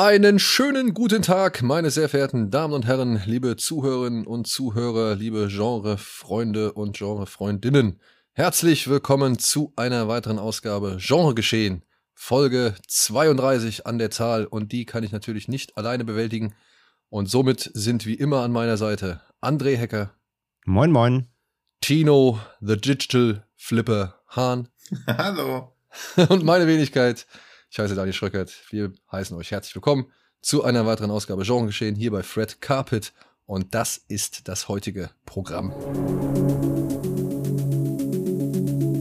[0.00, 5.48] Einen schönen guten Tag, meine sehr verehrten Damen und Herren, liebe Zuhörerinnen und Zuhörer, liebe
[5.48, 7.98] Genrefreunde und Genrefreundinnen.
[8.32, 11.84] Herzlich willkommen zu einer weiteren Ausgabe Genregeschehen,
[12.14, 16.54] Folge 32 an der Zahl und die kann ich natürlich nicht alleine bewältigen.
[17.08, 20.14] Und somit sind wie immer an meiner Seite André Hecker.
[20.64, 21.26] Moin, moin.
[21.80, 24.68] Tino, The Digital Flipper Hahn.
[25.08, 25.72] Hallo.
[26.28, 27.26] Und meine Wenigkeit,
[27.70, 28.52] ich heiße Daniel Schröckert.
[28.70, 30.06] Wir heißen euch herzlich willkommen
[30.40, 33.12] zu einer weiteren Ausgabe Genre geschehen hier bei Fred Carpet.
[33.46, 35.72] Und das ist das heutige Programm.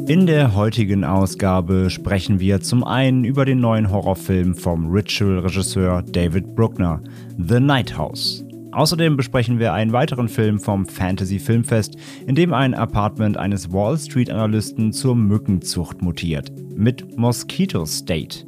[0.08, 6.56] In der heutigen Ausgabe sprechen wir zum einen über den neuen Horrorfilm vom Ritual-Regisseur David
[6.56, 7.02] Bruckner,
[7.38, 8.46] The Night House.
[8.72, 13.98] Außerdem besprechen wir einen weiteren Film vom Fantasy Filmfest, in dem ein Apartment eines Wall
[13.98, 18.46] Street Analysten zur Mückenzucht mutiert, mit Mosquito State.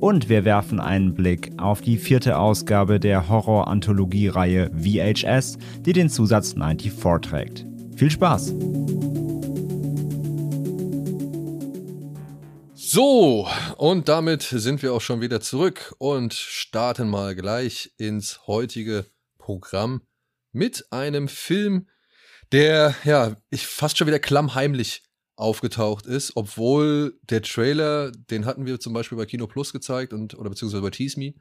[0.00, 6.52] Und wir werfen einen Blick auf die vierte Ausgabe der Horror-Anthologie-Reihe VHS, die den Zusatz
[6.52, 7.66] 94 trägt.
[7.96, 8.54] Viel Spaß!
[12.74, 19.06] So, und damit sind wir auch schon wieder zurück und starten mal gleich ins heutige
[19.38, 20.02] Programm
[20.52, 21.88] mit einem Film,
[22.52, 25.02] der, ja, ich fast schon wieder klammheimlich
[25.36, 30.34] aufgetaucht ist, obwohl der Trailer, den hatten wir zum Beispiel bei Kino Plus gezeigt und
[30.38, 31.34] oder beziehungsweise bei Tease Me.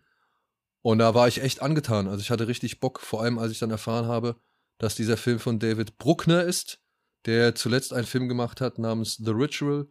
[0.81, 2.07] Und da war ich echt angetan.
[2.07, 4.35] Also ich hatte richtig Bock, vor allem als ich dann erfahren habe,
[4.77, 6.79] dass dieser Film von David Bruckner ist,
[7.25, 9.87] der zuletzt einen Film gemacht hat namens The Ritual.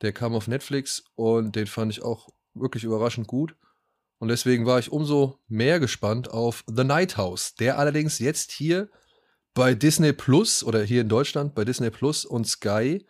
[0.00, 3.56] Der kam auf Netflix und den fand ich auch wirklich überraschend gut.
[4.18, 8.88] Und deswegen war ich umso mehr gespannt auf The Night House, der allerdings jetzt hier
[9.54, 13.04] bei Disney Plus oder hier in Deutschland bei Disney Plus und Sky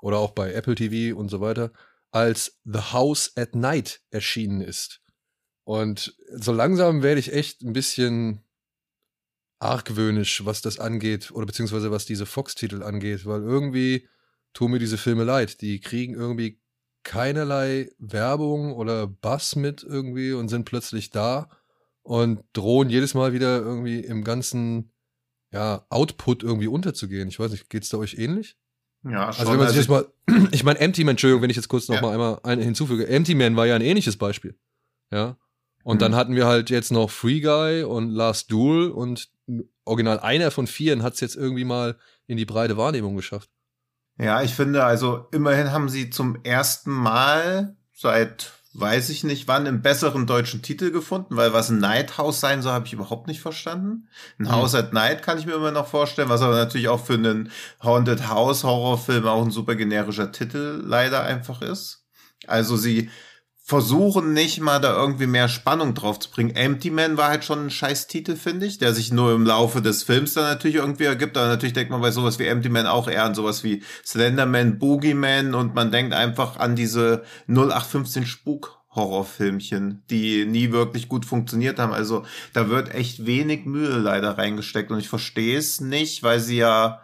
[0.00, 1.72] oder auch bei Apple TV und so weiter,
[2.10, 5.00] als The House at Night erschienen ist.
[5.64, 8.42] Und so langsam werde ich echt ein bisschen
[9.58, 14.08] argwöhnisch, was das angeht, oder beziehungsweise was diese Fox-Titel angeht, weil irgendwie
[14.54, 15.60] tun mir diese Filme leid.
[15.60, 16.60] Die kriegen irgendwie
[17.02, 21.50] keinerlei Werbung oder Bass mit irgendwie und sind plötzlich da
[22.02, 24.92] und drohen jedes Mal wieder irgendwie im ganzen
[25.52, 27.28] ja, Output irgendwie unterzugehen.
[27.28, 28.56] Ich weiß nicht, geht's da euch ähnlich?
[29.04, 29.40] Ja, schon.
[29.40, 31.68] Also wenn man sich also jetzt mal, ich meine, Empty Man, Entschuldigung, wenn ich jetzt
[31.68, 32.02] kurz noch ja.
[32.02, 33.06] mal einmal eine hinzufüge.
[33.06, 34.56] Empty Man war ja ein ähnliches Beispiel.
[35.10, 35.36] Ja.
[35.84, 36.00] Und mhm.
[36.00, 39.28] dann hatten wir halt jetzt noch Free Guy und Last Duel und
[39.84, 43.50] original einer von vieren hat es jetzt irgendwie mal in die breite Wahrnehmung geschafft.
[44.20, 49.66] Ja, ich finde, also immerhin haben sie zum ersten Mal seit weiß ich nicht wann,
[49.66, 53.26] einen besseren deutschen Titel gefunden, weil was ein Night House sein soll, habe ich überhaupt
[53.26, 54.08] nicht verstanden.
[54.38, 54.52] Ein mhm.
[54.52, 57.50] House at Night kann ich mir immer noch vorstellen, was aber natürlich auch für einen
[57.82, 62.04] Haunted House Horrorfilm auch ein super generischer Titel leider einfach ist.
[62.46, 63.10] Also sie
[63.68, 66.56] versuchen nicht mal da irgendwie mehr Spannung drauf zu bringen.
[66.56, 69.82] Empty Man war halt schon ein scheiß Titel, finde ich, der sich nur im Laufe
[69.82, 71.36] des Films dann natürlich irgendwie ergibt.
[71.36, 74.78] Aber natürlich denkt man bei sowas wie Empty Man auch eher an sowas wie Slenderman,
[74.78, 81.78] Boogeyman und man denkt einfach an diese 0815 Spuk Horrorfilmchen, die nie wirklich gut funktioniert
[81.78, 81.92] haben.
[81.92, 82.24] Also
[82.54, 87.02] da wird echt wenig Mühe leider reingesteckt und ich verstehe es nicht, weil sie ja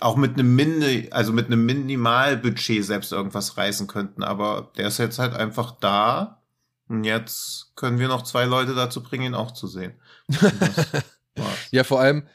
[0.00, 4.22] auch mit einem Mini, also mit einem Minimalbudget selbst irgendwas reißen könnten.
[4.22, 6.42] Aber der ist jetzt halt einfach da.
[6.88, 9.94] Und jetzt können wir noch zwei Leute dazu bringen, ihn auch zu sehen.
[11.70, 12.26] ja, vor allem,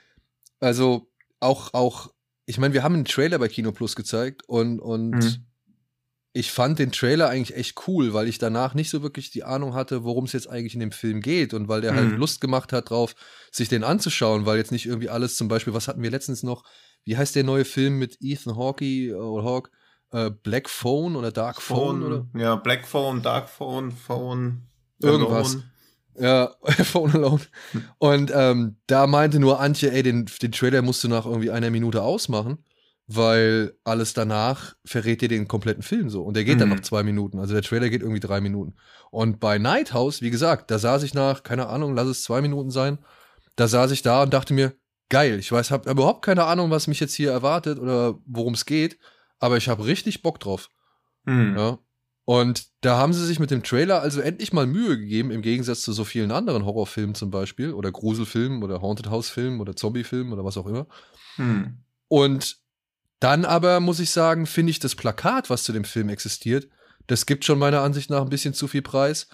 [0.60, 2.12] also auch, auch,
[2.46, 5.46] ich meine, wir haben einen Trailer bei Kino Plus gezeigt und, und mhm.
[6.34, 9.74] ich fand den Trailer eigentlich echt cool, weil ich danach nicht so wirklich die Ahnung
[9.74, 12.10] hatte, worum es jetzt eigentlich in dem Film geht und weil der halt mhm.
[12.12, 13.16] halt Lust gemacht hat drauf,
[13.52, 16.64] sich den anzuschauen, weil jetzt nicht irgendwie alles zum Beispiel, was hatten wir letztens noch,
[17.08, 19.72] wie heißt der neue Film mit Ethan Hawke oder Hawk?
[20.12, 22.28] Äh, Black Phone oder Dark Phone, Phone, oder?
[22.38, 24.68] Ja, Black Phone, Dark Phone, Phone.
[25.02, 25.56] Irgendwas.
[25.56, 25.72] Alone.
[26.20, 27.42] Ja, Phone Alone.
[27.98, 31.70] Und ähm, da meinte nur Antje, ey, den, den Trailer musst du nach irgendwie einer
[31.70, 32.58] Minute ausmachen,
[33.08, 36.24] weil alles danach verrät dir den kompletten Film so.
[36.24, 36.60] Und der geht mhm.
[36.60, 37.40] dann noch zwei Minuten.
[37.40, 38.76] Also der Trailer geht irgendwie drei Minuten.
[39.12, 42.42] Und bei Night House, wie gesagt, da saß ich nach, keine Ahnung, lass es zwei
[42.42, 43.00] Minuten sein,
[43.56, 44.74] da saß ich da und dachte mir,
[45.10, 45.40] geil.
[45.40, 48.98] Ich weiß, habe überhaupt keine Ahnung, was mich jetzt hier erwartet oder worum es geht,
[49.40, 50.70] aber ich habe richtig Bock drauf.
[51.26, 51.56] Mhm.
[51.58, 51.80] Ja.
[52.26, 55.82] Und da haben sie sich mit dem Trailer also endlich mal Mühe gegeben, im Gegensatz
[55.82, 60.34] zu so vielen anderen Horrorfilmen zum Beispiel oder Gruselfilmen oder Haunted House Filmen oder Zombiefilmen
[60.34, 60.88] oder was auch immer.
[61.38, 61.78] Hm.
[62.10, 62.58] Und
[63.20, 66.68] dann aber muss ich sagen, finde ich das Plakat, was zu dem Film existiert,
[67.08, 69.28] das gibt schon meiner Ansicht nach ein bisschen zu viel Preis.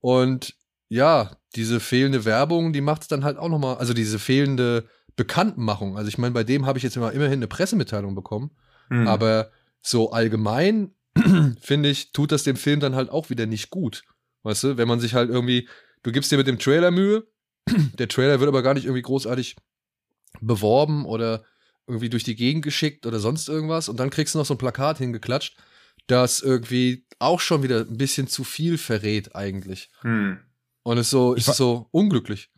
[0.00, 0.54] Und
[0.88, 4.86] ja, diese fehlende Werbung, die macht es dann halt auch noch mal, also diese fehlende
[5.16, 5.96] Bekanntmachung.
[5.96, 8.50] Also ich meine, bei dem habe ich jetzt immer immerhin eine Pressemitteilung bekommen,
[8.88, 9.06] Hm.
[9.08, 9.50] aber
[9.80, 10.94] so allgemein
[11.60, 14.02] finde ich, tut das dem Film dann halt auch wieder nicht gut.
[14.42, 15.68] Weißt du, wenn man sich halt irgendwie,
[16.02, 17.26] du gibst dir mit dem Trailer Mühe,
[17.98, 19.56] der Trailer wird aber gar nicht irgendwie großartig
[20.40, 21.44] beworben oder
[21.86, 24.58] irgendwie durch die Gegend geschickt oder sonst irgendwas und dann kriegst du noch so ein
[24.58, 25.56] Plakat hingeklatscht,
[26.06, 29.90] das irgendwie auch schon wieder ein bisschen zu viel verrät eigentlich.
[30.00, 30.38] Hm.
[30.82, 32.50] Und es so, Ich ist so unglücklich.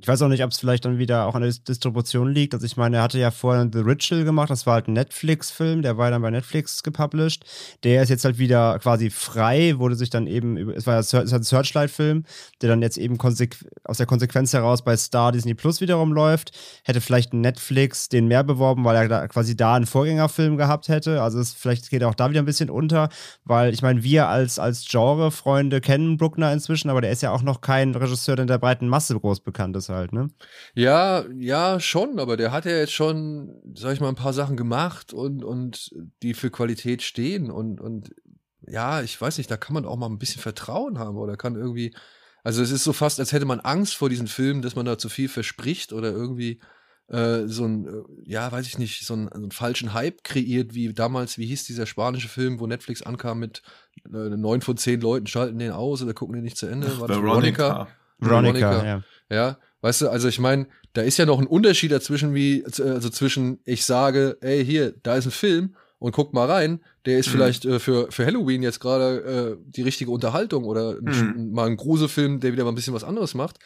[0.00, 2.54] Ich weiß auch nicht, ob es vielleicht dann wieder auch an der Dis- Distribution liegt.
[2.54, 5.82] Also ich meine, er hatte ja vorher The Ritual gemacht, das war halt ein Netflix-Film,
[5.82, 7.44] der war dann bei Netflix gepublished.
[7.82, 11.12] Der ist jetzt halt wieder quasi frei, wurde sich dann eben, es war ja es
[11.12, 12.22] ein Searchlight-Film,
[12.62, 16.52] der dann jetzt eben aus der Konsequenz heraus bei Star Disney Plus wiederum läuft.
[16.84, 21.22] Hätte vielleicht Netflix den mehr beworben, weil er da quasi da einen Vorgängerfilm gehabt hätte.
[21.22, 23.08] Also es, vielleicht geht er auch da wieder ein bisschen unter,
[23.44, 27.42] weil ich meine, wir als, als Genre-Freunde kennen Bruckner inzwischen, aber der ist ja auch
[27.42, 30.30] noch kein Regisseur, der in der breiten Masse groß bekannt ist halt, ne?
[30.74, 34.56] Ja, ja, schon, aber der hat ja jetzt schon, sag ich mal, ein paar Sachen
[34.56, 35.90] gemacht und, und
[36.22, 38.14] die für Qualität stehen und, und
[38.66, 41.56] ja, ich weiß nicht, da kann man auch mal ein bisschen Vertrauen haben oder kann
[41.56, 41.94] irgendwie,
[42.44, 44.98] also es ist so fast, als hätte man Angst vor diesen Filmen, dass man da
[44.98, 46.60] zu viel verspricht oder irgendwie
[47.08, 50.74] äh, so ein, äh, ja, weiß ich nicht, so einen, so einen falschen Hype kreiert,
[50.74, 53.62] wie damals, wie hieß dieser spanische Film, wo Netflix ankam mit
[54.06, 57.00] äh, neun von zehn Leuten schalten den aus oder gucken den nicht zu Ende.
[57.00, 57.88] War das Veronica.
[58.18, 58.84] Veronica, Veronica.
[58.84, 59.02] ja.
[59.30, 63.08] Ja, weißt du, also ich meine, da ist ja noch ein Unterschied dazwischen, wie, also
[63.10, 67.28] zwischen, ich sage, ey, hier, da ist ein Film und guck mal rein, der ist
[67.28, 67.32] Mhm.
[67.32, 71.04] vielleicht äh, für, für Halloween jetzt gerade äh, die richtige Unterhaltung oder ein,
[71.36, 71.52] Mhm.
[71.52, 73.58] mal ein Gruselfilm, der wieder mal ein bisschen was anderes macht.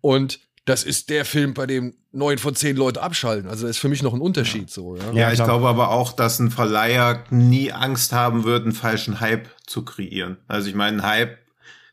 [0.00, 3.48] Und das ist der Film, bei dem neun von zehn Leute abschalten.
[3.48, 5.02] Also das ist für mich noch ein Unterschied so, ja.
[5.06, 9.18] Ja, Ja, ich glaube aber auch, dass ein Verleiher nie Angst haben wird, einen falschen
[9.20, 10.36] Hype zu kreieren.
[10.46, 11.38] Also ich meine, Hype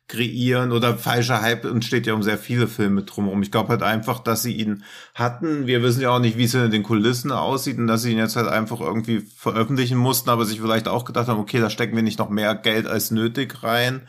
[0.07, 3.41] kreieren oder falscher Hype entsteht ja um sehr viele Filme drumherum.
[3.41, 4.83] Ich glaube halt einfach, dass sie ihn
[5.15, 5.65] hatten.
[5.65, 8.17] Wir wissen ja auch nicht, wie es in den Kulissen aussieht und dass sie ihn
[8.17, 11.95] jetzt halt einfach irgendwie veröffentlichen mussten, aber sich vielleicht auch gedacht haben, okay, da stecken
[11.95, 14.07] wir nicht noch mehr Geld als nötig rein.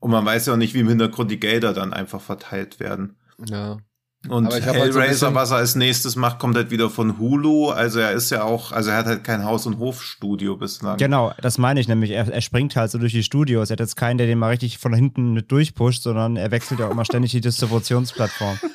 [0.00, 3.16] Und man weiß ja auch nicht, wie im Hintergrund die Gelder dann einfach verteilt werden.
[3.44, 3.78] ja.
[4.28, 6.90] Und Aber ich hab halt so Hellraiser, was er als nächstes macht, kommt halt wieder
[6.90, 7.70] von Hulu.
[7.70, 10.96] Also er ist ja auch, also er hat halt kein Haus- und Hofstudio bislang.
[10.96, 12.10] Genau, das meine ich nämlich.
[12.10, 13.70] Er, er springt halt so durch die Studios.
[13.70, 16.80] Er hat jetzt keinen, der den mal richtig von hinten mit durchpusht, sondern er wechselt
[16.80, 18.58] ja auch immer ständig die Distributionsplattform.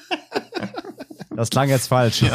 [1.36, 2.24] Das klang jetzt falsch.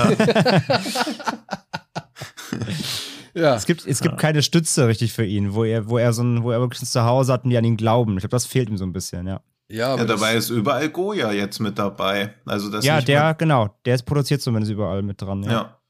[3.34, 3.54] Ja.
[3.54, 6.42] Es gibt, es gibt keine Stütze richtig für ihn, wo er, wo er so ein,
[6.42, 8.14] wo er wirklich ein Zuhause hat und die an ihn glauben.
[8.14, 9.40] Ich glaube, das fehlt ihm so ein bisschen, ja.
[9.68, 12.34] Ja, aber Ja, dabei ist überall Goya jetzt mit dabei.
[12.46, 15.42] Also das ja, der, genau, der ist produziert zumindest überall mit dran.
[15.42, 15.50] Ja.
[15.50, 15.80] ja.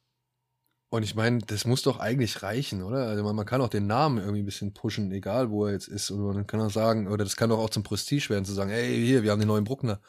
[0.91, 3.07] und ich meine, das muss doch eigentlich reichen, oder?
[3.07, 5.87] Also man, man kann auch den Namen irgendwie ein bisschen pushen, egal wo er jetzt
[5.87, 6.11] ist.
[6.11, 8.71] Und man kann auch sagen, oder das kann doch auch zum Prestige werden, zu sagen,
[8.71, 10.01] ey, hier, wir haben den neuen Bruckner.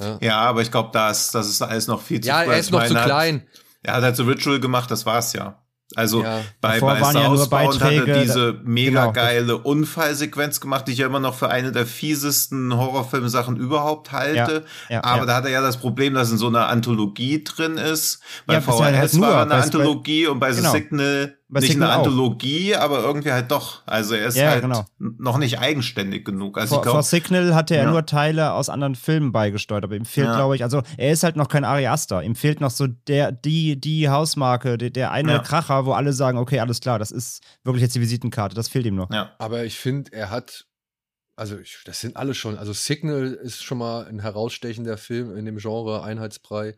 [0.00, 2.70] Ja, Ja, aber ich glaube, das, das ist alles noch viel zu ja er ist
[2.70, 3.46] noch zu klein.
[3.82, 5.62] Er hat halt so Ritual gemacht, das war's ja.
[5.96, 6.40] Also Ja.
[6.60, 9.12] bei, Davor bei waren ja nur Southbound hat Beiträge, er diese da- mega genau.
[9.12, 14.64] geile Unfallsequenz gemacht, die ich ja immer noch für eine der fiesesten Horrorfilmsachen überhaupt halte.
[14.88, 15.26] Ja, ja, Aber ja.
[15.26, 18.20] da hat er ja das Problem, dass in so einer Anthologie drin ist.
[18.46, 20.72] Bei Ja, VHS halt nur, war er eine bei- Anthologie und bei genau.
[20.72, 22.04] The Signal Bei nicht Signal eine auch.
[22.06, 23.82] Anthologie, aber irgendwie halt doch.
[23.86, 24.86] Also er ist Ja, halt genau.
[24.98, 26.56] noch nicht eigenständig genug.
[26.58, 27.90] Also Vor, ich vor Signal hatte er Ja.
[27.90, 30.36] nur Teile aus anderen Filmen beigesteuert, aber ihm fehlt, Ja.
[30.36, 32.22] glaube ich, also er ist halt noch kein Ari Aster.
[32.22, 35.38] Ihm fehlt noch so der, die, die Hausmarke, der, der eine Ja.
[35.40, 38.86] Kracher, wo alle sagen, okay, alles klar, das ist wirklich jetzt die Visitenkarte, das fehlt
[38.86, 39.10] ihm noch.
[39.12, 39.32] ja.
[39.38, 40.64] Aber ich finde, er hat,
[41.36, 45.44] also ich, das sind alle schon, also Signal ist schon mal ein herausstechender Film in
[45.44, 46.74] dem Genre Einheitsbrei.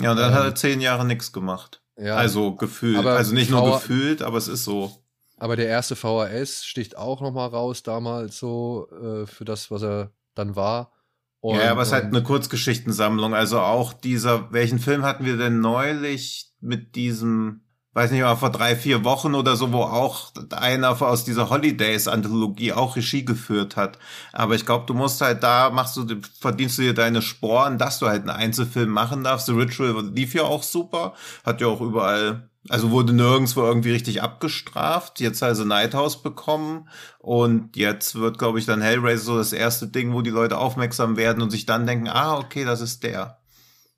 [0.00, 1.82] Ja, und dann Ähm, hat er zehn Jahre nichts gemacht.
[1.98, 3.04] Ja, Also gefühlt.
[3.04, 4.92] Also nicht nur gefühlt, aber es ist so.
[5.36, 9.82] aber der erste VHS sticht auch noch mal raus damals so äh, für das, was
[9.82, 10.92] er dann war.
[11.40, 13.34] Und, ja, aber es ist halt eine Kurzgeschichtensammlung.
[13.34, 17.62] Also auch dieser, welchen Film hatten wir denn neulich mit diesem,
[17.98, 22.72] weiß nicht mal, vor drei, vier Wochen oder so, wo auch einer aus dieser Holidays-Anthologie
[22.72, 23.98] auch Regie geführt hat.
[24.32, 26.06] Aber ich glaube, du musst halt da, machst du,
[26.40, 29.46] verdienst du dir deine Sporen, dass du halt einen Einzelfilm machen darfst.
[29.46, 31.14] The Ritual lief ja auch super,
[31.44, 35.18] hat ja auch überall, also wurde nirgendwo irgendwie richtig abgestraft.
[35.18, 36.88] Jetzt also Night House bekommen
[37.18, 41.16] und jetzt wird, glaube ich, dann Hellraiser so das erste Ding, wo die Leute aufmerksam
[41.16, 43.38] werden und sich dann denken, ah, okay, das ist der.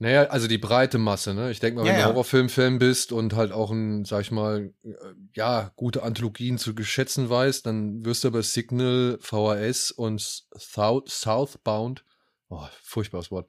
[0.02, 1.50] Naja, also die breite Masse, ne?
[1.50, 2.08] Ich denke mal, Ja, wenn du ja.
[2.08, 4.94] Horrorfilm-Fan bist und halt auch ein, sag ich mal, äh,
[5.34, 10.22] ja, gute Anthologien zu geschätzen weißt, dann wirst du aber Signal, VHS und
[10.56, 12.02] South, Southbound,
[12.48, 13.46] oh, furchtbares Wort,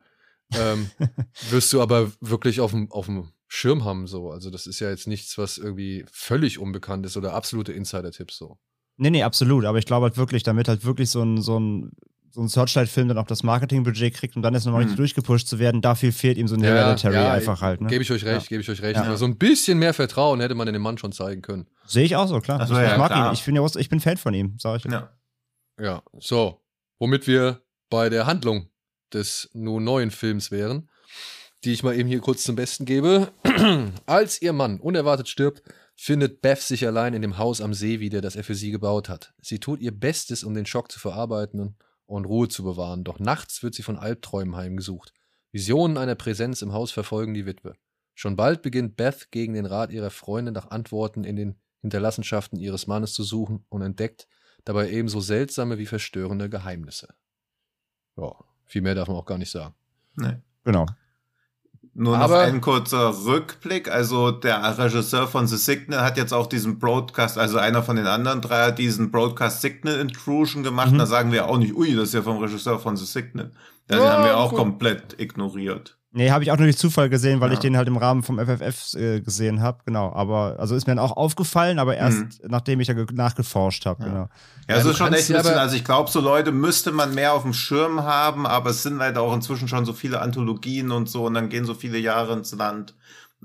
[0.53, 0.91] ähm,
[1.51, 4.29] wirst du aber wirklich auf dem, auf dem Schirm haben, so.
[4.29, 8.60] Also das ist ja jetzt nichts, was irgendwie völlig unbekannt ist oder absolute Insider-Tipps, so.
[8.98, 9.63] Nee, nee, absolut.
[9.63, 11.91] Aber ich glaube halt wirklich, damit halt wirklich so ein, so ein,
[12.34, 14.88] so ein Searchlight-Film dann auch das Marketingbudget kriegt und dann jetzt nochmal Mhm.
[14.90, 17.82] richtig durchgepusht zu werden, dafür fehlt ihm so ein Hereditary einfach halt.
[17.82, 17.88] Ne?
[17.90, 18.50] Gebe ich euch recht, Ja.
[18.50, 18.96] gebe ich euch recht.
[18.98, 19.04] Ja.
[19.04, 21.68] Aber so ein bisschen mehr Vertrauen hätte man in dem Mann schon zeigen können.
[21.86, 22.60] Sehe ich auch so, klar.
[22.62, 23.30] Ach so, ich ja, mag klar.
[23.30, 23.34] ihn.
[23.34, 24.92] Ich, find ja auch- ich bin Fan von ihm, sag ich.
[24.92, 25.10] Ja.
[25.80, 26.62] Ja, so.
[27.00, 28.70] Womit wir bei der Handlung
[29.14, 30.90] des nun neuen Films wären,
[31.64, 33.32] die ich mal eben hier kurz zum Besten gebe.
[34.06, 35.62] Als ihr Mann unerwartet stirbt,
[35.96, 39.10] findet Beth sich allein in dem Haus am See wieder, das er für sie gebaut
[39.10, 39.34] hat.
[39.42, 41.76] Sie tut ihr Bestes, um den Schock zu verarbeiten und
[42.25, 45.13] Ruhe zu bewahren, doch nachts wird sie von Albträumen heimgesucht.
[45.51, 47.75] Visionen einer Präsenz im Haus verfolgen die Witwe.
[48.13, 52.88] Schon bald beginnt Beth gegen den Rat ihrer Freunde nach Antworten in den Hinterlassenschaften ihres
[52.88, 54.27] Mannes zu suchen und entdeckt
[54.65, 57.13] dabei ebenso seltsame wie verstörende Geheimnisse.
[58.18, 59.74] Ja, viel mehr darf man auch gar nicht sagen.
[60.15, 60.38] Nee.
[60.63, 60.86] Genau.
[61.93, 63.91] Nur noch Aber- ein kurzer Rückblick.
[63.91, 68.07] Also der Regisseur von The Signal hat jetzt auch diesen Broadcast, also einer von den
[68.07, 70.91] anderen drei hat diesen Broadcast Signal Intrusion gemacht.
[70.93, 71.00] Mhm.
[71.00, 73.51] Da sagen wir auch nicht, ui, das ist ja vom Regisseur von The Signal.
[73.89, 74.60] Den Ja, haben wir auch gut.
[74.60, 75.98] komplett ignoriert.
[76.13, 77.53] Nee, habe ich auch nur durch Zufall gesehen, weil Ja.
[77.53, 79.80] ich den halt im Rahmen vom FFF äh, gesehen habe.
[79.86, 80.12] Genau.
[80.12, 84.03] Aber, also ist mir dann auch aufgefallen, aber erst nachdem ich ja ge- nachgeforscht habe.
[84.03, 84.10] Ja.
[84.10, 84.20] Genau.
[84.22, 84.30] Ja,
[84.68, 86.91] Ja, das du ist schon echt ein ja bisschen, also ich glaube, so Leute müsste
[86.91, 90.22] man mehr auf dem Schirm haben, aber es sind leider auch inzwischen schon so viele
[90.22, 92.94] Anthologien und so und dann gehen so viele Jahre ins Land.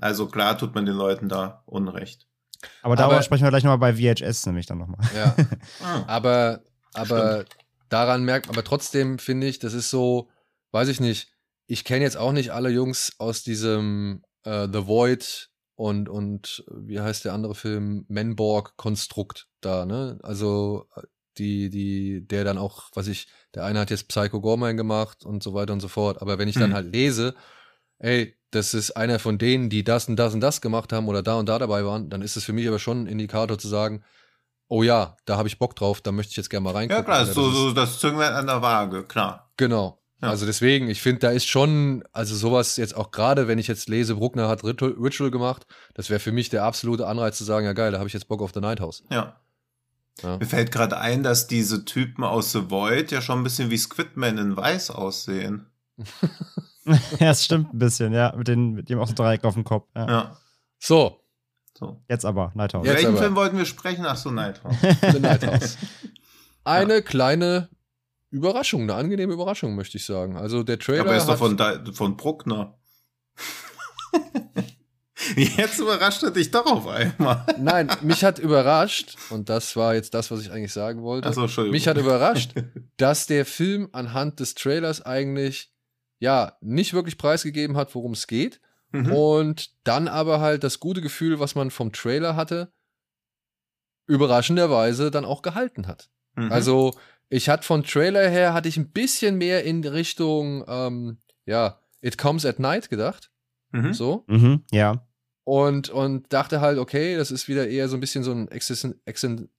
[0.01, 2.27] Also klar tut man den Leuten da Unrecht.
[2.81, 4.99] Aber darüber Aber- sprechen wir gleich nochmal bei VHS nämlich dann nochmal.
[5.15, 5.33] Ja,
[5.85, 6.03] Ah.
[6.07, 6.59] aber,
[6.93, 7.45] aber
[7.87, 10.27] daran merkt, aber trotzdem finde ich, das ist so,
[10.71, 11.29] weiß ich nicht,
[11.67, 16.99] ich kenne jetzt auch nicht alle Jungs aus diesem äh, The Void und, und wie
[16.99, 18.05] heißt der andere Film?
[18.07, 20.17] Menborg-Konstrukt da, ne?
[20.23, 21.01] Also äh,
[21.37, 25.43] die, die, der dann auch, was ich, der eine hat jetzt Psycho Gorman gemacht und
[25.43, 26.19] so weiter und so fort.
[26.21, 26.73] Aber wenn ich dann Hm.
[26.73, 27.35] halt lese,
[27.99, 31.21] ey, das ist einer von denen, die das und das und das gemacht haben oder
[31.21, 33.67] da und da dabei waren, dann ist es für mich aber schon ein Indikator zu
[33.67, 34.03] sagen,
[34.67, 37.03] oh ja, da habe ich Bock drauf, da möchte ich jetzt gerne mal reingucken.
[37.03, 39.51] Ja klar, so, das ist- so das Zünglein an der Waage, klar.
[39.57, 40.01] Genau.
[40.21, 40.29] Ja.
[40.29, 43.87] Also deswegen, ich finde, da ist schon, also sowas jetzt auch gerade, wenn ich jetzt
[43.87, 47.65] lese, Bruckner hat Ritual, Ritual gemacht, das wäre für mich der absolute Anreiz zu sagen,
[47.65, 49.03] ja geil, da habe ich jetzt Bock auf The Night House.
[49.11, 49.39] Ja.
[50.23, 50.37] Ja.
[50.37, 53.77] Mir fällt gerade ein, dass diese Typen aus The Void ja schon ein bisschen wie
[53.77, 55.67] Squidman in Weiß aussehen.
[57.19, 58.33] ja, es stimmt ein bisschen, ja.
[58.35, 59.87] Mit, den, mit dem auch so Dreieck auf dem Kopf.
[59.95, 60.07] Ja.
[60.07, 60.37] Ja.
[60.79, 61.21] So,
[61.77, 62.01] So.
[62.09, 62.87] Jetzt aber, Nighthouse.
[62.87, 63.17] Jetzt Welchen aber.
[63.19, 64.05] Film wollten wir sprechen?
[64.07, 64.75] Ach so, Nighthouse.
[65.11, 65.77] The Night House.
[66.63, 67.69] Eine kleine
[68.29, 70.37] Überraschung, eine angenehme Überraschung, möchte ich sagen.
[70.37, 71.57] Also der Trailer Aber er ist doch von,
[71.93, 72.77] von Bruckner.
[75.35, 77.45] Jetzt überrascht er dich doch auf einmal.
[77.59, 81.27] Nein, mich hat überrascht, und das war jetzt das, was ich eigentlich sagen wollte.
[81.27, 81.73] Achso, Entschuldigung.
[81.73, 82.53] Mich hat überrascht,
[82.97, 85.73] dass der Film anhand des Trailers eigentlich
[86.19, 88.61] ja nicht wirklich preisgegeben hat, worum es geht.
[88.91, 89.11] Mhm.
[89.11, 92.71] Und dann aber halt das gute Gefühl, was man vom Trailer hatte,
[94.05, 96.09] überraschenderweise dann auch gehalten hat.
[96.35, 96.51] Mhm.
[96.51, 96.93] Also
[97.29, 102.17] ich hatte von Trailer her, hatte ich ein bisschen mehr in Richtung, ähm, ja, It
[102.17, 103.31] Comes at Night gedacht.
[103.71, 103.93] Mhm.
[103.93, 104.23] So.
[104.27, 105.07] Mhm, ja.
[105.43, 108.99] Und, und dachte halt, okay, das ist wieder eher so ein bisschen so ein existen,
[109.05, 109.49] existen,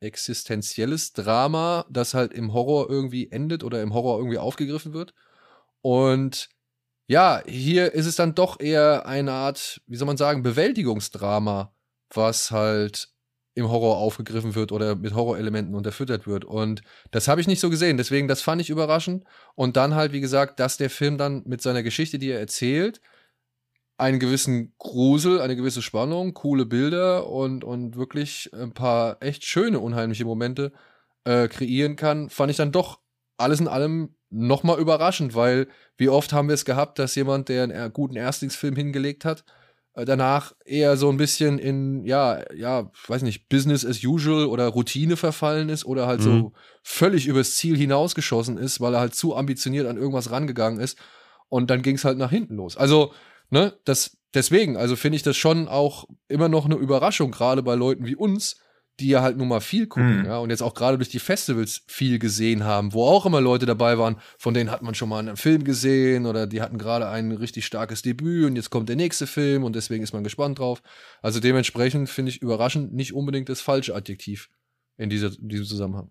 [0.00, 5.14] existenzielles Drama, das halt im Horror irgendwie endet oder im Horror irgendwie aufgegriffen wird.
[5.82, 6.48] Und
[7.06, 11.72] ja, hier ist es dann doch eher eine Art, wie soll man sagen, Bewältigungsdrama,
[12.10, 13.15] was halt
[13.56, 16.44] im Horror aufgegriffen wird oder mit Horrorelementen unterfüttert wird.
[16.44, 17.96] Und das habe ich nicht so gesehen.
[17.96, 19.24] Deswegen, das fand ich überraschend.
[19.54, 23.00] Und dann halt, wie gesagt, dass der Film dann mit seiner Geschichte, die er erzählt,
[23.96, 29.80] einen gewissen Grusel, eine gewisse Spannung, coole Bilder und, und wirklich ein paar echt schöne,
[29.80, 30.72] unheimliche Momente
[31.24, 33.00] äh, kreieren kann, fand ich dann doch
[33.38, 37.62] alles in allem nochmal überraschend, weil wie oft haben wir es gehabt, dass jemand, der
[37.62, 39.44] einen äh, guten Erstlingsfilm hingelegt hat,
[40.04, 44.68] danach eher so ein bisschen in, ja, ja, ich weiß nicht, Business as usual oder
[44.68, 46.24] Routine verfallen ist oder halt Mhm.
[46.24, 50.98] so völlig übers Ziel hinausgeschossen ist, weil er halt zu ambitioniert an irgendwas rangegangen ist
[51.48, 52.76] und dann ging es halt nach hinten los.
[52.76, 53.12] Also,
[53.50, 57.74] ne, das, deswegen, also finde ich das schon auch immer noch eine Überraschung, gerade bei
[57.74, 58.60] Leuten wie uns,
[58.98, 60.24] die ja halt nun mal viel gucken, Mhm.
[60.24, 63.66] ja, und jetzt auch gerade durch die Festivals viel gesehen haben, wo auch immer Leute
[63.66, 67.08] dabei waren, von denen hat man schon mal einen Film gesehen oder die hatten gerade
[67.08, 70.58] ein richtig starkes Debüt und jetzt kommt der nächste Film und deswegen ist man gespannt
[70.58, 70.82] drauf.
[71.20, 74.48] Also dementsprechend finde ich überraschend nicht unbedingt das falsche Adjektiv
[74.96, 76.10] in, dieser, in diesem Zusammenhang.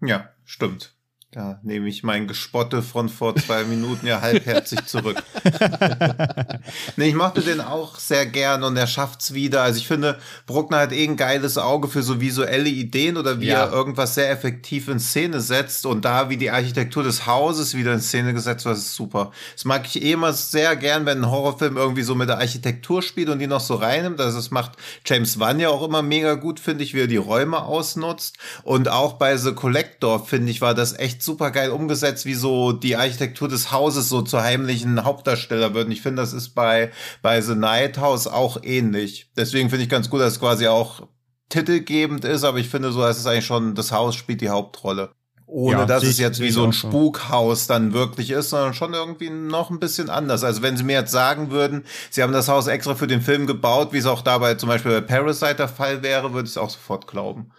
[0.00, 0.94] Ja, stimmt.
[1.32, 5.22] Da nehme ich mein Gespotte von vor zwei Minuten ja halbherzig zurück.
[6.96, 9.62] nee, ich mochte den auch sehr gern und er schafft's wieder.
[9.62, 13.46] Also ich finde, Bruckner hat eh ein geiles Auge für so visuelle Ideen oder wie
[13.46, 13.66] ja.
[13.66, 17.92] er irgendwas sehr effektiv in Szene setzt und da wie die Architektur des Hauses wieder
[17.92, 19.30] in Szene gesetzt wird, ist super.
[19.54, 23.02] Das mag ich eh immer sehr gern, wenn ein Horrorfilm irgendwie so mit der Architektur
[23.02, 24.20] spielt und die noch so reinnimmt.
[24.20, 24.72] Also das macht
[25.06, 28.36] James Wan ja auch immer mega gut, finde ich, wie er die Räume ausnutzt.
[28.64, 32.72] Und auch bei The Collector, finde ich, war das echt super geil umgesetzt, wie so
[32.72, 35.86] die Architektur des Hauses so zur heimlichen Hauptdarsteller wird.
[35.86, 36.90] Und ich finde, das ist bei,
[37.22, 39.30] bei The Night House auch ähnlich.
[39.36, 41.08] Deswegen finde ich ganz gut, dass es quasi auch
[41.48, 45.10] titelgebend ist, aber ich finde so, dass es eigentlich schon, das Haus spielt die Hauptrolle.
[45.46, 49.30] Ohne ja, dass es jetzt wie so ein Spukhaus dann wirklich ist, sondern schon irgendwie
[49.30, 50.44] noch ein bisschen anders.
[50.44, 53.48] Also wenn sie mir jetzt sagen würden, sie haben das Haus extra für den Film
[53.48, 56.56] gebaut, wie es auch dabei zum Beispiel bei Parasite der Fall wäre, würde ich es
[56.56, 57.50] auch sofort glauben.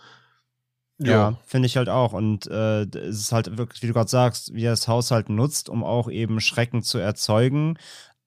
[1.10, 2.14] Ja, finde ich halt auch.
[2.14, 5.30] Und äh, es ist halt wirklich, wie du gerade sagst, wie er das Haus halt
[5.30, 7.78] nutzt, um auch eben Schrecken zu erzeugen,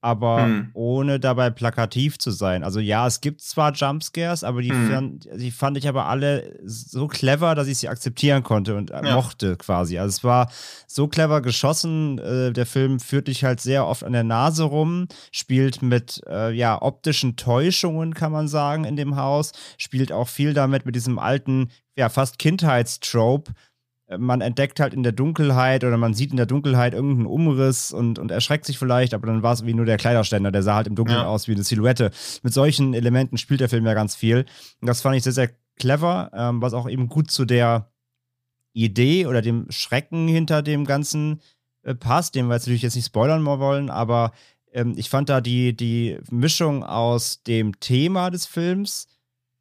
[0.05, 0.71] aber hm.
[0.75, 2.63] ohne dabei plakativ zu sein.
[2.63, 4.91] Also ja, es gibt zwar Jumpscares, aber die, hm.
[4.91, 9.15] fand, die fand ich aber alle so clever, dass ich sie akzeptieren konnte und ja.
[9.15, 9.99] mochte quasi.
[9.99, 10.51] Also es war
[10.87, 12.19] so clever geschossen.
[12.19, 16.53] Äh, der Film führt dich halt sehr oft an der Nase rum, spielt mit äh,
[16.53, 21.19] ja optischen Täuschungen, kann man sagen, in dem Haus, spielt auch viel damit mit diesem
[21.19, 23.53] alten, ja fast Kindheitstrope
[24.19, 28.19] man entdeckt halt in der Dunkelheit oder man sieht in der Dunkelheit irgendeinen Umriss und,
[28.19, 30.87] und erschreckt sich vielleicht, aber dann war es wie nur der Kleiderständer, der sah halt
[30.87, 31.27] im Dunkeln ja.
[31.27, 32.11] aus wie eine Silhouette.
[32.43, 34.45] Mit solchen Elementen spielt der Film ja ganz viel.
[34.81, 37.91] Und das fand ich sehr, sehr clever, ähm, was auch eben gut zu der
[38.75, 41.41] Idee oder dem Schrecken hinter dem Ganzen
[41.83, 44.33] äh, passt, den wir jetzt natürlich jetzt nicht spoilern wollen, aber
[44.73, 49.07] ähm, ich fand da die, die Mischung aus dem Thema des Films,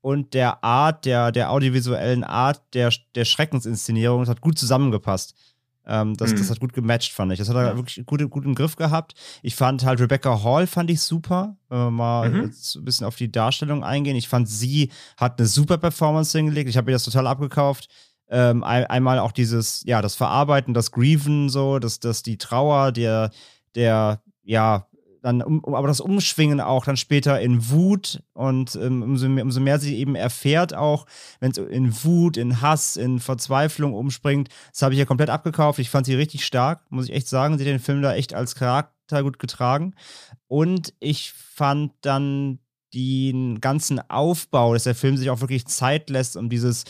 [0.04, 5.34] und der Art, der, der audiovisuellen Art der, der Schreckensinszenierung, das hat gut zusammengepasst.
[5.86, 6.38] Ähm, das, mhm.
[6.40, 7.40] das hat gut gematcht, fand ich.
[7.40, 7.76] Das hat er ja.
[7.78, 9.14] wirklich gut, gut im Griff gehabt.
[9.42, 11.56] Ich fand halt Rebecca Hall fand ich super.
[11.70, 12.52] Wenn wir mal mhm.
[12.76, 14.18] ein bisschen auf die Darstellung eingehen.
[14.18, 16.70] Ich fand, sie hat eine super Performance hingelegt.
[16.70, 17.88] Ich habe mir das total abgekauft.
[18.28, 22.92] Ähm, ein, einmal auch dieses, ja, das Verarbeiten, das Grieven, so, dass das die Trauer,
[22.92, 23.32] der,
[23.74, 24.88] der, ja,
[25.24, 29.62] dann um, aber das Umschwingen auch dann später in Wut und ähm, umso, mehr, umso
[29.62, 31.06] mehr sie eben erfährt auch,
[31.40, 35.80] wenn es in Wut, in Hass, in Verzweiflung umspringt, das habe ich ja komplett abgekauft.
[35.80, 37.58] Ich fand sie richtig stark, muss ich echt sagen.
[37.58, 39.96] Sie hat den Film da echt als Charakter gut getragen.
[40.48, 42.60] Und ich fand dann
[42.94, 46.84] den ganzen Aufbau, dass der Film sich auch wirklich Zeit lässt, um dieses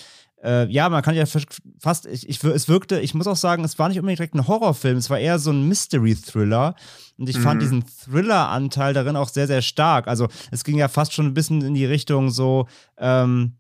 [0.44, 3.80] äh, ja, man kann ja fast, ich, ich, es wirkte, ich muss auch sagen, es
[3.80, 6.76] war nicht unbedingt direkt ein Horrorfilm, es war eher so ein Mystery-Thriller.
[7.18, 7.42] Und ich mhm.
[7.42, 10.08] fand diesen Thriller-Anteil darin auch sehr, sehr stark.
[10.08, 13.54] Also es ging ja fast schon ein bisschen in die Richtung so, ähm,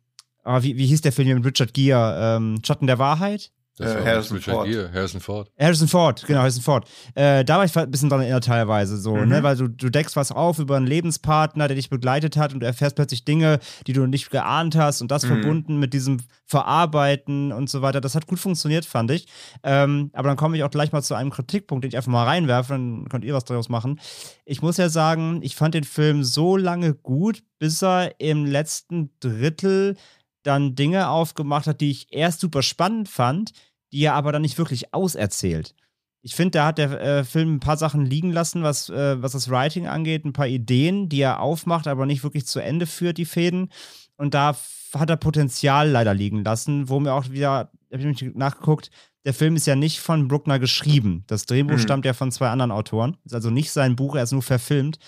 [0.43, 2.37] ah, wie, wie hieß der Film hier mit Richard Gere?
[2.37, 3.51] Ähm, Schatten der Wahrheit?
[3.77, 4.67] Das äh, Harrison Ford.
[4.67, 5.51] Gere, Harrison Ford.
[5.59, 6.87] Harrison Ford, genau, Harrison Ford.
[7.15, 9.23] Äh, da war ich ein bisschen dran erinnert teilweise so, ne?
[9.23, 9.29] mhm.
[9.29, 9.43] ne?
[9.43, 12.67] Weil du, du deckst was auf über einen Lebenspartner, der dich begleitet hat und du
[12.67, 15.27] erfährst plötzlich Dinge, die du nicht geahnt hast und das mhm.
[15.27, 17.99] verbunden mit diesem Verarbeiten und so weiter.
[17.99, 19.27] Das hat gut funktioniert, fand ich.
[19.63, 22.25] Ähm, aber dann komme ich auch gleich mal zu einem Kritikpunkt, den ich einfach mal
[22.25, 23.99] reinwerfe, dann könnt ihr was daraus machen.
[24.45, 29.09] Ich muss ja sagen, ich fand den Film so lange gut, bis er im letzten
[29.19, 29.95] Drittel
[30.43, 33.51] dann Dinge aufgemacht hat, die ich erst super spannend fand,
[33.91, 35.75] die er aber dann nicht wirklich auserzählt.
[36.21, 39.33] Ich finde, da hat der äh, Film ein paar Sachen liegen lassen, was, äh, was
[39.33, 43.17] das Writing angeht, ein paar Ideen, die er aufmacht, aber nicht wirklich zu Ende führt,
[43.17, 43.69] die Fäden.
[44.15, 44.55] Und da
[44.93, 48.89] hat er Potenzial leider liegen lassen, wo mir auch wieder, habe ich nachgeguckt,
[49.25, 51.23] der Film ist ja nicht von Bruckner geschrieben.
[51.27, 51.79] Das Drehbuch mhm.
[51.79, 53.17] stammt ja von zwei anderen Autoren.
[53.25, 54.99] Ist also nicht sein Buch, er ist nur verfilmt.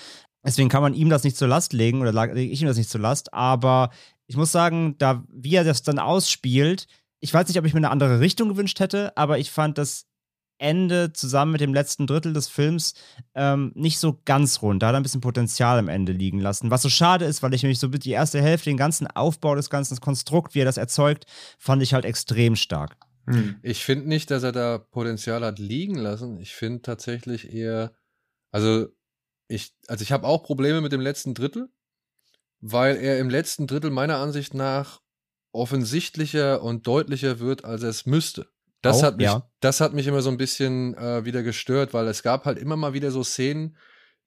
[0.46, 2.90] Deswegen kann man ihm das nicht zur Last legen oder lege ich ihm das nicht
[2.90, 3.34] zur Last.
[3.34, 3.90] Aber
[4.28, 6.88] ich muss sagen, da, wie er das dann ausspielt,
[7.20, 10.08] ich weiß nicht, ob ich mir eine andere Richtung gewünscht hätte, aber ich fand das
[10.58, 12.94] Ende zusammen mit dem letzten Drittel des Films
[13.34, 14.82] ähm, nicht so ganz rund.
[14.82, 16.72] Da hat er ein bisschen Potenzial am Ende liegen lassen.
[16.72, 19.70] Was so schade ist, weil ich nämlich so die erste Hälfte, den ganzen Aufbau des
[19.70, 21.26] ganzen Konstrukt, wie er das erzeugt,
[21.58, 22.96] fand ich halt extrem stark.
[23.28, 23.56] Hm.
[23.64, 26.40] Ich finde nicht, dass er da Potenzial hat liegen lassen.
[26.40, 27.94] Ich finde tatsächlich eher,
[28.52, 28.88] also
[29.48, 31.70] ich, also ich habe auch Probleme mit dem letzten Drittel
[32.62, 35.02] weil er im letzten Drittel meiner Ansicht nach
[35.52, 38.48] offensichtlicher und deutlicher wird, als er es müsste.
[38.82, 39.50] Das, Auch, hat mich, ja.
[39.62, 42.76] das hat mich immer so ein bisschen äh, wieder gestört, weil es gab halt immer
[42.76, 43.78] mal wieder so Szenen,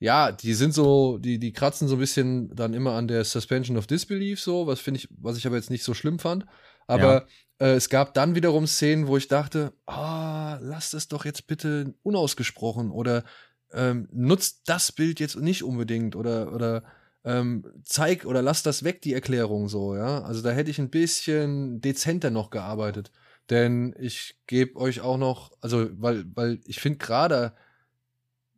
[0.01, 3.77] ja, die sind so, die, die kratzen so ein bisschen dann immer an der Suspension
[3.77, 6.47] of Disbelief, so, was finde ich, was ich aber jetzt nicht so schlimm fand.
[6.87, 7.27] Aber
[7.61, 7.67] ja.
[7.67, 11.47] äh, es gab dann wiederum Szenen, wo ich dachte, ah, oh, lasst es doch jetzt
[11.47, 13.25] bitte unausgesprochen oder
[13.73, 16.85] ähm, nutzt das Bild jetzt nicht unbedingt oder, oder
[17.25, 20.23] ähm, zeig oder lass das weg, die Erklärung so, ja.
[20.23, 23.11] Also da hätte ich ein bisschen dezenter noch gearbeitet.
[23.51, 27.53] Denn ich gebe euch auch noch, also, weil, weil ich finde gerade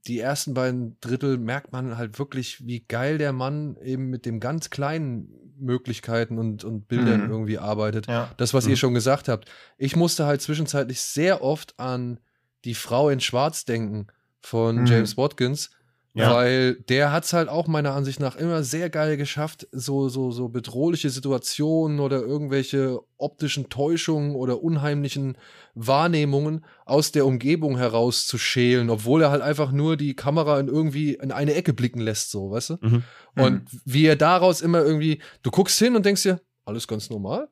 [0.06, 4.40] die ersten beiden Drittel merkt man halt wirklich, wie geil der Mann eben mit dem
[4.40, 7.30] ganz kleinen Möglichkeiten und, und Bildern Mhm.
[7.30, 8.06] irgendwie arbeitet.
[8.06, 8.30] Ja.
[8.38, 8.70] Das, was Mhm.
[8.70, 9.50] ihr schon gesagt habt.
[9.76, 12.18] Ich musste halt zwischenzeitlich sehr oft an
[12.64, 14.06] die Frau in Schwarz denken
[14.40, 14.86] von Mhm.
[14.86, 15.70] James Watkins,
[16.12, 16.34] Ja.
[16.34, 20.48] weil der hat's halt auch meiner Ansicht nach immer sehr geil geschafft, so, so, so
[20.48, 25.38] bedrohliche Situationen oder irgendwelche optischen Täuschungen oder unheimlichen
[25.74, 30.66] Wahrnehmungen aus der Umgebung heraus zu schälen, obwohl er halt einfach nur die Kamera in
[30.66, 32.76] irgendwie in eine Ecke blicken lässt, so, weißt du?
[32.80, 33.02] Mhm.
[33.36, 37.48] Und wie er daraus immer irgendwie, du guckst hin und denkst dir, alles ganz normal.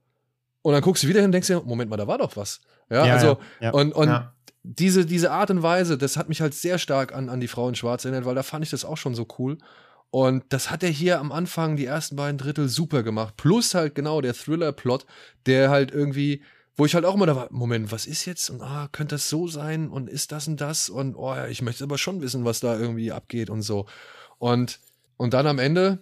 [0.63, 2.61] Und dann guckst du wieder hin und denkst dir, Moment mal, da war doch was.
[2.91, 3.71] Ja, Ja, also, ja, ja.
[3.71, 4.09] und, und.
[4.63, 7.69] Diese, diese Art und Weise, das hat mich halt sehr stark an, an die Frau
[7.69, 9.59] in Schwarz erinnert, weil da fand ich das auch schon so cool.
[10.11, 13.35] Und das hat er hier am Anfang, die ersten beiden Drittel, super gemacht.
[13.37, 15.07] Plus halt genau der Thriller-Plot,
[15.47, 16.43] der halt irgendwie,
[16.77, 18.49] wo ich halt auch immer da war, Moment, was ist jetzt?
[18.49, 19.89] Und ah, könnte das so sein?
[19.89, 20.89] Und ist das und das?
[20.89, 23.87] Und oh ja, ich möchte aber schon wissen, was da irgendwie abgeht und so.
[24.39, 24.81] Und,
[25.17, 25.99] und dann am Ende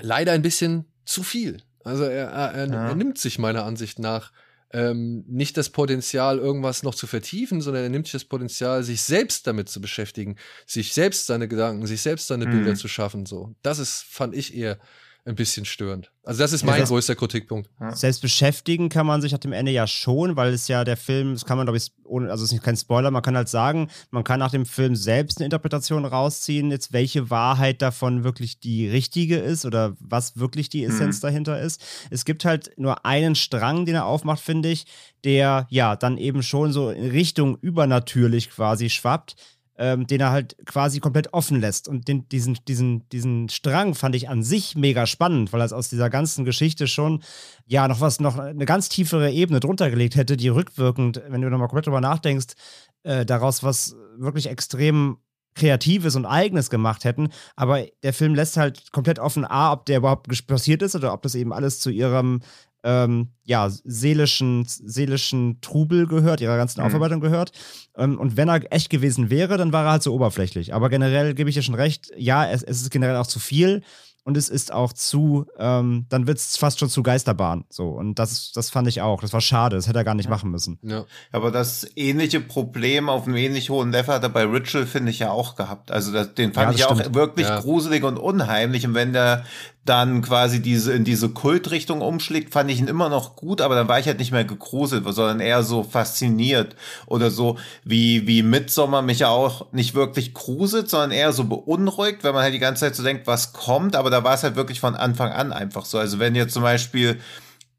[0.00, 1.62] leider ein bisschen zu viel.
[1.84, 2.88] Also er, er, er, Ja.
[2.88, 4.32] er nimmt sich meiner Ansicht nach
[4.72, 9.02] ähm, nicht das Potenzial, irgendwas noch zu vertiefen, sondern er nimmt sich das Potenzial, sich
[9.02, 12.50] selbst damit zu beschäftigen, sich selbst seine Gedanken, sich selbst seine Mhm.
[12.50, 13.26] Bilder zu schaffen.
[13.26, 14.78] So, das ist, fand ich eher
[15.26, 16.10] ein bisschen störend.
[16.22, 17.70] Also das ist Ja, mein das- größter Kritikpunkt.
[17.92, 21.32] Selbst beschäftigen kann man sich nach dem Ende ja schon, weil es ja der Film,
[21.32, 23.88] das kann man glaube ich, ohne, also es ist kein Spoiler, man kann halt sagen,
[24.10, 28.86] man kann nach dem Film selbst eine Interpretation rausziehen, jetzt welche Wahrheit davon wirklich die
[28.88, 31.82] richtige ist oder was wirklich die Essenz dahinter ist.
[32.10, 34.84] Es gibt halt nur einen Strang, den er aufmacht, finde ich,
[35.24, 39.36] der ja dann eben schon so in Richtung übernatürlich quasi schwappt.
[39.76, 41.88] Ähm, den er halt quasi komplett offen lässt.
[41.88, 45.88] Und den, diesen, diesen, diesen Strang fand ich an sich mega spannend, weil er aus
[45.88, 47.24] dieser ganzen Geschichte schon
[47.66, 51.50] ja noch was, noch eine ganz tiefere Ebene drunter gelegt hätte, die rückwirkend, wenn du
[51.50, 52.54] nochmal komplett drüber nachdenkst,
[53.02, 55.18] äh, daraus was wirklich extrem
[55.54, 57.30] Kreatives und Eigenes gemacht hätten.
[57.56, 61.22] Aber der Film lässt halt komplett offen, A, ob der überhaupt passiert ist oder ob
[61.22, 62.40] das eben alles zu ihrem
[62.84, 66.86] ähm, ja, seelischen, seelischen Trubel gehört, ihrer ganzen Mhm.
[66.86, 67.52] Aufarbeitung gehört.
[67.96, 70.74] Ähm, und wenn er echt gewesen wäre, dann war er halt so oberflächlich.
[70.74, 73.82] Aber generell gebe ich dir schon recht, ja, es, es ist generell auch zu viel
[74.26, 77.64] und es ist auch zu, ähm, dann wird es fast schon zu Geisterbahn.
[77.68, 77.88] So.
[77.88, 79.20] Und das, das fand ich auch.
[79.20, 80.78] Das war schade, das hätte er gar nicht machen müssen.
[80.82, 81.04] Ja.
[81.30, 85.18] Aber das ähnliche Problem auf einem ähnlich hohen Level hat er bei Ritual, finde ich,
[85.18, 85.90] ja auch gehabt.
[85.90, 87.14] Also das, den fand Ja, das ich auch stimmt.
[87.14, 87.60] wirklich Ja.
[87.60, 88.86] gruselig und unheimlich.
[88.86, 89.44] Und wenn der
[89.84, 93.88] dann quasi diese in diese Kultrichtung umschlägt, fand ich ihn immer noch gut, aber dann
[93.88, 96.74] war ich halt nicht mehr gegruselt, sondern eher so fasziniert
[97.06, 102.34] oder so wie wie Midsommar mich auch nicht wirklich gruselt, sondern eher so beunruhigt, wenn
[102.34, 104.80] man halt die ganze Zeit so denkt, was kommt, aber da war es halt wirklich
[104.80, 105.98] von Anfang an einfach so.
[105.98, 107.20] Also wenn jetzt zum Beispiel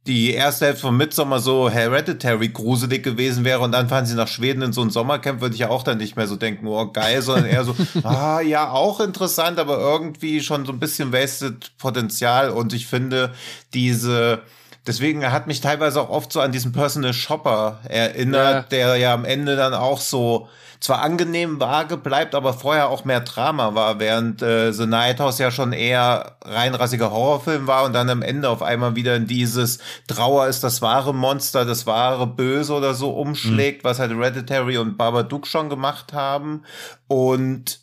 [0.08, 4.28] die erste Hälfte von Midsommar so Hereditary gruselig gewesen wäre und dann fahren sie nach
[4.28, 6.86] Schweden in so ein Sommercamp, würde ich ja auch dann nicht mehr so denken, oh
[6.92, 11.72] geil, sondern eher so, ah ja, auch interessant, aber irgendwie schon so ein bisschen wasted
[11.78, 13.34] Potenzial und ich finde
[13.74, 14.42] diese
[14.88, 18.62] Deswegen hat mich teilweise auch oft so an diesen Personal Shopper erinnert, Ja.
[18.70, 20.48] der ja am Ende dann auch so
[20.86, 25.40] zwar angenehm vage bleibt, aber vorher auch mehr Drama war, während äh, The Night House
[25.40, 29.80] ja schon eher reinrassiger Horrorfilm war und dann am Ende auf einmal wieder in dieses
[30.08, 34.98] Trauer ist das wahre Monster, das wahre Böse oder so umschlägt, was halt Hereditary und
[34.98, 36.64] Babadook schon gemacht haben.
[37.08, 37.80] Und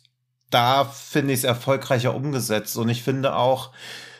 [0.49, 2.77] da finde ich es erfolgreicher umgesetzt.
[2.77, 3.71] Und ich finde auch,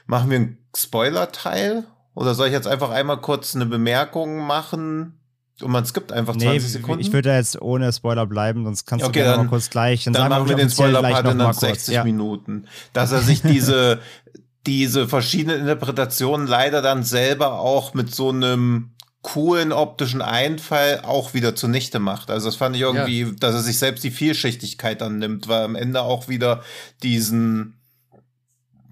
[0.08, 1.86] machen wir einen Spoiler-Teil?
[2.16, 5.23] Oder soll ich jetzt einfach einmal kurz eine Bemerkung machen?
[5.62, 7.02] Und man skippt einfach 20 Nee, Sekunden.
[7.02, 9.70] ich würde da jetzt ohne Spoiler bleiben, sonst kannst Okay, du gerne dann- mal kurz
[9.70, 10.04] gleich.
[10.06, 11.60] dann sagen machen wir den Spoiler-Part in mal dann kurz.
[11.60, 12.04] 60 Ja.
[12.04, 12.66] Minuten.
[12.94, 14.00] Dass er sich diese,
[14.66, 18.90] diese verschiedenen Interpretationen leider dann selber auch mit so einem
[19.22, 22.30] coolen optischen Einfall auch wieder zunichte macht.
[22.30, 25.76] Also das fand ich irgendwie, dass er sich selbst die Vielschichtigkeit dann nimmt, weil am
[25.76, 26.62] Ende auch wieder
[27.04, 27.80] diesen,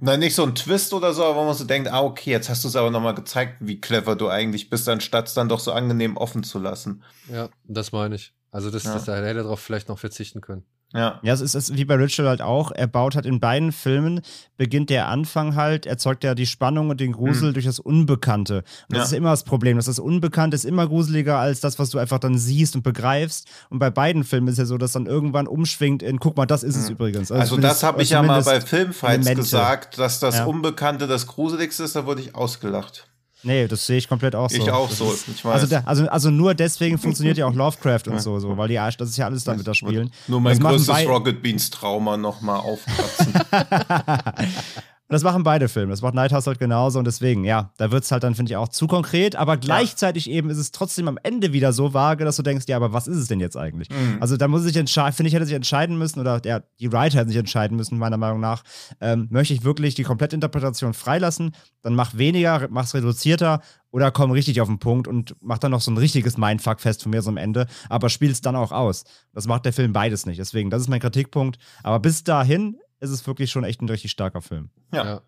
[0.01, 2.49] na nicht so ein Twist oder so, aber wo man so denkt, ah okay, jetzt
[2.49, 5.59] hast du es aber nochmal gezeigt, wie clever du eigentlich bist, anstatt es dann doch
[5.59, 7.03] so angenehm offen zu lassen.
[7.31, 8.33] Ja, das meine ich.
[8.51, 8.95] Also das, Ja.
[8.95, 10.65] das da hätte er darauf vielleicht noch verzichten können.
[10.93, 11.19] Ja.
[11.23, 12.71] Ja, es ist, es ist wie bei Ritual halt auch.
[12.71, 14.21] Er baut halt in beiden Filmen,
[14.57, 18.57] beginnt der Anfang halt, erzeugt er die Spannung und den Grusel durch das Unbekannte.
[18.57, 19.03] Und das Ja.
[19.05, 22.19] ist immer das Problem, dass das Unbekannte ist immer gruseliger als das, was du einfach
[22.19, 23.47] dann siehst und begreifst.
[23.69, 26.63] Und bei beiden Filmen ist ja so, dass dann irgendwann umschwingt in, guck mal, das
[26.63, 27.31] ist es übrigens.
[27.31, 29.41] Also zumindest- das habe ich ja mal bei Filmfights Elemente.
[29.43, 30.45] gesagt, dass das Ja.
[30.45, 33.07] Unbekannte das Gruseligste ist, da wurde ich ausgelacht.
[33.43, 34.57] Nee, das sehe ich komplett auch so.
[34.57, 35.53] Ich auch Das so, ist- ich weiß.
[35.53, 38.77] Also, der, also, also nur deswegen funktioniert ja auch Lovecraft und so, so, weil die
[38.77, 40.11] Arsch, das ist ja alles damit da spielen.
[40.27, 43.33] Nur mein größtes Rocket Beans Trauma nochmal aufkratzen.
[45.11, 45.91] das machen beide Filme.
[45.91, 48.57] Das macht Nighthouse halt genauso und deswegen, ja, da wird es halt dann, finde ich,
[48.57, 52.37] auch zu konkret, aber gleichzeitig eben ist es trotzdem am Ende wieder so vage, dass
[52.37, 53.89] du denkst, ja, aber was ist es denn jetzt eigentlich?
[53.89, 54.17] Mhm.
[54.19, 57.19] Also da muss ich entscheiden, finde ich, hätte sich entscheiden müssen, oder ja, die Writer
[57.19, 58.63] hätten sich entscheiden müssen, meiner Meinung nach,
[58.99, 64.31] ähm, möchte ich wirklich die komplette Interpretation freilassen, dann mach weniger, mach's reduzierter oder komm
[64.31, 67.29] richtig auf den Punkt und mach dann noch so ein richtiges Mindfuck-Fest von mir so
[67.29, 69.03] am Ende, aber spiel es dann auch aus.
[69.33, 70.39] Das macht der Film beides nicht.
[70.39, 71.57] Deswegen, das ist mein Kritikpunkt.
[71.83, 74.69] Aber bis dahin ist es wirklich schon echt ein richtig starker Film.
[74.93, 75.05] Ja.
[75.05, 75.21] Ja.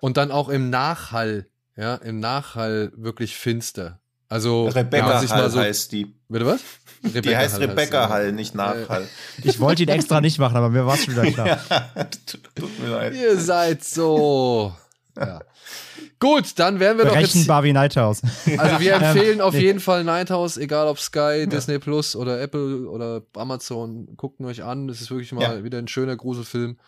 [0.00, 4.00] Und dann auch im Nachhall, ja, im Nachhall wirklich finster.
[4.28, 6.14] Also, Rebecca sich Hall so, heißt die.
[6.28, 6.60] bitte was?
[7.02, 8.08] die heißt Rebecca ja.
[8.08, 9.06] Hall, nicht Nachhall.
[9.42, 11.60] Ich wollte ihn extra nicht machen, aber mir war es schon wieder klar.
[12.54, 13.14] Tut mir leid.
[13.14, 14.74] Ihr seid so.
[15.16, 15.40] Ja.
[16.18, 17.34] Gut, dann werden wir doch jetzt.
[17.34, 18.22] Wie Nighthouse.
[18.56, 19.60] Also wir Ähm, empfehlen auf nee.
[19.60, 24.16] jeden Fall Nighthouse, egal ob Sky, Disney Plus oder Apple oder Amazon.
[24.16, 24.88] Guckt ihn euch an.
[24.88, 25.64] Es ist wirklich mal Ja.
[25.64, 26.78] wieder ein schöner Gruselfilm,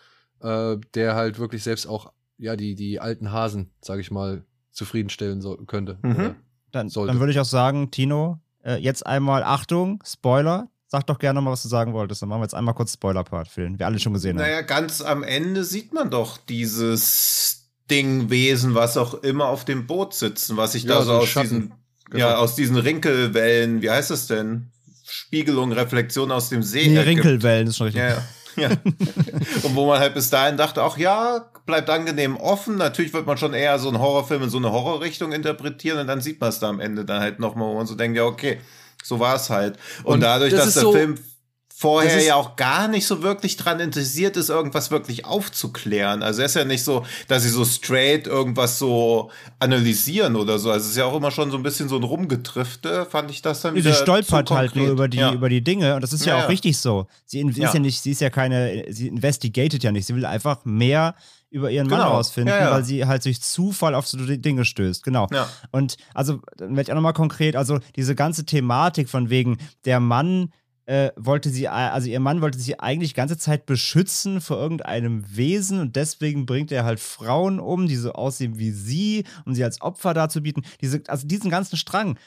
[0.41, 5.41] äh, der halt wirklich selbst auch ja die die alten Hasen, sage ich mal, zufriedenstellen
[5.41, 5.97] so, könnte.
[6.01, 6.35] Mhm.
[6.71, 7.11] Dann, Sollte.
[7.13, 10.67] dann würde ich auch sagen, Tino, äh, jetzt einmal Achtung, Spoiler.
[10.87, 12.21] Sag doch gerne mal, was du sagen wolltest.
[12.21, 14.45] Dann machen wir jetzt einmal kurz Spoiler-Part für den wir alle schon gesehen haben.
[14.45, 20.13] Naja, ganz am Ende sieht man doch dieses Dingwesen, was auch immer auf dem Boot
[20.13, 21.49] sitzen, was sich Ja, da so so aus Schatten.
[21.49, 21.73] diesen,
[22.11, 22.19] Genau.
[22.27, 24.67] ja, aus diesen Rinkelwellen, wie heißt das denn?
[25.07, 26.87] Spiegelung, Reflexion aus dem See.
[26.87, 26.99] Nee.
[26.99, 28.01] Rinkelwellen ist schon richtig.
[28.03, 28.23] Ja, ja.
[28.57, 28.69] Ja.
[29.63, 32.77] Und wo man halt bis dahin dachte, ach ja, bleibt angenehm offen.
[32.77, 36.21] Natürlich wird man schon eher so einen Horrorfilm in so eine Horrorrichtung interpretieren und dann
[36.21, 38.59] sieht man es da am Ende dann halt nochmal, wo man so denkt, ja, okay,
[39.03, 39.77] so war es halt.
[40.03, 41.17] Und, Und dadurch, das dass der so- Film
[41.77, 46.23] vorher ja auch gar nicht so wirklich dran interessiert ist, irgendwas wirklich aufzuklären.
[46.23, 50.71] Also er ist ja nicht so, dass sie so straight irgendwas so analysieren oder so.
[50.71, 53.41] Also es ist ja auch immer schon so ein bisschen so ein Rumgetrifte, fand ich
[53.41, 55.33] das dann Sie wieder stolpert zu halt nur über die, ja.
[55.33, 56.47] über die Dinge und das ist ja, Ja, auch ja.
[56.47, 57.07] richtig so.
[57.25, 60.05] Sie ist ja nicht, sie ist ja keine, sie investigated ja nicht.
[60.07, 61.15] Sie will einfach mehr
[61.49, 62.11] über ihren Mann Genau.
[62.11, 62.71] rausfinden, Ja, ja.
[62.71, 65.03] weil sie halt durch Zufall auf so die Dinge stößt.
[65.03, 65.27] Genau.
[65.31, 65.47] Ja.
[65.71, 69.99] Und also, dann werde ich auch nochmal konkret, also diese ganze Thematik von wegen, der
[69.99, 70.51] Mann
[70.87, 75.23] äh, wollte sie, also ihr Mann wollte sie eigentlich die ganze Zeit beschützen vor irgendeinem
[75.35, 79.63] Wesen und deswegen bringt er halt Frauen um, die so aussehen wie sie, um sie
[79.63, 80.63] als Opfer darzubieten.
[80.81, 82.17] Diese, also diesen ganzen Strang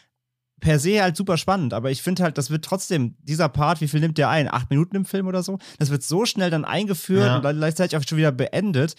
[0.61, 3.87] per se halt super spannend, aber ich finde halt, das wird trotzdem, dieser Part, wie
[3.87, 4.53] viel nimmt der ein?
[4.53, 5.59] Acht Minuten im Film oder so?
[5.79, 7.37] Das wird so schnell dann eingeführt Ja.
[7.37, 8.97] und dann gleichzeitig auch schon wieder beendet.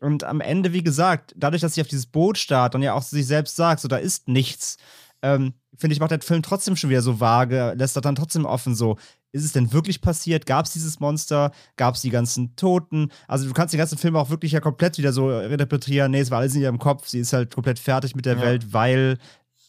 [0.00, 3.02] Und am Ende, wie gesagt, dadurch, dass sie auf dieses Boot starrt und ja auch
[3.02, 4.78] sich selbst sagt, so da ist nichts,
[5.20, 8.46] ähm, finde ich, macht der Film trotzdem schon wieder so vage, lässt das dann trotzdem
[8.46, 8.96] offen so.
[9.32, 10.46] Ist es denn wirklich passiert?
[10.46, 11.52] Gab es dieses Monster?
[11.76, 13.10] Gab es die ganzen Toten?
[13.28, 16.10] Also du kannst den ganzen Film auch wirklich ja komplett wieder so interpretieren.
[16.12, 17.08] Nee, es war alles in ihrem Kopf.
[17.08, 18.42] Sie ist halt komplett fertig mit der Ja.
[18.42, 19.18] Welt, weil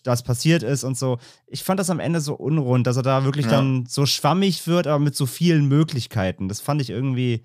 [0.03, 1.17] das passiert ist und so.
[1.47, 3.51] Ich fand das am Ende so unrund, dass er da wirklich Ja.
[3.53, 6.47] dann so schwammig wird, aber mit so vielen Möglichkeiten.
[6.49, 7.43] Das fand ich irgendwie,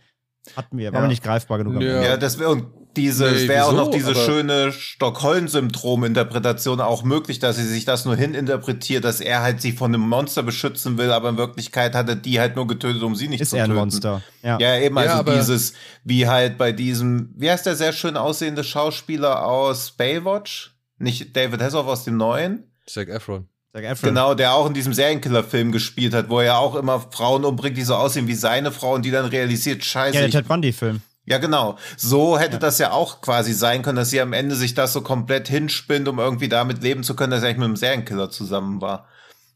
[0.56, 1.08] hat mir, war Ja.
[1.08, 1.76] nicht greifbar genug.
[1.76, 2.02] am Ja.
[2.02, 7.04] Ja, das wäre und diese, Nee, es wäre auch noch diese Aber- schöne Stockholm-Syndrom-Interpretation auch
[7.04, 10.98] möglich, dass sie sich das nur hininterpretiert, dass er halt sie von einem Monster beschützen
[10.98, 13.56] will, aber in Wirklichkeit hat er die halt nur getötet, um sie nicht Ist zu
[13.56, 13.80] er ein töten.
[13.80, 14.22] Monster.
[14.42, 14.58] Ja.
[14.58, 15.74] Ja, eben, Ja, also dieses,
[16.04, 20.74] wie halt bei diesem, wie heißt der sehr schön aussehende Schauspieler aus Baywatch?
[20.98, 22.64] Nicht David Hasselhoff aus dem Neuen?
[22.86, 23.48] Zac Efron.
[23.72, 24.08] Zac Efron.
[24.10, 27.82] Genau, der auch in diesem Serienkiller-Film gespielt hat, wo er auch immer Frauen umbringt, die
[27.82, 31.00] so aussehen wie seine Frau und die dann realisiert, scheiße, Ja, der ich Ted Bundy-Film.
[31.26, 31.76] ja, genau.
[31.96, 35.02] So hätte das ja auch quasi sein können, dass sie am Ende sich das so
[35.02, 38.80] komplett hinspinnt, um irgendwie damit leben zu können, dass er eigentlich mit einem Serienkiller zusammen
[38.80, 39.06] war.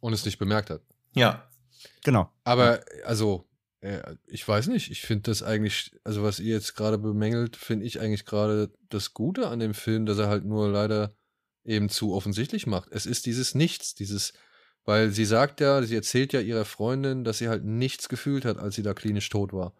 [0.00, 0.82] Und es nicht bemerkt hat.
[1.14, 1.48] Ja.
[2.04, 2.28] Genau.
[2.44, 3.46] Aber, also,
[3.80, 7.86] äh, ich weiß nicht, ich finde das eigentlich, also was ihr jetzt gerade bemängelt, finde
[7.86, 11.14] ich eigentlich gerade das Gute an dem Film, dass er halt nur leider
[11.64, 12.88] eben zu offensichtlich macht.
[12.92, 14.32] Es ist dieses Nichts, dieses,
[14.84, 18.58] weil sie sagt ja, sie erzählt ja ihrer Freundin, dass sie halt nichts gefühlt hat,
[18.58, 19.74] als sie da klinisch tot war.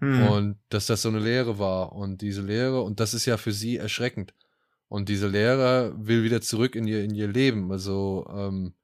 [0.00, 0.28] Hm.
[0.28, 1.92] Und dass das so eine Lehre war.
[1.92, 4.34] Und diese Lehre, und das ist ja für sie erschreckend.
[4.88, 7.70] Und diese Lehre will wieder zurück in ihr, in ihr Leben.
[7.72, 8.74] Also ähm,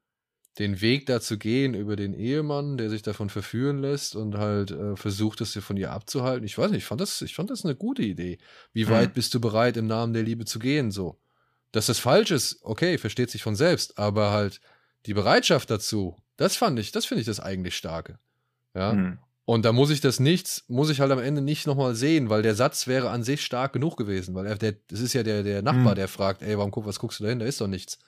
[0.59, 4.71] den Weg da zu gehen über den Ehemann, der sich davon verführen lässt und halt
[4.71, 6.45] äh, versucht, das von ihr abzuhalten.
[6.45, 8.39] Ich weiß nicht, ich fand das, ich fand das eine gute Idee.
[8.73, 8.91] Wie Hm.
[8.91, 10.91] weit bist du bereit, im Namen der Liebe zu gehen?
[10.91, 11.19] So.
[11.75, 14.61] Dass das falsch ist, okay, versteht sich von selbst, aber halt
[15.07, 18.21] die Bereitschaft dazu, das fand ich, das finde ich das eigentlich Starke.
[18.75, 18.93] Ja.
[18.93, 19.19] Hm.
[19.45, 22.43] Und da muss ich das nichts, muss ich halt am Ende nicht nochmal sehen, weil
[22.43, 25.43] der Satz wäre an sich stark genug gewesen, weil er, der, das ist ja der,
[25.43, 25.95] der Nachbar, Hm.
[25.97, 27.41] der fragt, ey, warum guck, was guckst du da hin?
[27.41, 27.99] Da ist doch nichts.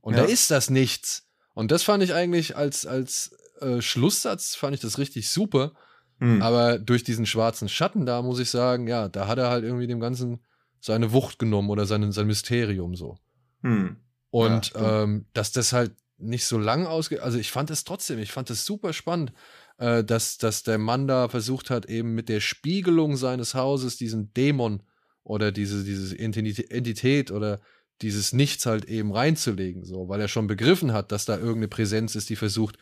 [0.00, 0.20] Und Ja.
[0.22, 1.26] da ist das nichts.
[1.54, 5.72] Und das fand ich eigentlich als, als äh, Schlusssatz, fand ich das richtig super.
[6.20, 6.40] Hm.
[6.40, 9.88] Aber durch diesen schwarzen Schatten da, muss ich sagen, ja, da hat er halt irgendwie
[9.88, 10.40] dem Ganzen
[10.80, 13.16] seine Wucht genommen oder sein, sein Mysterium so.
[13.62, 13.96] Hm.
[14.30, 14.84] Und stimmt.
[14.86, 18.50] ähm, dass das halt nicht so lang ausgeht, also ich fand es trotzdem, ich fand
[18.50, 19.32] es super spannend,
[19.78, 24.32] äh, dass, dass der Mann da versucht hat, eben mit der Spiegelung seines Hauses diesen
[24.34, 24.82] Dämon
[25.22, 27.60] oder diese, diese Entität oder
[28.02, 32.14] dieses Nichts halt eben reinzulegen, so, weil er schon begriffen hat, dass da irgendeine Präsenz
[32.14, 32.78] ist, die versucht,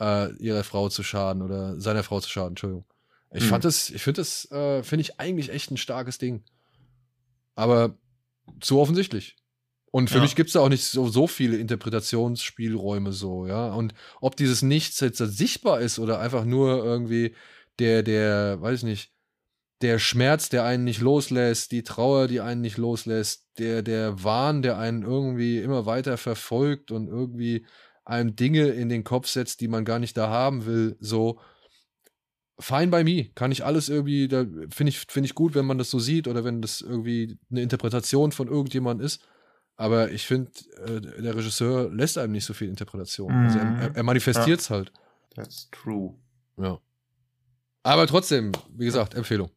[0.00, 2.84] äh, ihrer Frau zu schaden oder seiner Frau zu schaden, Entschuldigung.
[3.32, 3.48] Ich mhm.
[3.48, 6.44] fand das, ich finde das, äh, finde ich eigentlich echt ein starkes Ding.
[7.54, 7.98] Aber
[8.60, 9.36] zu offensichtlich.
[9.90, 10.22] Und für ja.
[10.22, 13.72] mich gibt es da auch nicht so, so viele Interpretationsspielräume so, ja.
[13.74, 17.34] Und ob dieses Nichts jetzt sichtbar ist oder einfach nur irgendwie
[17.78, 19.12] der, der, weiß ich nicht,
[19.82, 24.62] der Schmerz, der einen nicht loslässt, die Trauer, die einen nicht loslässt, der, der Wahn,
[24.62, 27.66] der einen irgendwie immer weiter verfolgt und irgendwie
[28.04, 31.38] einem Dinge in den Kopf setzt, die man gar nicht da haben will, so
[32.62, 33.30] fine by me.
[33.34, 36.28] Kann ich alles irgendwie, da finde ich, finde ich gut, wenn man das so sieht
[36.28, 39.22] oder wenn das irgendwie eine Interpretation von irgendjemand ist.
[39.76, 40.50] Aber ich finde,
[40.86, 43.32] äh, der Regisseur lässt einem nicht so viel Interpretation.
[43.32, 43.46] Mhm.
[43.46, 44.76] Also er, er manifestiert es ja.
[44.76, 44.92] halt.
[45.34, 46.14] That's true.
[46.56, 46.78] Ja.
[47.82, 49.50] Aber trotzdem, wie gesagt, Empfehlung.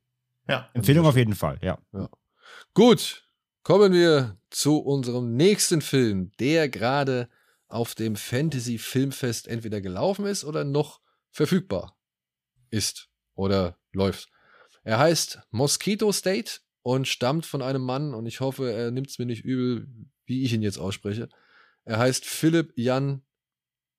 [0.48, 0.70] Ja.
[0.74, 1.78] Empfehlung auf jeden Fall, ja.
[1.94, 2.10] ja.
[2.74, 3.28] Gut,
[3.63, 7.30] kommen wir zu unserem nächsten Film, der gerade
[7.68, 11.96] auf dem Fantasy Filmfest entweder gelaufen ist oder noch verfügbar
[12.76, 14.30] ist oder läuft.
[14.84, 19.18] Er heißt Mosquito State und stammt von einem Mann, und ich hoffe, er nimmt es
[19.18, 19.88] mir nicht übel,
[20.26, 21.30] wie ich ihn jetzt ausspreche.
[21.86, 23.24] Er heißt Philipp Jan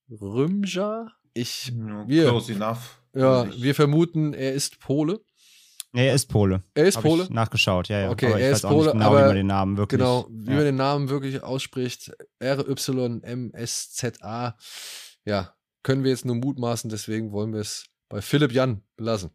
[0.09, 1.09] Rümja.
[1.35, 3.03] Ich, wir, Close enough.
[3.15, 5.21] Ja, wir vermuten, er ist Pole.
[5.93, 6.63] er ist Pole.
[6.75, 7.27] Er ist Hab Pole?
[7.31, 8.11] nachgeschaut, ja, ja.
[8.11, 10.57] Okay, aber er ist Pole, genau, aber wie man den Namen wirklich, genau, wie ja.
[10.57, 12.13] man den Namen wirklich ausspricht.
[12.39, 13.37] R-Y-M-S-Z-A.
[15.25, 19.31] Ja, können wir jetzt nur mutmaßen, deswegen wollen wir es bei Philipp Jan belassen.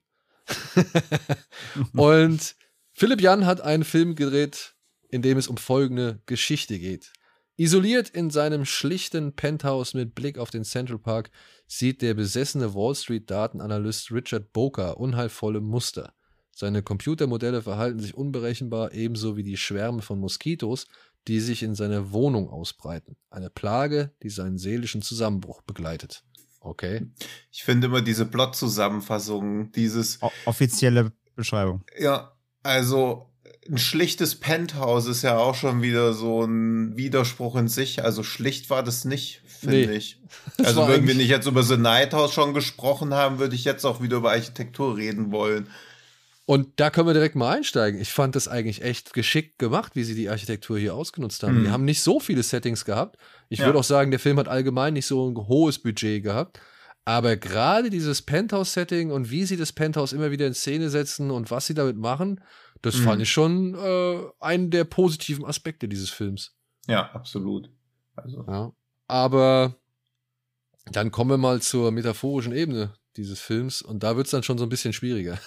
[1.93, 2.55] und
[2.93, 4.75] Philipp Jan hat einen Film gedreht,
[5.09, 7.11] in dem es um folgende Geschichte geht.
[7.57, 11.29] Isoliert in seinem schlichten Penthouse mit Blick auf den Central Park
[11.67, 16.13] sieht der besessene Wall Street Datenanalyst Richard Boker unheilvolle Muster.
[16.53, 20.87] Seine Computermodelle verhalten sich unberechenbar, ebenso wie die Schwärme von Moskitos,
[21.27, 23.15] die sich in seiner Wohnung ausbreiten.
[23.29, 26.23] Eine Plage, die seinen seelischen Zusammenbruch begleitet.
[26.61, 27.07] Okay.
[27.51, 30.21] Ich finde immer diese Plot-Zusammenfassung, dieses.
[30.21, 31.83] O offizielle Beschreibung.
[31.97, 32.31] Ja,
[32.63, 33.31] also
[33.69, 38.03] ein schlichtes Penthouse ist ja auch schon wieder so ein Widerspruch in sich.
[38.03, 39.93] Also schlicht war das nicht, finde nee.
[39.93, 40.19] ich.
[40.63, 43.85] Also wenn wir nicht jetzt über The Night House schon gesprochen haben, würde ich jetzt
[43.85, 45.67] auch wieder über Architektur reden wollen.
[46.45, 48.01] Und da können wir direkt mal einsteigen.
[48.01, 51.59] Ich fand das eigentlich echt geschickt gemacht, wie sie die Architektur hier ausgenutzt haben.
[51.59, 51.63] Mhm.
[51.63, 53.17] Die haben nicht so viele Settings gehabt.
[53.49, 53.65] Ich ja.
[53.65, 56.59] würde auch sagen, der Film hat allgemein nicht so ein hohes Budget gehabt.
[57.05, 61.51] Aber gerade dieses Penthouse-Setting und wie sie das Penthouse immer wieder in Szene setzen und
[61.51, 62.41] was sie damit machen,
[62.81, 63.03] das mhm.
[63.03, 66.55] fand ich schon äh, einen der positiven Aspekte dieses Films.
[66.87, 67.69] Ja, absolut.
[68.15, 68.45] Also.
[68.47, 68.71] Ja.
[69.07, 69.75] Aber
[70.91, 74.57] dann kommen wir mal zur metaphorischen Ebene dieses Films und da wird es dann schon
[74.57, 75.39] so ein bisschen schwieriger.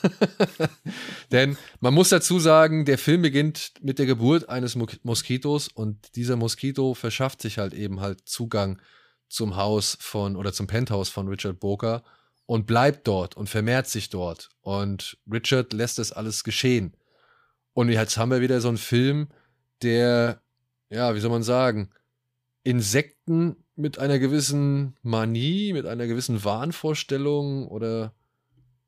[1.33, 6.37] Denn man muss dazu sagen, der Film beginnt mit der Geburt eines Moskitos und dieser
[6.37, 8.81] Moskito verschafft sich halt eben halt Zugang
[9.29, 12.05] zum Haus von oder zum Penthouse von Richard Boker
[12.46, 14.50] und bleibt dort und vermehrt sich dort.
[14.61, 16.94] Und Richard lässt das alles geschehen.
[17.72, 19.29] Und jetzt haben wir wieder so einen Film,
[19.83, 20.42] der,
[20.90, 21.90] ja, wie soll man sagen,
[22.62, 28.14] Insekten mit einer gewissen Manie, mit einer gewissen Wahnvorstellung oder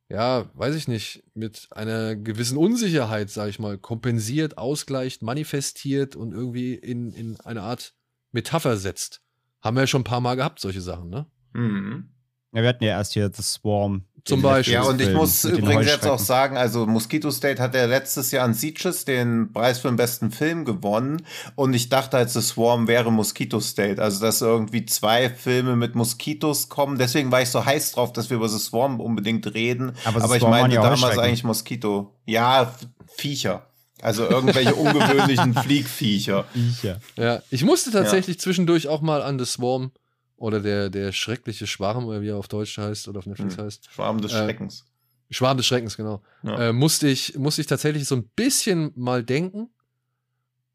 [0.08, 6.32] ja, weiß ich nicht, mit einer gewissen Unsicherheit, sag ich mal, kompensiert, ausgleicht, manifestiert und
[6.32, 7.94] irgendwie in, in eine Art
[8.30, 9.20] Metapher setzt.
[9.60, 11.26] Haben wir ja schon ein paar Mal gehabt, solche Sachen, ne?
[11.54, 12.10] Mhm.
[12.56, 14.04] Ja, wir hatten ja erst hier The Swarm.
[14.24, 14.74] Zum Beispiel.
[14.74, 18.46] Ja, und ich muss übrigens jetzt auch sagen, also Mosquito State hat ja letztes Jahr
[18.46, 21.22] an Sieges den Preis für den besten Film gewonnen.
[21.54, 24.02] Und ich dachte, als The Swarm wäre Mosquito State.
[24.02, 26.96] Also, dass irgendwie zwei Filme mit Moskitos kommen.
[26.96, 29.92] Deswegen war ich so heiß drauf, dass wir über The Swarm unbedingt reden.
[30.06, 32.14] Aber, Aber ich meinte ja damals eigentlich Moskito.
[32.24, 32.74] Ja,
[33.18, 33.66] Viecher.
[34.00, 36.46] Also irgendwelche ungewöhnlichen Fliegviecher.
[36.54, 37.00] Viecher.
[37.16, 38.42] Ja, ich musste tatsächlich ja.
[38.42, 39.92] zwischendurch auch mal an The Swarm
[40.36, 43.64] oder der, der schreckliche Schwarm, oder wie er auf Deutsch heißt oder auf Netflix hm.
[43.64, 43.90] heißt.
[43.90, 44.84] Schwarm des äh, Schreckens.
[45.30, 46.22] Schwarm des Schreckens, genau.
[46.42, 46.68] Ja.
[46.68, 49.70] Äh, musste, ich, musste ich tatsächlich so ein bisschen mal denken.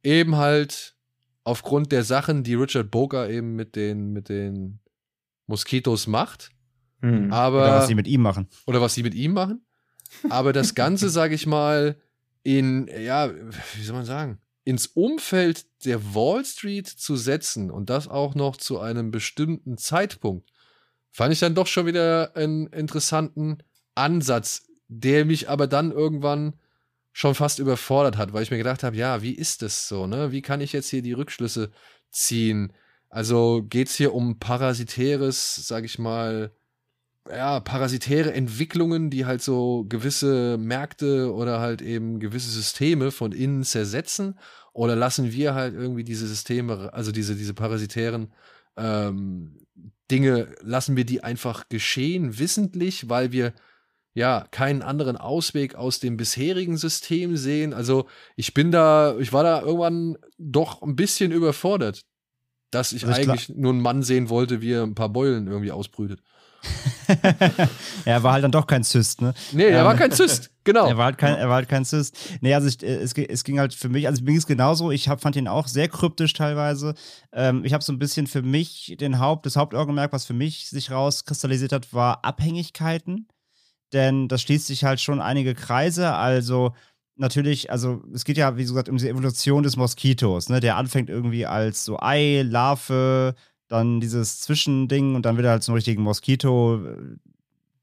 [0.03, 0.95] Eben halt
[1.43, 4.79] aufgrund der Sachen, die Richard Boker eben mit den, mit den
[5.47, 6.49] Moskitos macht.
[7.01, 7.31] Hm.
[7.31, 8.47] Aber, oder was sie mit ihm machen.
[8.65, 9.65] Oder was sie mit ihm machen.
[10.29, 11.95] Aber das Ganze, sage ich mal,
[12.43, 13.31] in, ja,
[13.75, 18.57] wie soll man sagen, ins Umfeld der Wall Street zu setzen und das auch noch
[18.57, 20.51] zu einem bestimmten Zeitpunkt,
[21.11, 23.57] fand ich dann doch schon wieder einen interessanten
[23.95, 26.53] Ansatz, der mich aber dann irgendwann
[27.13, 30.31] schon fast überfordert hat, weil ich mir gedacht habe, ja, wie ist das so, ne?
[30.31, 31.71] Wie kann ich jetzt hier die Rückschlüsse
[32.09, 32.73] ziehen?
[33.09, 36.55] Also geht es hier um parasitäres, sag ich mal,
[37.29, 43.63] ja, parasitäre Entwicklungen, die halt so gewisse Märkte oder halt eben gewisse Systeme von innen
[43.63, 44.39] zersetzen?
[44.73, 48.31] Oder lassen wir halt irgendwie diese Systeme, also diese, diese parasitären
[48.77, 49.65] ähm,
[50.09, 53.53] Dinge, lassen wir die einfach geschehen, wissentlich, weil wir
[54.13, 57.73] ja keinen anderen Ausweg aus dem bisherigen System sehen?
[57.73, 62.03] Also ich bin da, ich war da irgendwann doch ein bisschen überfordert,
[62.71, 66.21] dass ich eigentlich nur einen Mann sehen wollte, wie er ein paar Beulen irgendwie ausbrütet.
[68.05, 69.33] er war halt dann doch kein Zyst, ne?
[69.51, 70.87] Nee, er ähm, war kein Zyst, genau.
[70.87, 72.15] Er war halt kein, er war halt kein Zyst.
[72.41, 75.09] Nee, also ich, es, es ging halt für mich, also mir ging es genauso, ich
[75.09, 76.93] hab, fand ihn auch sehr kryptisch teilweise.
[77.33, 80.69] Ähm, ich habe so ein bisschen für mich den Haupt, das Hauptaugenmerk, was für mich
[80.69, 83.27] sich rauskristallisiert hat, war Abhängigkeiten.
[83.93, 86.73] Denn das schließt sich halt schon einige Kreise, also
[87.17, 90.59] natürlich, also es geht ja, wie gesagt, um die Evolution des Moskitos, ne?
[90.59, 93.35] Der anfängt irgendwie als so Ei, Larve,
[93.71, 96.81] dann dieses Zwischending und dann wird er halt zum richtigen Moskito.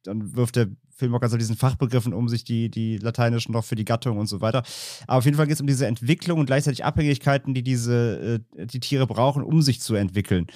[0.03, 3.65] Dann wirft der Film auch ganz auf diesen Fachbegriffen um sich, die, die lateinischen noch
[3.65, 4.65] für die Gattung und so weiter.
[5.07, 8.67] Aber auf jeden Fall geht es um diese Entwicklung und gleichzeitig Abhängigkeiten, die diese, äh,
[8.67, 10.49] die Tiere brauchen, um sich zu entwickeln.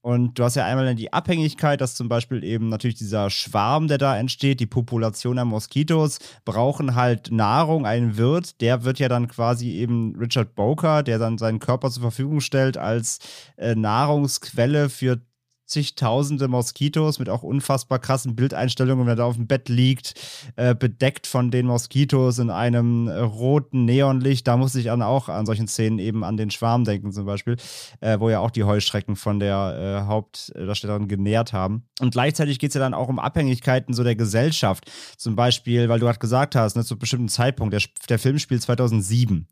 [0.00, 3.98] Und du hast ja einmal die Abhängigkeit, dass zum Beispiel eben natürlich dieser Schwarm, der
[3.98, 8.60] da entsteht, die Population der Moskitos, brauchen halt Nahrung, einen Wirt.
[8.60, 12.76] Der wird ja dann quasi eben Richard Boker, der dann seinen Körper zur Verfügung stellt
[12.76, 13.18] als
[13.56, 15.20] äh, Nahrungsquelle für
[15.68, 20.14] zigtausende Moskitos mit auch unfassbar krassen Bildeinstellungen, wenn er da auf dem Bett liegt,
[20.56, 24.48] äh, bedeckt von den Moskitos in einem äh, roten Neonlicht.
[24.48, 27.56] Da muss ich dann auch an solchen Szenen eben an den Schwarm denken zum Beispiel,
[28.00, 31.84] äh, wo ja auch die Heuschrecken von der äh, Hauptdarstellerin genährt haben.
[32.00, 34.90] Und gleichzeitig geht es ja dann auch um Abhängigkeiten so der Gesellschaft.
[35.16, 38.38] Zum Beispiel, weil du gerade gesagt hast, ne, zu einem bestimmten Zeitpunkt, der, der Film
[38.38, 39.46] spielt 2007.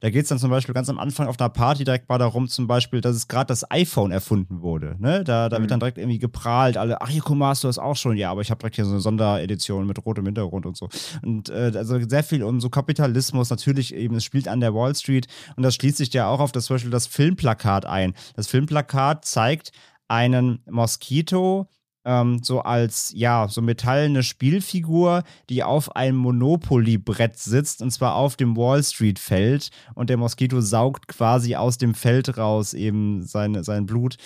[0.00, 2.48] Da geht es dann zum Beispiel ganz am Anfang auf einer Party direkt mal darum,
[2.48, 4.96] zum Beispiel, dass es gerade das iPhone erfunden wurde.
[4.98, 5.24] Ne?
[5.24, 5.62] Da, da mhm.
[5.62, 8.16] wird dann direkt irgendwie geprahlt, alle, ach hier, guck mal, hast du das auch schon?
[8.16, 10.88] Ja, aber ich habe direkt hier so eine Sonderedition mit rotem Hintergrund und so.
[11.22, 14.94] Und äh, also sehr viel um so Kapitalismus, natürlich eben, es spielt an der Wall
[14.94, 15.26] Street
[15.56, 18.14] und das schließt sich ja auch auf das zum Beispiel das Filmplakat ein.
[18.36, 19.72] Das Filmplakat zeigt
[20.08, 21.68] einen Moskito,
[22.04, 28.36] ähm, so als, ja, so metallene Spielfigur, die auf einem Monopoly-Brett sitzt und zwar auf
[28.36, 33.86] dem Wall Street-Feld und der Moskito saugt quasi aus dem Feld raus eben seine, sein
[33.86, 34.16] Blut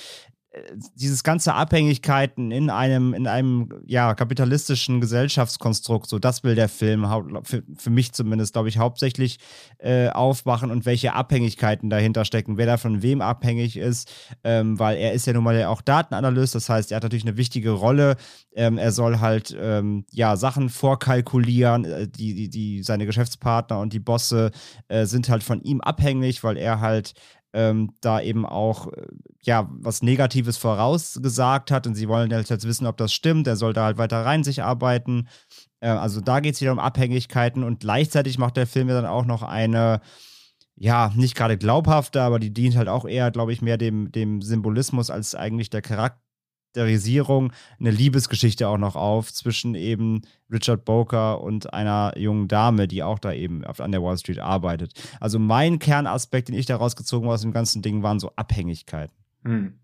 [0.94, 7.06] dieses ganze Abhängigkeiten in einem, in einem ja, kapitalistischen Gesellschaftskonstrukt, so das will der Film
[7.42, 9.38] für, für mich zumindest, glaube ich, hauptsächlich
[9.78, 14.10] äh, aufmachen und welche Abhängigkeiten dahinter stecken, wer da von wem abhängig ist,
[14.44, 17.26] ähm, weil er ist ja nun mal ja auch Datenanalyst, das heißt, er hat natürlich
[17.26, 18.16] eine wichtige Rolle.
[18.54, 23.92] Ähm, er soll halt ähm, ja Sachen vorkalkulieren, äh, die, die, die, seine Geschäftspartner und
[23.92, 24.50] die Bosse
[24.88, 27.14] äh, sind halt von ihm abhängig, weil er halt
[27.54, 29.06] ähm, da eben auch äh,
[29.46, 33.46] ja was Negatives vorausgesagt hat und sie wollen jetzt wissen, ob das stimmt.
[33.46, 35.28] Er soll da halt weiter rein sich arbeiten.
[35.80, 39.06] Äh, also da geht es wieder um Abhängigkeiten und gleichzeitig macht der Film ja dann
[39.06, 40.00] auch noch eine
[40.76, 44.42] ja, nicht gerade glaubhafte, aber die dient halt auch eher, glaube ich, mehr dem, dem
[44.42, 46.24] Symbolismus als eigentlich der Charakter
[46.74, 53.02] Charakterisierung eine Liebesgeschichte auch noch auf zwischen eben Richard Boker und einer jungen Dame, die
[53.02, 54.92] auch da eben an der Wall Street arbeitet.
[55.20, 59.14] Also mein Kernaspekt, den ich da rausgezogen habe aus dem ganzen Ding, waren so Abhängigkeiten.
[59.44, 59.78] Hm.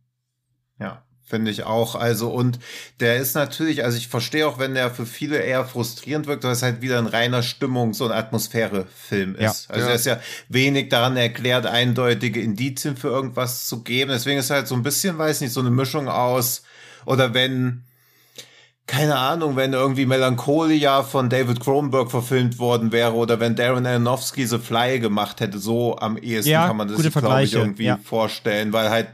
[0.78, 1.94] Ja, finde ich auch.
[1.94, 2.58] Also, und
[2.98, 6.58] der ist natürlich, also ich verstehe auch, wenn der für viele eher frustrierend wirkt, dass
[6.58, 9.68] es halt wieder ein reiner Stimmungs- und Atmosphäre-Film ist.
[9.68, 9.90] Ja, also, ja.
[9.90, 14.10] er ist ja wenig daran erklärt, eindeutige Indizien für irgendwas zu geben.
[14.10, 16.62] Deswegen ist halt so ein bisschen, weiß nicht, so eine Mischung aus
[17.06, 17.84] oder wenn,
[18.86, 24.46] keine Ahnung, wenn irgendwie Melancholia von David Cronenberg verfilmt worden wäre oder wenn Darren Aronofsky
[24.46, 27.98] The Fly gemacht hätte, so am ehesten ja, kann man das, glaube ich, irgendwie ja.
[28.02, 29.08] vorstellen, weil halt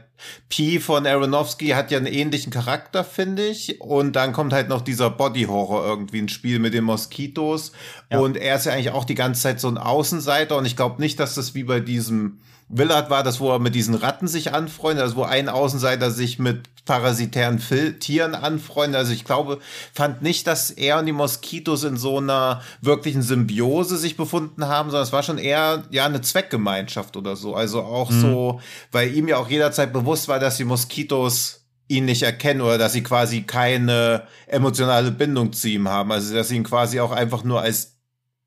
[0.49, 3.81] P von Aronofsky hat ja einen ähnlichen Charakter, finde ich.
[3.81, 7.71] Und dann kommt halt noch dieser Body-Horror irgendwie ins Spiel mit den Moskitos.
[8.11, 8.19] Ja.
[8.19, 10.57] Und er ist ja eigentlich auch die ganze Zeit so ein Außenseiter.
[10.57, 12.39] Und ich glaube nicht, dass das wie bei diesem
[12.69, 16.37] Willard war das, wo er mit diesen Ratten sich anfreundet, also wo ein Außenseiter sich
[16.37, 17.61] mit parasitären
[17.99, 18.97] Tieren anfreundet.
[18.97, 19.59] Also ich glaube,
[19.93, 24.89] fand nicht, dass er und die Moskitos in so einer wirklichen Symbiose sich befunden haben,
[24.89, 27.55] sondern es war schon eher ja eine Zweckgemeinschaft oder so.
[27.55, 28.21] Also auch mhm.
[28.21, 28.61] so,
[28.91, 32.93] weil ihm ja auch jederzeit bewusst war, dass die Moskitos ihn nicht erkennen oder dass
[32.93, 36.11] sie quasi keine emotionale Bindung zu ihm haben.
[36.11, 37.96] Also dass sie ihn quasi auch einfach nur als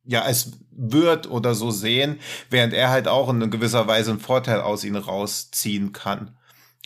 [0.04, 4.60] ja, als wird oder so sehen, während er halt auch in gewisser Weise einen Vorteil
[4.60, 6.36] aus ihnen rausziehen kann.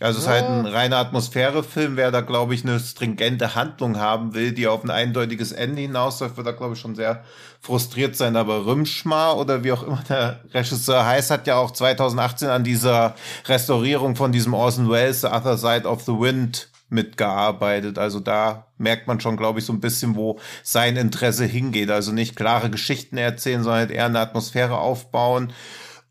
[0.01, 4.35] Also es ist halt ein reiner Atmosphärefilm, wer da, glaube ich, eine stringente Handlung haben
[4.35, 7.23] will, die auf ein eindeutiges Ende hinausläuft, wird da, glaube ich, schon sehr
[7.61, 8.35] frustriert sein.
[8.35, 13.15] Aber Rümschmar oder wie auch immer der Regisseur heißt, hat ja auch 2018 an dieser
[13.47, 17.99] Restaurierung von diesem Orson Welles The Other Side of the Wind mitgearbeitet.
[17.99, 21.91] Also da merkt man schon, glaube ich, so ein bisschen, wo sein Interesse hingeht.
[21.91, 25.53] Also nicht klare Geschichten erzählen, sondern halt eher eine Atmosphäre aufbauen.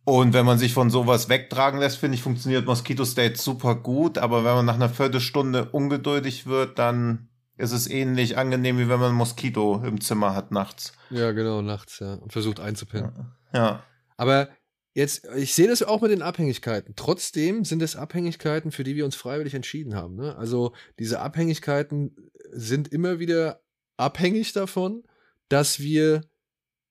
[0.06, 4.18] Und wenn man sich von sowas wegtragen lässt, finde ich, funktioniert Mosquito State super gut.
[4.18, 9.00] Aber wenn man nach einer Viertelstunde ungeduldig wird, dann ist es ähnlich angenehm, wie wenn
[9.00, 10.94] man ein Moskito im Zimmer hat nachts.
[11.10, 12.16] Ja, genau, nachts, ja.
[12.16, 13.32] Und versucht einzupinnen.
[13.54, 13.84] Ja.
[14.18, 14.50] Aber
[14.94, 16.94] jetzt, ich sehe das auch mit den Abhängigkeiten.
[16.96, 20.16] Trotzdem sind es Abhängigkeiten, für die wir uns freiwillig entschieden haben.
[20.16, 20.36] Ne?
[20.36, 22.16] Also diese Abhängigkeiten
[22.52, 23.62] sind immer wieder
[23.98, 25.04] abhängig davon,
[25.50, 26.22] dass wir,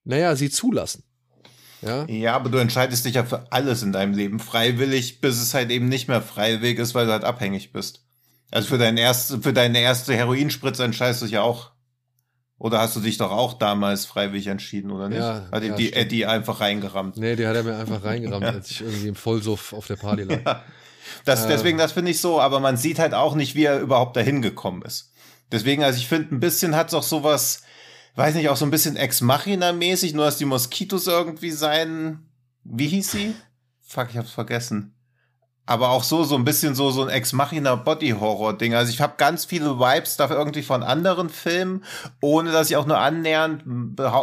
[0.04, 1.04] naja, sie zulassen.
[1.80, 2.06] Ja?
[2.08, 5.70] ja, aber du entscheidest dich ja für alles in deinem Leben freiwillig, bis es halt
[5.70, 8.04] eben nicht mehr freiwillig ist, weil du halt abhängig bist.
[8.52, 11.72] Also für, dein erste, für deine erste Heroinspritze entscheidest du dich ja auch.
[12.62, 15.18] Oder hast du dich doch auch damals freiwillig entschieden, oder nicht?
[15.18, 15.92] Ja, hat ja, die.
[15.94, 17.16] Eddie einfach reingerammt.
[17.16, 18.52] Nee, die hat er mir einfach reingerammt, Ja.
[18.52, 20.38] als ich irgendwie im Vollsuff auf der Party lag.
[20.46, 20.62] Ja.
[21.24, 21.48] Das, Äh.
[21.48, 24.42] deswegen, das finde ich so, aber man sieht halt auch nicht, wie er überhaupt dahin
[24.42, 25.10] gekommen ist.
[25.50, 27.62] Deswegen, also ich finde, ein bisschen hat's auch sowas,
[28.14, 32.20] weiß nicht, auch so ein bisschen Ex Machina-mäßig, nur dass die Moskitos irgendwie sein,
[32.62, 33.34] wie hieß sie?
[33.80, 34.94] Fuck, ich hab's vergessen.
[35.64, 38.74] Aber auch so, so ein bisschen so, so ein Ex Machina Body Horror Ding.
[38.74, 41.84] Also ich habe ganz viele Vibes da irgendwie von anderen Filmen,
[42.20, 43.62] ohne dass ich auch nur annähernd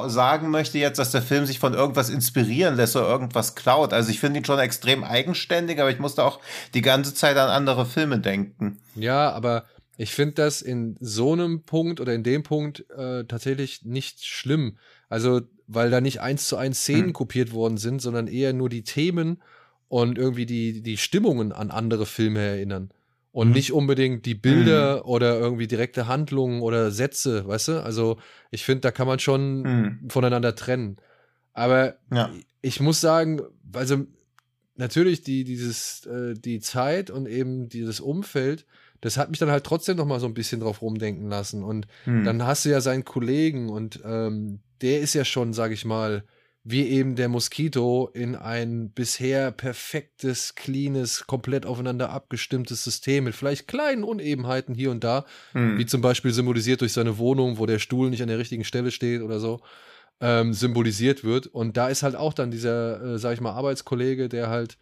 [0.07, 3.93] sagen möchte jetzt, dass der Film sich von irgendwas inspirieren lässt oder irgendwas klaut.
[3.93, 6.39] Also ich finde ihn schon extrem eigenständig, aber ich musste auch
[6.73, 8.79] die ganze Zeit an andere Filme denken.
[8.95, 9.63] Ja, aber
[9.95, 14.77] ich finde das in so einem Punkt oder in dem Punkt äh, tatsächlich nicht schlimm.
[15.07, 17.13] Also, weil da nicht eins zu eins Szenen Hm.
[17.13, 19.41] kopiert worden sind, sondern eher nur die Themen
[19.89, 22.91] und irgendwie die, die Stimmungen an andere Filme erinnern.
[23.31, 23.53] Und Mhm.
[23.53, 27.83] nicht unbedingt die Bilder oder irgendwie direkte Handlungen oder Sätze, weißt du?
[27.83, 28.17] Also,
[28.49, 30.09] ich finde, da kann man schon Hm.
[30.09, 30.97] voneinander trennen.
[31.53, 32.31] Aber Ja.
[32.61, 33.41] ich muss sagen,
[33.73, 34.05] also
[34.75, 38.65] natürlich die, dieses, äh, die Zeit und eben dieses Umfeld,
[39.01, 41.63] das hat mich dann halt trotzdem noch mal so ein bisschen drauf rumdenken lassen.
[41.63, 42.23] Und Hm.
[42.23, 46.23] dann hast du ja seinen Kollegen und ähm, der ist ja schon, sag ich mal,
[46.72, 53.67] wie eben der Moskito in ein bisher perfektes, cleanes, komplett aufeinander abgestimmtes System mit vielleicht
[53.67, 55.80] kleinen Unebenheiten hier und da, Hm.
[55.80, 58.91] wie zum Beispiel symbolisiert durch seine Wohnung, wo der Stuhl nicht an der richtigen Stelle
[58.91, 59.61] steht oder so,
[60.22, 61.47] ähm, symbolisiert wird.
[61.47, 64.78] Und da ist halt auch dann dieser, äh, sag ich mal, Arbeitskollege, der halt,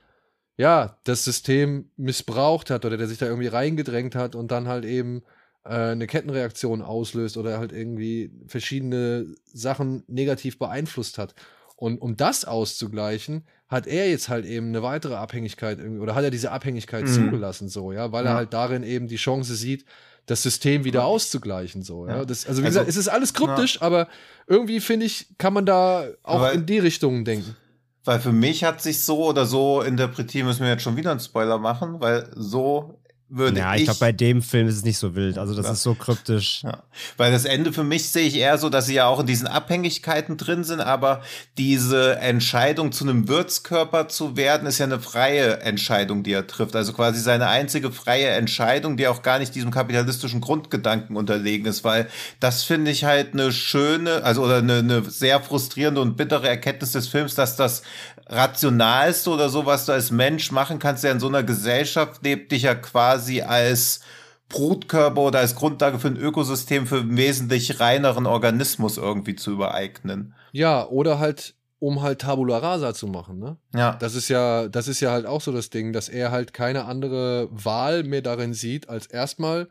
[0.57, 4.83] ja, das System missbraucht hat oder der sich da irgendwie reingedrängt hat und dann halt
[4.83, 5.23] eben
[5.63, 11.33] äh, eine Kettenreaktion auslöst oder halt irgendwie verschiedene Sachen negativ beeinflusst hat.
[11.77, 16.23] Und um das auszugleichen, hat er jetzt halt eben eine weitere Abhängigkeit irgendwie, oder hat
[16.23, 17.13] er diese Abhängigkeit Mhm.
[17.13, 18.37] zugelassen, so, ja, weil er Ja.
[18.37, 19.85] halt darin eben die Chance sieht,
[20.25, 22.17] das System wieder auszugleichen, so, ja.
[22.17, 22.25] Ja.
[22.25, 24.07] Das, also, wie Also- gesagt, es ist alles kryptisch, aber
[24.47, 27.55] irgendwie finde ich, kann man da auch Aber- in die Richtungen denken.
[28.03, 31.19] Weil für mich hat sich so oder so interpretieren, müssen wir jetzt schon wieder einen
[31.19, 32.99] Spoiler machen, weil so
[33.29, 33.81] würde Ja, ich.
[33.81, 35.37] ich glaube, bei dem Film ist es nicht so wild.
[35.37, 35.71] Also, das Ja.
[35.73, 36.61] ist so kryptisch.
[36.63, 36.83] ja.
[37.17, 39.47] Weil das Ende für mich sehe ich eher so, dass sie ja auch in diesen
[39.47, 41.21] Abhängigkeiten drin sind, aber
[41.57, 46.75] diese Entscheidung zu einem Wirtskörper zu werden, ist ja eine freie Entscheidung, die er trifft.
[46.75, 51.83] Also quasi seine einzige freie Entscheidung, die auch gar nicht diesem kapitalistischen Grundgedanken unterlegen ist,
[51.83, 52.07] weil
[52.39, 56.91] das finde ich halt eine schöne, also oder eine, eine sehr frustrierende und bittere Erkenntnis
[56.93, 57.83] des Films, dass das
[58.29, 62.51] rationalste oder so, was du als Mensch machen kannst, der in so einer Gesellschaft lebt,
[62.51, 64.01] dich ja quasi als
[64.49, 70.33] Brutkörper oder als Grundlage für ein Ökosystem für einen wesentlich reineren Organismus irgendwie zu übereignen.
[70.53, 73.57] Ja, oder halt, um halt Tabula Rasa zu machen, ne?
[73.75, 73.95] Ja.
[73.99, 76.85] Das ist ja, das ist ja halt auch so das Ding, dass er halt keine
[76.85, 79.67] andere Wahl mehr darin sieht, als erstmal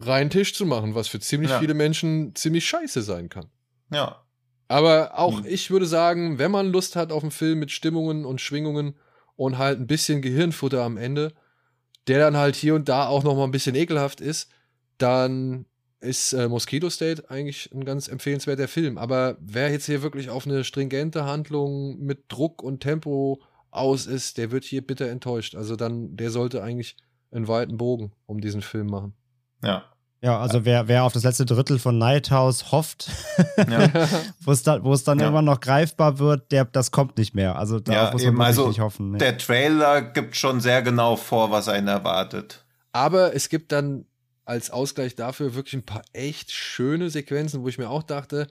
[0.00, 1.58] reinen Tisch zu machen, was für ziemlich Ja.
[1.58, 3.46] viele Menschen ziemlich scheiße sein kann.
[3.90, 4.16] ja.
[4.68, 5.46] Aber auch Hm.
[5.48, 8.94] ich würde sagen, wenn man Lust hat auf einen Film mit Stimmungen und Schwingungen
[9.36, 11.32] und halt ein bisschen Gehirnfutter am Ende,
[12.06, 14.50] der dann halt hier und da auch noch mal ein bisschen ekelhaft ist,
[14.98, 15.66] dann
[16.00, 18.98] ist äh, Mosquito State eigentlich ein ganz empfehlenswerter Film.
[18.98, 23.40] Aber wer jetzt hier wirklich auf eine stringente Handlung mit Druck und Tempo
[23.70, 25.54] aus ist, der wird hier bitter enttäuscht.
[25.54, 26.96] Also dann, der sollte eigentlich
[27.30, 29.14] einen weiten Bogen um diesen Film machen.
[29.62, 29.84] Ja.
[30.20, 33.08] Ja, also wer, wer auf das letzte Drittel von Night House hofft,
[33.70, 33.88] Ja.
[34.44, 35.26] wo es dann, wo es dann Ja.
[35.26, 37.56] irgendwann noch greifbar wird, der, das kommt nicht mehr.
[37.56, 39.12] Also da Ja, muss man also nicht hoffen.
[39.12, 39.18] Ne?
[39.18, 42.64] Der Trailer gibt schon sehr genau vor, was einen erwartet.
[42.92, 44.06] Aber es gibt dann
[44.44, 48.48] als Ausgleich dafür wirklich ein paar echt schöne Sequenzen, wo ich mir auch dachte,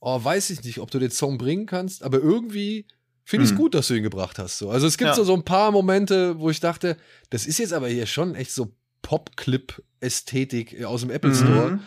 [0.00, 2.86] oh, weiß ich nicht, ob du den Song bringen kannst, aber irgendwie
[3.24, 3.62] finde ich es Hm.
[3.62, 4.58] gut, dass du ihn gebracht hast.
[4.58, 4.70] So.
[4.70, 5.14] Also es gibt Ja.
[5.14, 6.96] so, so ein paar Momente, wo ich dachte,
[7.30, 8.72] das ist jetzt aber hier schon echt so
[9.06, 11.70] Pop-Clip-Ästhetik aus dem Apple Store.
[11.70, 11.80] Mhm.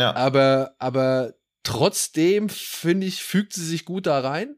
[0.00, 0.14] Ja.
[0.14, 4.56] Aber, aber trotzdem, finde ich, fügt sie sich gut da rein.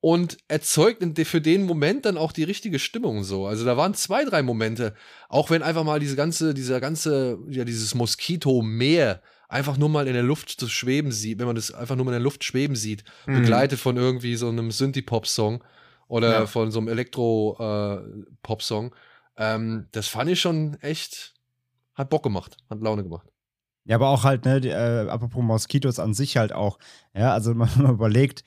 [0.00, 3.46] und erzeugt für den Moment dann auch die richtige Stimmung so.
[3.46, 4.94] Also da waren zwei, drei Momente,
[5.28, 10.14] auch wenn einfach mal diese ganze, dieser ganze, ja, dieses Moskito-Meer einfach nur mal in
[10.14, 12.76] der Luft zu schweben sieht, wenn man das einfach nur mal in der Luft schweben
[12.76, 13.40] sieht, mhm.
[13.40, 15.64] begleitet von irgendwie so einem Synthie-Pop-Song
[16.06, 16.46] oder ja.
[16.46, 18.94] von so einem Elektro-Pop-Song.
[19.36, 21.34] Äh, ähm, das fand ich schon echt,
[21.96, 23.28] hat Bock gemacht, hat Laune gemacht.
[23.84, 26.78] Ja, aber auch halt, ne, die, äh, apropos Moskitos an sich halt auch,
[27.14, 28.44] ja, also man, man überlegt,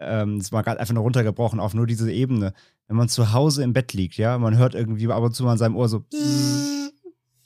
[0.00, 2.52] ähm, das war gerade einfach nur runtergebrochen auf nur diese Ebene.
[2.86, 5.52] Wenn man zu Hause im Bett liegt, ja, man hört irgendwie ab und zu mal
[5.52, 6.90] in seinem Ohr so, mhm.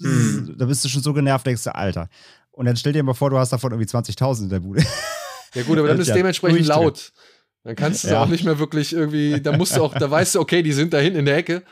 [0.59, 2.09] da bist du schon so genervt, denkst du, Alter.
[2.51, 4.85] Und dann stell dir mal vor, du hast davon irgendwie 20.000 in der Bude.
[5.55, 7.13] Ja gut, aber dann ist ja dementsprechend laut.
[7.65, 8.23] Dann kannst du ja.
[8.23, 10.93] auch nicht mehr wirklich irgendwie, da musst du auch, da weißt du, okay, die sind
[10.93, 11.65] da hinten in der Ecke.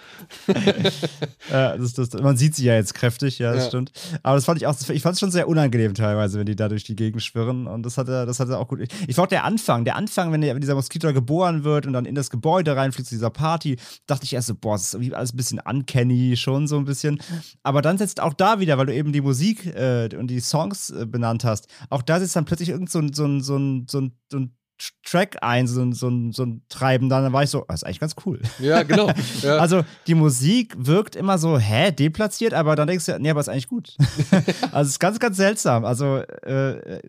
[1.51, 3.68] ja, das, das, man sieht sie ja jetzt kräftig, ja, das ja.
[3.68, 3.93] stimmt.
[4.24, 6.68] Aber das fand ich auch, ich fand es schon sehr unangenehm teilweise, wenn die da
[6.68, 7.68] durch die Gegend schwirren.
[7.68, 8.80] Und das hat er, das hat er auch gut.
[9.07, 12.05] Ich fand der Anfang, der Anfang, wenn, der, wenn dieser Moskito geboren wird und dann
[12.05, 13.76] in das Gebäude reinfliegt zu dieser Party,
[14.07, 16.84] dachte ich erst so, boah, das ist irgendwie alles ein bisschen uncanny, schon so ein
[16.84, 17.22] bisschen.
[17.62, 20.91] Aber dann setzt auch da wieder, weil du eben die Musik äh, und die Songs
[20.91, 23.87] äh, benannt hast, auch da sitzt dann plötzlich irgend so ein, so ein, so ein,
[23.89, 24.57] so ein, so ein
[25.05, 28.14] Track ein, so, so, so ein Treiben, dann war ich so, das ist eigentlich ganz
[28.27, 28.41] cool.
[28.59, 29.11] Ja, genau.
[29.43, 29.59] Ja.
[29.59, 33.49] Also die Musik wirkt immer so, hä, deplatziert, aber dann denkst du, nee, aber ist
[33.49, 33.97] eigentlich gut.
[34.72, 35.85] also es ist ganz, ganz seltsam.
[35.85, 37.01] Also äh,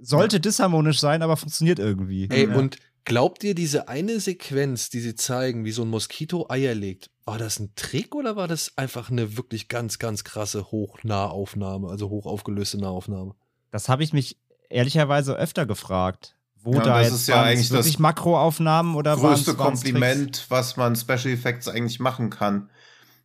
[0.00, 2.28] sollte disharmonisch sein, aber funktioniert irgendwie.
[2.30, 2.54] Ey, ja.
[2.54, 7.10] und glaubt ihr, diese eine Sequenz, die sie zeigen, wie so ein Moskito Eier legt,
[7.24, 12.10] war das ein Trick oder war das einfach eine wirklich ganz, ganz krasse Hochnahaufnahme, also
[12.10, 13.34] hochaufgelöste Nahaufnahme?
[13.70, 16.36] Das habe ich mich ehrlicherweise öfter gefragt
[16.66, 20.96] wo ja, da das jetzt ist ja eigentlich das Makroaufnahmen oder größte Kompliment, was man
[20.96, 22.68] Special Effects eigentlich machen kann.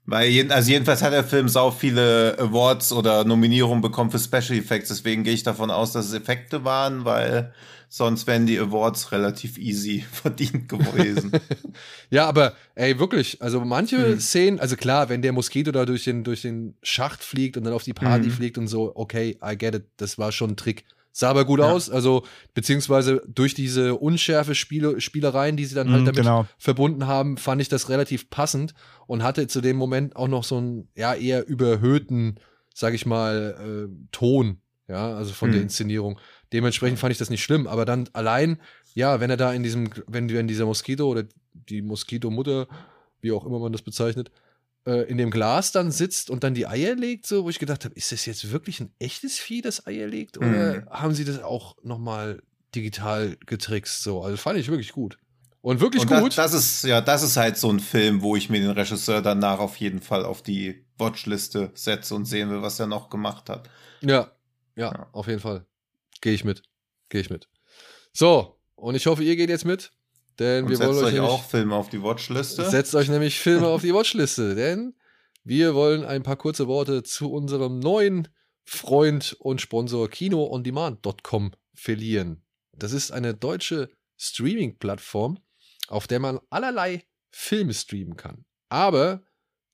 [0.06, 4.58] Weil jeden, also jedenfalls hat der Film sau viele Awards oder Nominierungen bekommen für Special
[4.58, 4.90] Effects.
[4.90, 7.54] Deswegen gehe ich davon aus, dass es Effekte waren, weil
[7.88, 11.32] sonst wären die Awards relativ easy verdient gewesen.
[12.10, 14.20] ja, aber ey, wirklich, also manche hm.
[14.20, 17.74] Szenen, also klar, wenn der Moskito da durch den, durch den Schacht fliegt und dann
[17.74, 18.32] auf die Party hm.
[18.32, 20.86] fliegt und so, okay, I get it, das war schon ein Trick.
[21.14, 21.70] Sah aber gut ja.
[21.70, 26.48] aus, also beziehungsweise durch diese unschärfe Spiele, Spielereien, die sie dann halt mm, damit genau.
[26.58, 28.74] verbunden haben, fand ich das relativ passend
[29.08, 32.40] und hatte zu dem Moment auch noch so einen ja eher überhöhten,
[32.74, 35.52] sag ich mal, äh, Ton, ja, also von mm.
[35.52, 35.66] der mhm.
[35.66, 36.20] Inszenierung.
[36.54, 38.62] Dementsprechend fand ich das nicht schlimm, aber dann allein,
[38.94, 42.68] ja, wenn er da in diesem, wenn, wenn dieser Moskito oder die Moskito-Mutter,
[43.20, 44.32] wie auch immer man das bezeichnet,
[44.86, 47.86] äh, in dem Glas dann sitzt und dann die Eier legt, so, wo ich gedacht
[47.86, 50.38] habe, ist das jetzt wirklich ein echtes Vieh, das Eier legt?
[50.38, 50.90] Oder mhm.
[50.90, 52.42] haben sie das auch nochmal
[52.74, 54.04] digital getrickst?
[54.04, 55.18] So, also fand ich wirklich gut.
[55.62, 56.38] Und wirklich und gut.
[56.38, 59.22] Das, das, ist, ja, das ist halt so ein Film, wo ich mir den Regisseur
[59.22, 63.50] danach auf jeden Fall auf die Watchliste setze und sehen will, was er noch gemacht
[63.50, 63.70] hat.
[64.02, 64.32] Ja,
[64.76, 65.08] ja, ja.
[65.12, 65.66] auf jeden Fall.
[66.22, 66.64] Gehe ich mit.
[67.10, 67.48] Gehe ich mit.
[68.14, 69.92] So, und ich hoffe, ihr geht jetzt mit.
[70.40, 72.70] Denn Und wir wollen euch, euch auch Filme auf die Watchliste.
[72.70, 74.96] Setzt euch nämlich Filme auf die Watchliste, denn
[75.44, 78.28] wir wollen ein paar kurze Worte zu unserem neuen
[78.64, 82.44] Freund und Sponsor KinoOnDemand.com verlieren.
[82.74, 85.40] Das ist eine deutsche Streaming-Plattform,
[85.88, 88.46] auf der man allerlei Filme streamen kann.
[88.70, 89.24] Aber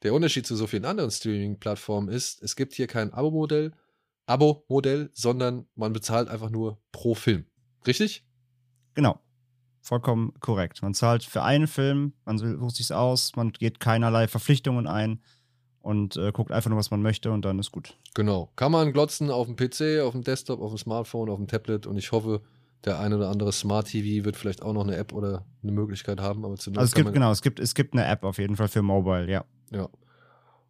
[0.03, 3.73] der Unterschied zu so vielen anderen Streaming-Plattformen ist, es gibt hier kein Abo-Modell,
[4.25, 7.45] Abo-Modell, sondern man bezahlt einfach nur pro Film.
[7.85, 8.25] Richtig?
[8.93, 9.21] Genau
[9.87, 10.81] vollkommen korrekt.
[10.81, 15.21] Man zahlt für einen Film, man sucht sich aus, man geht keinerlei Verpflichtungen ein
[15.81, 17.95] und äh, guckt einfach nur, was man möchte und dann ist gut.
[18.13, 18.51] Genau.
[18.55, 21.87] Kann man glotzen auf dem PC, auf dem Desktop, auf dem Smartphone, auf dem Tablet
[21.87, 22.41] und ich hoffe,
[22.83, 26.21] der eine oder andere Smart TV wird vielleicht auch noch eine App oder eine Möglichkeit
[26.21, 26.43] haben.
[26.43, 28.81] Aber also es gibt, genau, es gibt, es gibt eine App auf jeden Fall für
[28.81, 29.45] Mobile, ja.
[29.71, 29.89] Ja.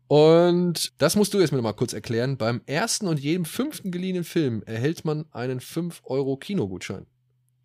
[0.07, 2.37] Und das musst du jetzt mir mal kurz erklären.
[2.37, 7.07] Beim ersten und jedem fünften geliehenen Film erhält man einen 5 Euro Kinogutschein.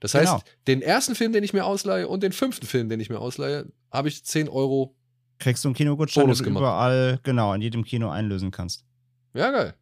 [0.02, 0.42] Das heißt, genau.
[0.66, 3.66] den ersten Film, den ich mir ausleihe und den fünften Film, den ich mir ausleihe,
[3.92, 4.96] habe ich 10 Euro.
[5.38, 8.84] Kriegst du einen Kinogutschein, den du überall, genau, in jedem Kino einlösen kannst.
[9.32, 9.74] Ja, geil.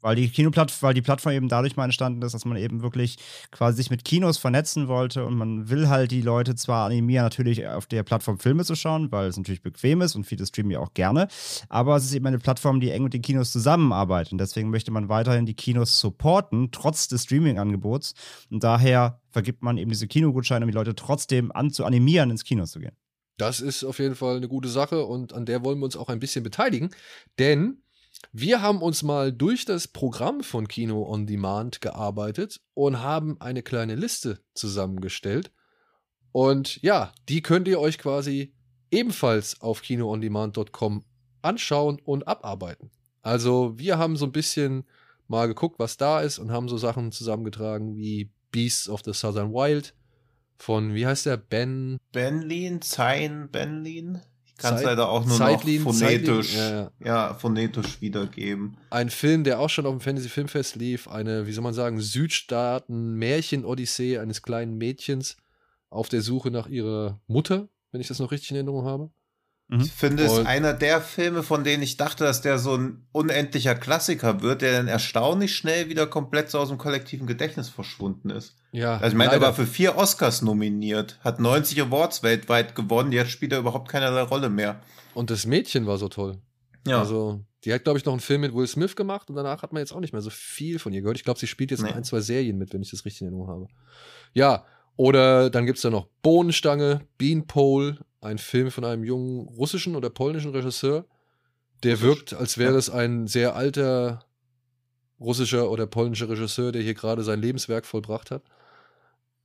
[0.00, 3.16] Weil die Kinoplatt, weil die Plattform eben dadurch mal entstanden ist, dass man eben wirklich
[3.50, 7.66] quasi sich mit Kinos vernetzen wollte und man will halt die Leute zwar animieren, natürlich
[7.66, 10.80] auf der Plattform Filme zu schauen, weil es natürlich bequem ist und viele streamen ja
[10.80, 11.28] auch gerne,
[11.68, 14.90] aber es ist eben eine Plattform, die eng mit den Kinos zusammenarbeitet und deswegen möchte
[14.90, 18.14] man weiterhin die Kinos supporten, trotz des Streaming-Angebots
[18.50, 22.44] und daher vergibt man eben diese Kinogutscheine, um die Leute trotzdem an zu animieren, ins
[22.44, 22.96] Kino zu gehen.
[23.38, 26.08] Das ist auf jeden Fall eine gute Sache und an der wollen wir uns auch
[26.08, 26.90] ein bisschen beteiligen,
[27.38, 27.82] denn
[28.32, 33.62] wir haben uns mal durch das Programm von Kino on Demand gearbeitet und haben eine
[33.62, 35.50] kleine Liste zusammengestellt.
[36.32, 38.54] Und ja, die könnt ihr euch quasi
[38.90, 41.04] ebenfalls auf kinoondemand.com
[41.42, 42.90] anschauen und abarbeiten.
[43.22, 44.84] Also wir haben so ein bisschen
[45.26, 49.52] mal geguckt, was da ist und haben so Sachen zusammengetragen wie Beasts of the Southern
[49.52, 49.94] Wild,
[50.56, 51.98] von, wie heißt der, Ben?
[52.12, 54.20] Benlin, Zain Benlin.
[54.58, 56.90] Kann es leider auch nur Zeitlin, noch phonetisch, Zeitlin, ja, ja,
[57.28, 57.34] ja.
[57.34, 58.76] phonetisch wiedergeben.
[58.90, 62.00] Ein Film, der auch schon auf dem Fantasy Filmfest lief, eine, wie soll man sagen,
[62.00, 65.36] Südstaaten-Märchen-Odyssee eines kleinen Mädchens
[65.90, 69.12] auf der Suche nach ihrer Mutter, wenn ich das noch richtig in Erinnerung habe.
[69.70, 73.74] Ich finde es einer der Filme, von denen ich dachte, dass der so ein unendlicher
[73.74, 78.56] Klassiker wird, der dann erstaunlich schnell wieder komplett so aus dem kollektiven Gedächtnis verschwunden ist.
[78.72, 83.12] Ja, Also ich meine, er war für vier Oscars nominiert, hat 90 Awards weltweit gewonnen,
[83.12, 84.80] jetzt spielt er überhaupt keinerlei Rolle mehr.
[85.12, 86.38] Und das Mädchen war so toll.
[86.86, 89.60] Ja, Also, die hat, glaube ich, noch einen Film mit Will Smith gemacht und danach
[89.62, 91.18] hat man jetzt auch nicht mehr so viel von ihr gehört.
[91.18, 91.90] Ich glaube, sie spielt jetzt Nee.
[91.90, 93.66] in ein, zwei Serien mit, wenn ich das richtig in Erinnerung habe.
[94.32, 94.64] Ja,
[94.96, 100.10] oder dann gibt es da noch Bohnenstange, Beanpole, ein Film von einem jungen russischen oder
[100.10, 101.04] polnischen Regisseur,
[101.82, 104.24] der wirkt, als wäre es ein sehr alter
[105.20, 108.42] russischer oder polnischer Regisseur, der hier gerade sein Lebenswerk vollbracht hat.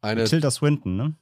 [0.02, 1.16] Eine, Tilda Swinton, ne?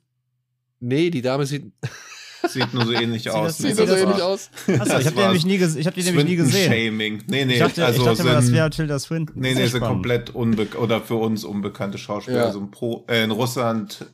[0.79, 1.71] nee, die Dame sieht,
[2.47, 3.57] sieht nur so ähnlich Sieht aus.
[3.57, 4.49] sieht sieht nur so ähnlich aus?
[4.67, 6.71] Achso, ich habe die, nämlich nie ges- ich hab die nämlich nie gesehen.
[6.71, 7.23] Shaming.
[7.27, 9.39] Nee, nee, Ich dachte, also ich dachte mal, das wäre Tilda Swinton.
[9.39, 9.87] Nee, nee, spannend.
[9.87, 12.37] komplett unbe oder für uns unbekannte Schauspieler.
[12.39, 12.45] Ja.
[12.45, 14.05] Also in, Pro äh, in Russland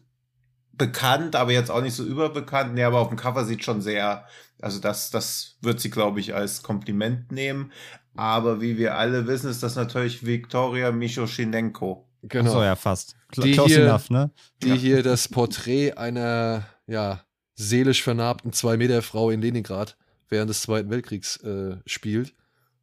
[0.78, 2.74] bekannt, aber jetzt auch nicht so überbekannt.
[2.74, 4.26] Nee, aber auf dem Cover sieht schon sehr,
[4.62, 7.72] also das, das wird sie, glaube ich, als Kompliment nehmen.
[8.16, 12.08] Aber wie wir alle wissen, ist das natürlich Viktoria Mischoschinenko.
[12.24, 12.46] Genau.
[12.50, 13.16] Achso, ja, fast.
[13.36, 14.32] Die close hier- enough, ne?
[14.64, 17.22] die hier das Porträt einer ja,
[17.56, 19.98] seelisch vernarbten Zwei-Meter-Frau in Leningrad
[20.30, 22.34] während des Zweiten Weltkriegs äh, spielt.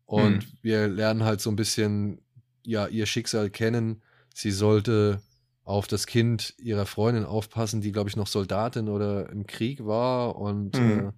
[0.07, 0.49] Und Hm.
[0.63, 2.21] wir lernen halt so ein bisschen
[2.65, 4.03] ja, ihr Schicksal kennen.
[4.35, 5.21] Sie sollte
[5.65, 10.37] auf das Kind ihrer Freundin aufpassen, die, glaube ich, noch Soldatin oder im Krieg war.
[10.37, 11.09] Und Hm.
[11.09, 11.13] äh,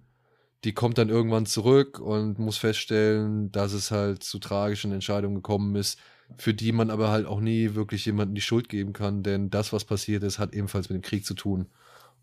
[0.63, 5.75] die kommt dann irgendwann zurück und muss feststellen, dass es halt zu tragischen Entscheidungen gekommen
[5.75, 5.99] ist,
[6.37, 9.71] für die man aber halt auch nie wirklich jemandem die Schuld geben kann, denn das,
[9.73, 11.67] was passiert ist, hat ebenfalls mit dem Krieg zu tun.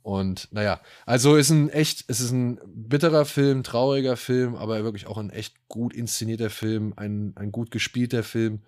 [0.02, 5.06] Und naja, also ist ein echt, es ist ein bitterer Film, trauriger Film, aber wirklich
[5.06, 8.60] auch ein echt gut inszenierter Film, ein, ein gut gespielter Film,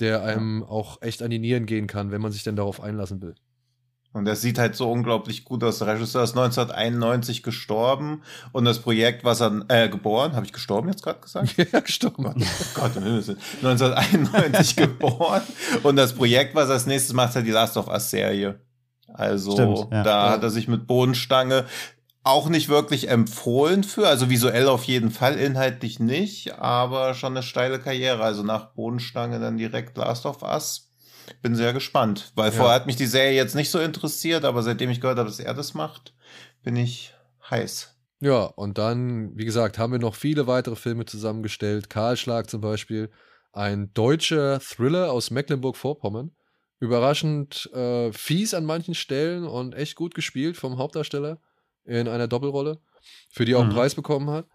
[0.00, 3.20] der einem auch echt an die Nieren gehen kann, wenn man sich denn darauf einlassen
[3.22, 3.34] will.
[4.14, 5.78] Und das sieht halt so unglaublich gut aus.
[5.78, 8.22] Der Regisseur ist 1991 gestorben
[8.52, 11.54] und das Projekt, was er, äh, geboren, habe ich gestorben jetzt gerade gesagt?
[11.72, 12.22] ja, gestorben.
[12.24, 12.34] Gott,
[12.74, 13.36] Gott im Himmel.
[13.62, 15.42] 1991 geboren.
[15.82, 18.58] Und das Projekt, was er als nächstes macht, ist halt die Last of Us Serie.
[19.12, 20.02] Also Stimmt, ja.
[20.02, 20.32] da Ja.
[20.32, 21.64] hat er sich mit Bodenstange
[22.28, 27.42] auch nicht wirklich empfohlen für, also visuell auf jeden Fall, inhaltlich nicht, aber schon eine
[27.42, 28.22] steile Karriere.
[28.22, 30.90] Also nach Bodenstange dann direkt Last of Us.
[31.42, 32.56] Bin sehr gespannt, weil Ja.
[32.56, 35.40] vorher hat mich die Serie jetzt nicht so interessiert, aber seitdem ich gehört habe, dass
[35.40, 36.14] er das macht,
[36.62, 37.14] bin ich
[37.50, 37.94] heiß.
[38.20, 41.88] Ja, und dann, wie gesagt, haben wir noch viele weitere Filme zusammengestellt.
[41.88, 43.10] Kahlschlag zum Beispiel,
[43.52, 46.32] ein deutscher Thriller aus Mecklenburg-Vorpommern.
[46.80, 51.40] Überraschend äh, fies an manchen Stellen und echt gut gespielt vom Hauptdarsteller
[51.88, 52.80] in einer Doppelrolle,
[53.30, 53.76] für die er auch einen Mhm.
[53.76, 54.46] Preis bekommen hat.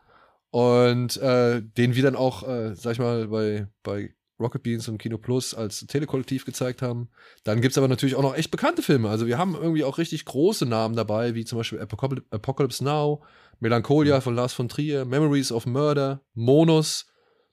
[0.52, 5.00] Und äh, den wir dann auch, äh, sag ich mal, bei, bei Rocket Beans und
[5.00, 7.10] Kino Plus als Telekollektiv gezeigt haben.
[7.44, 9.10] Dann gibt es aber natürlich auch noch echt bekannte Filme.
[9.10, 13.24] Also wir haben irgendwie auch richtig große Namen dabei, wie zum Beispiel Apocalypse, Now,
[13.60, 17.08] Melancholia von Lars von Trier, Memories of Murder, Monos,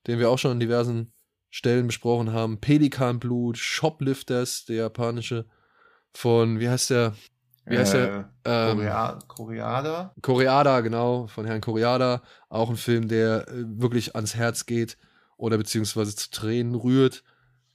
[0.07, 1.13] den wir auch schon an diversen
[1.49, 5.47] Stellen besprochen haben, Pelikanblut, Shoplifters, der japanische,
[6.13, 7.15] von, wie heißt der?
[7.71, 8.31] Wie heißt der?
[8.45, 10.15] Äh, Ähm, Korea Koreaner?
[10.23, 12.23] Koreada, genau, von Herrn Koreada.
[12.49, 14.97] Auch ein Film, der äh, wirklich ans Herz geht
[15.37, 17.23] oder beziehungsweise zu Tränen rührt.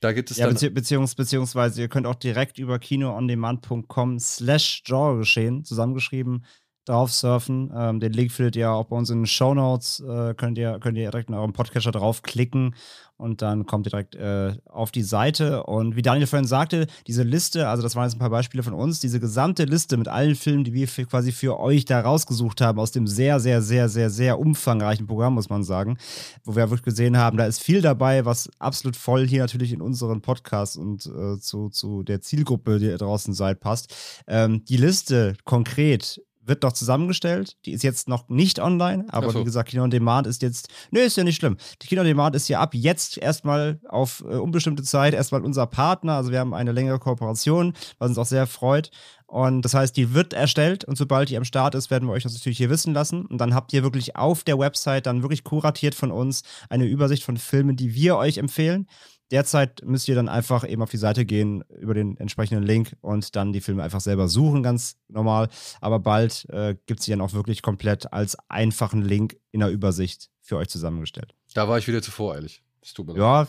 [0.00, 4.82] Da gibt es Ja, dann bezieh beziehungs beziehungsweise ihr könnt auch direkt über kinoondemand.com slash
[4.84, 6.44] Genregeschehen zusammengeschrieben
[6.84, 7.72] drauf surfen.
[7.74, 10.00] Ähm, den Link findet ihr auch bei uns in den Show Notes.
[10.00, 12.74] Äh, könnt, ihr, könnt ihr direkt in eurem Podcatcher draufklicken
[13.22, 15.62] und dann kommt ihr direkt äh, auf die Seite.
[15.62, 18.74] Und wie Daniel vorhin sagte, diese Liste, also das waren jetzt ein paar Beispiele von
[18.74, 22.60] uns, diese gesamte Liste mit allen Filmen, die wir für, quasi für euch da rausgesucht
[22.60, 25.98] haben, aus dem sehr, sehr, sehr, sehr, sehr umfangreichen Programm, muss man sagen,
[26.42, 29.82] wo wir wirklich gesehen haben, da ist viel dabei, was absolut voll hier natürlich in
[29.82, 33.94] unseren Podcast und äh, zu, zu der Zielgruppe, die ihr draußen seid, passt.
[34.26, 37.56] Ähm, die Liste konkret wird noch zusammengestellt.
[37.64, 39.40] Die ist jetzt noch nicht online, aber so.
[39.40, 41.56] wie gesagt, Kino on Demand ist jetzt, nö, ist ja nicht schlimm.
[41.80, 45.66] Die Kino on Demand ist ja ab jetzt erstmal auf äh, unbestimmte Zeit erstmal unser
[45.66, 46.14] Partner.
[46.14, 48.90] Also wir haben eine längere Kooperation, was uns auch sehr freut.
[49.32, 52.22] Und das heißt, die wird erstellt und sobald die am Start ist, werden wir euch
[52.22, 53.24] das natürlich hier wissen lassen.
[53.24, 57.24] Und dann habt ihr wirklich auf der Website dann wirklich kuratiert von uns eine Übersicht
[57.24, 58.86] von Filmen, die wir euch empfehlen.
[59.32, 63.34] Derzeit müsst ihr dann einfach eben auf die Seite gehen über den entsprechenden Link und
[63.34, 65.48] dann die Filme einfach selber suchen, ganz normal.
[65.80, 69.70] Aber bald äh, gibt es sie dann auch wirklich komplett als einfachen Link in der
[69.70, 71.34] Übersicht für euch zusammengestellt.
[71.54, 72.62] Da war ich wieder zu voreilig.
[72.82, 73.48] Das tut mir ja,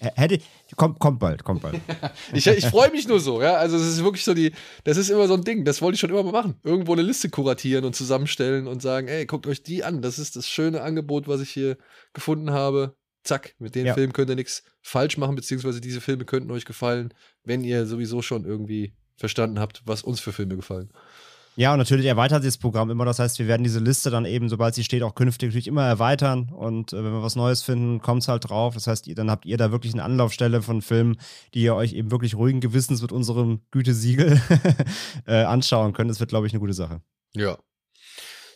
[0.00, 0.38] hätte
[0.76, 1.80] kommt, kommt bald, kommt bald.
[2.34, 3.54] ich ich freue mich nur so, ja.
[3.54, 4.52] Also es ist wirklich so die,
[4.84, 6.56] das ist immer so ein Ding, das wollte ich schon immer mal machen.
[6.62, 10.02] Irgendwo eine Liste kuratieren und zusammenstellen und sagen, ey, guckt euch die an.
[10.02, 11.78] Das ist das schöne Angebot, was ich hier
[12.12, 12.94] gefunden habe
[13.24, 13.94] zack, mit den ja.
[13.94, 17.14] Filmen könnt ihr nichts falsch machen, beziehungsweise diese Filme könnten euch gefallen,
[17.44, 20.92] wenn ihr sowieso schon irgendwie verstanden habt, was uns für Filme gefallen.
[21.54, 23.04] Ja, und natürlich erweitert sich das Programm immer.
[23.04, 25.86] Das heißt, wir werden diese Liste dann eben, sobald sie steht, auch künftig natürlich immer
[25.86, 26.48] erweitern.
[26.50, 28.72] Und äh, wenn wir was Neues finden, kommt es halt drauf.
[28.72, 31.18] Das heißt, dann habt ihr da wirklich eine Anlaufstelle von Filmen,
[31.52, 34.40] die ihr euch eben wirklich ruhigen Gewissens mit unserem Gütesiegel
[35.26, 36.10] äh, anschauen könnt.
[36.10, 37.02] Das wird, glaube ich, eine gute Sache.
[37.34, 37.58] Ja.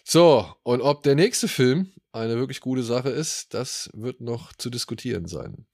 [0.05, 4.71] So, und ob der nächste Film eine wirklich gute Sache ist, das wird noch zu
[4.71, 5.67] diskutieren sein.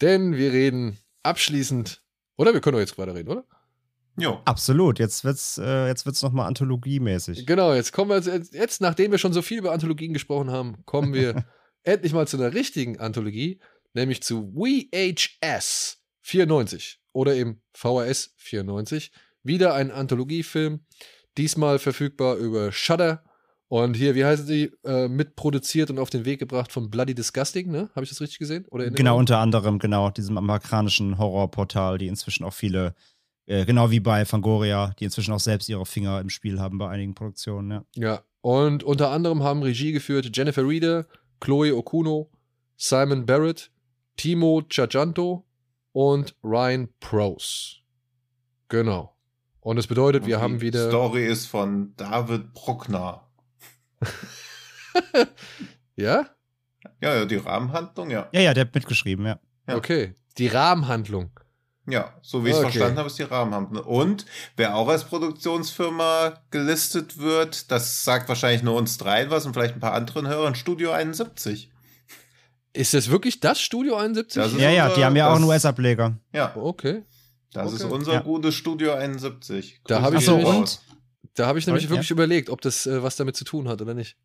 [0.00, 2.02] Denn wir reden abschließend,
[2.36, 3.44] oder wir können doch jetzt weiter reden, oder?
[4.16, 4.40] Ja.
[4.44, 4.98] Absolut.
[4.98, 7.46] Jetzt wird's, äh, jetzt wird's nochmal anthologiemäßig.
[7.46, 10.84] Genau, jetzt kommen wir, jetzt, jetzt, nachdem wir schon so viel über Anthologien gesprochen haben,
[10.84, 11.44] kommen wir
[11.82, 13.60] endlich mal zu einer richtigen Anthologie,
[13.92, 19.10] nämlich zu VHS 94 oder eben VHS 94.
[19.42, 20.86] Wieder ein Anthologiefilm,
[21.36, 23.23] diesmal verfügbar über Shudder
[23.82, 27.72] und hier, wie heißen sie, äh, mitproduziert und auf den Weg gebracht von Bloody Disgusting,
[27.72, 27.90] ne?
[27.96, 28.64] Habe ich das richtig gesehen?
[28.70, 32.94] Oder genau, unter anderem, genau, diesem amerikanischen Horrorportal, die inzwischen auch viele,
[33.46, 36.88] äh, genau wie bei Fangoria, die inzwischen auch selbst ihre Finger im Spiel haben bei
[36.88, 37.84] einigen Produktionen, ja.
[37.96, 41.08] Ja, und unter anderem haben Regie geführt Jennifer Reeder,
[41.40, 42.30] Chloe Okuno,
[42.76, 43.72] Simon Barrett,
[44.16, 45.44] Timo Chajanto
[45.90, 47.78] und Ryan Prose.
[48.68, 49.16] Genau.
[49.58, 50.84] Und es bedeutet, und wir haben wieder.
[50.84, 53.24] Die Story ist von David Bruckner.
[55.96, 56.26] ja?
[57.00, 58.28] Ja, ja, die Rahmenhandlung, ja.
[58.32, 59.38] Ja, ja, der hat mitgeschrieben, ja.
[59.66, 59.76] ja.
[59.76, 61.30] Okay, die Rahmenhandlung.
[61.86, 62.70] Ja, so wie ich es okay.
[62.70, 63.84] verstanden habe, ist die Rahmenhandlung.
[63.84, 64.24] Und
[64.56, 69.74] wer auch als Produktionsfirma gelistet wird, das sagt wahrscheinlich nur uns dreien was und vielleicht
[69.74, 71.70] ein paar anderen Hörern, Studio 71.
[72.72, 74.42] Ist das wirklich das Studio 71?
[74.42, 76.16] Das ja, ja, die haben ja auch einen US-Ableger.
[76.32, 76.56] Ja.
[76.56, 77.02] Okay.
[77.52, 77.76] Das okay.
[77.76, 78.20] ist unser ja.
[78.20, 79.80] gutes Studio 71.
[79.86, 80.80] Da habe ich, so, und
[81.34, 82.14] da habe ich nämlich wirklich ja.
[82.14, 84.16] überlegt, ob das äh, was damit zu tun hat oder nicht.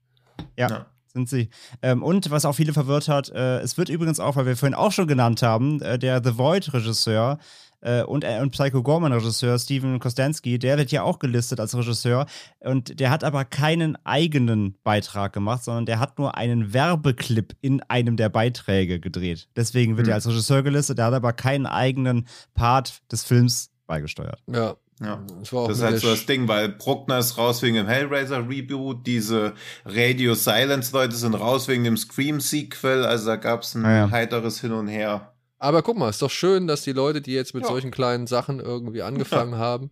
[0.58, 0.70] Ja.
[0.70, 0.86] ja.
[1.12, 1.50] Sind sie.
[1.82, 4.76] Ähm, und was auch viele verwirrt hat, äh, es wird übrigens auch, weil wir vorhin
[4.76, 7.40] auch schon genannt haben, äh, der The Void-Regisseur
[7.82, 12.28] äh, und, äh, und Psycho Gorman-Regisseur Steven Kostansky, der wird ja auch gelistet als Regisseur.
[12.60, 17.82] Und der hat aber keinen eigenen Beitrag gemacht, sondern der hat nur einen Werbeclip in
[17.84, 19.48] einem der Beiträge gedreht.
[19.56, 20.12] Deswegen wird mhm.
[20.12, 24.44] er als Regisseur gelistet, der hat aber keinen eigenen Part des Films beigesteuert.
[24.46, 27.88] Ja, ja, das, das ist halt so das Ding, weil Bruckner ist raus wegen dem
[27.88, 29.54] Hellraiser Reboot, diese
[29.86, 33.98] Radio Silence Leute sind raus wegen dem Scream Sequel, also da gab es ein ah,
[33.98, 34.12] ja.
[34.12, 35.34] heiteres Hin und Her.
[35.58, 37.70] Aber guck mal, ist doch schön, dass die Leute, die jetzt mit ja.
[37.70, 39.90] solchen kleinen Sachen irgendwie angefangen haben,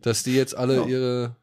[0.00, 1.36] dass die jetzt alle ihre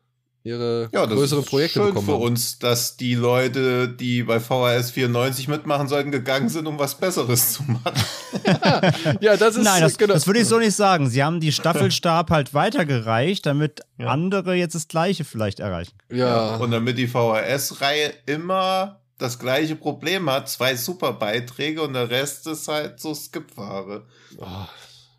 [0.44, 5.48] ihre ja, größeren Projekte schön bekommen für uns, dass die Leute, die bei VHS 94
[5.48, 7.94] mitmachen sollten, gegangen sind, um was Besseres zu machen.
[9.22, 10.14] ja, das ist Nein, das, genau.
[10.14, 11.10] das würde ich so nicht sagen.
[11.10, 14.08] Sie haben die Staffelstab halt weitergereicht, damit ja.
[14.08, 15.94] andere jetzt das Gleiche vielleicht erreichen.
[16.12, 16.18] Ja.
[16.18, 22.10] ja und damit die VHS-Reihe immer das gleiche Problem hat, zwei super Beiträge und der
[22.10, 24.06] Rest ist halt so Skip-Ware.
[24.38, 24.46] Oh,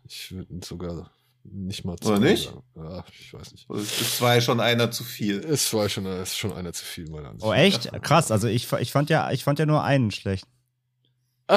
[0.07, 1.09] ich würde sogar
[1.51, 2.09] nicht mal zu.
[2.09, 2.53] Oder nicht?
[2.75, 3.69] Ja, ich weiß nicht.
[3.69, 5.39] Es war ja schon einer zu viel.
[5.39, 7.91] Es war schon, ist schon einer zu viel, meiner Ansicht Oh, echt?
[8.01, 8.31] Krass.
[8.31, 10.47] Also ich, ich, fand ja, ich fand ja nur einen schlecht.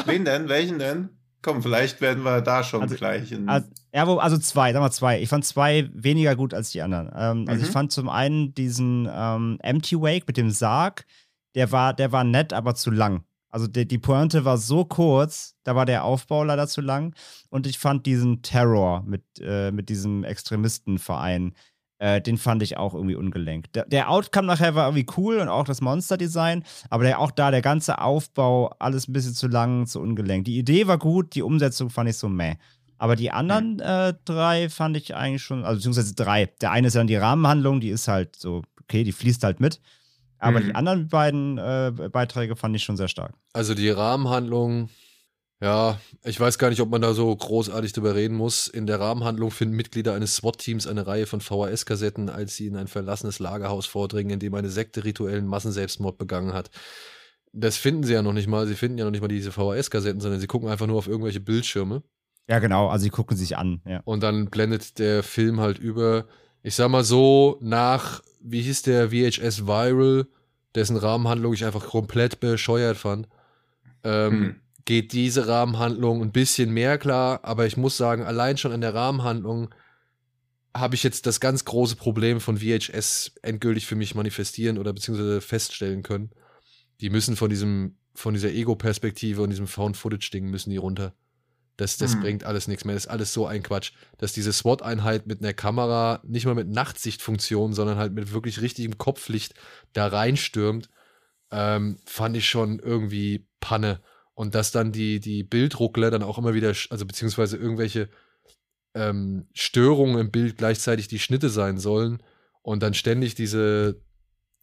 [0.06, 0.48] Wen denn?
[0.48, 1.10] Welchen denn?
[1.40, 3.32] Komm, vielleicht werden wir da schon also, gleich.
[3.46, 5.20] Also, ja, wo, also zwei, sag mal zwei.
[5.22, 7.06] Ich fand zwei weniger gut als die anderen.
[7.14, 7.66] Ähm, also mhm.
[7.66, 11.06] ich fand zum einen diesen ähm, Empty Wake mit dem Sarg,
[11.54, 13.24] der war, der war nett, aber zu lang.
[13.50, 17.14] Also die, die Pointe war so kurz, da war der Aufbau leider zu lang.
[17.48, 21.54] Und ich fand diesen Terror mit, äh, mit diesem Extremistenverein,
[22.00, 23.74] Äh, den fand ich auch irgendwie ungelenkt.
[23.74, 27.50] Der, der, Outcome nachher war irgendwie cool und auch das Monster-Design, aber der, auch da
[27.50, 30.46] der ganze Aufbau, alles ein bisschen zu lang, zu ungelenkt.
[30.46, 32.54] Die Idee war gut, die Umsetzung fand ich so meh.
[32.98, 36.46] Aber die anderen äh, drei fand ich eigentlich schon, also beziehungsweise drei.
[36.60, 39.80] Der eine ist dann die Rahmenhandlung, die ist halt so, okay, die fließt halt mit.
[40.38, 40.66] Aber mhm.
[40.66, 43.34] die anderen beiden äh, Beiträge fand ich schon sehr stark.
[43.52, 44.88] Also die Rahmenhandlung
[45.60, 48.68] ja, ich weiß gar nicht, ob man da so großartig drüber reden muss.
[48.68, 52.86] In der Rahmenhandlung finden Mitglieder eines SWAT-Teams eine Reihe von VHS-Kassetten, als sie in ein
[52.86, 56.70] verlassenes Lagerhaus vordringen, in dem eine Sekte rituellen Massenselbstmord begangen hat.
[57.52, 58.68] Das finden sie ja noch nicht mal.
[58.68, 61.40] Sie finden ja noch nicht mal diese VHS-Kassetten, sondern sie gucken einfach nur auf irgendwelche
[61.40, 62.04] Bildschirme.
[62.48, 62.88] Ja, genau.
[62.88, 63.82] Also sie gucken sich an.
[63.84, 64.00] Ja.
[64.04, 66.26] Und dann blendet der Film halt über,
[66.62, 70.26] ich sag mal so, nach, wie hieß der VHS Viral,
[70.74, 73.28] dessen Rahmenhandlung ich einfach komplett bescheuert fand.
[74.04, 74.56] Ähm, hm
[74.88, 78.94] geht diese Rahmenhandlung ein bisschen mehr klar, aber ich muss sagen, allein schon in der
[78.94, 79.68] Rahmenhandlung
[80.74, 85.42] habe ich jetzt das ganz große Problem von VHS endgültig für mich manifestieren oder beziehungsweise
[85.42, 86.30] feststellen können.
[87.02, 91.12] Die müssen von diesem, von dieser Ego-Perspektive und diesem Found-Footage-Ding müssen die runter.
[91.78, 92.20] Das, das hm.
[92.20, 92.94] bringt alles nichts mehr.
[92.94, 93.92] Das ist alles so ein Quatsch.
[94.18, 98.98] Dass diese SWAT-Einheit mit einer Kamera, nicht mal mit Nachtsichtfunktion, sondern halt mit wirklich richtigem
[98.98, 99.54] Kopflicht
[99.92, 100.90] da reinstürmt,
[101.52, 104.00] ähm, fand ich schon irgendwie Panne.
[104.34, 108.08] Und dass dann die, die Bildruckler dann auch immer wieder, also beziehungsweise irgendwelche
[108.94, 112.20] ähm, Störungen im Bild gleichzeitig die Schnitte sein sollen
[112.62, 114.02] und dann ständig diese,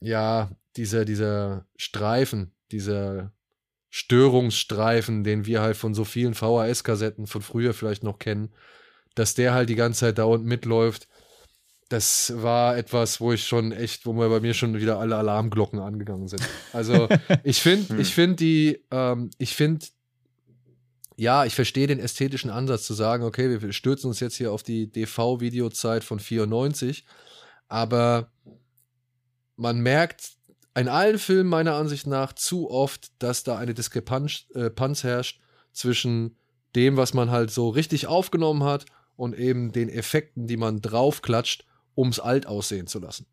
[0.01, 3.31] ja, dieser, dieser Streifen, dieser
[3.95, 8.51] Störungsstreifen, den wir halt von so vielen VHS-Kassetten von früher vielleicht noch kennen,
[9.15, 11.07] dass der halt die ganze Zeit dauernd mitläuft
[11.89, 15.79] das war etwas, wo ich schon echt, wo mir bei mir schon wieder alle Alarmglocken
[15.79, 16.41] angegangen sind.
[16.73, 17.07] Also
[17.43, 17.99] ich finde, hm.
[17.99, 19.85] ich finde die, ähm, ich finde,
[21.15, 24.63] ja, ich verstehe den ästhetischen Ansatz zu sagen, okay, wir stürzen uns jetzt hier auf
[24.63, 27.05] die DV-Videozeit von 94,
[27.67, 28.31] aber
[29.55, 30.31] man merkt
[30.75, 34.69] in allen Filmen meiner Ansicht nach zu oft, dass da eine Diskrepanz äh,
[35.01, 36.37] herrscht zwischen
[36.75, 41.65] dem, was man halt so richtig aufgenommen hat und eben den Effekten, die man draufklatscht
[41.95, 43.25] um es alt aussehen zu lassen.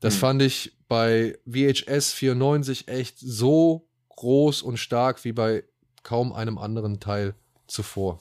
[0.00, 0.20] Das hm.
[0.20, 5.64] fand ich bei VHS 94 echt so groß und stark wie bei
[6.02, 7.34] kaum einem anderen Teil
[7.66, 8.20] zuvor.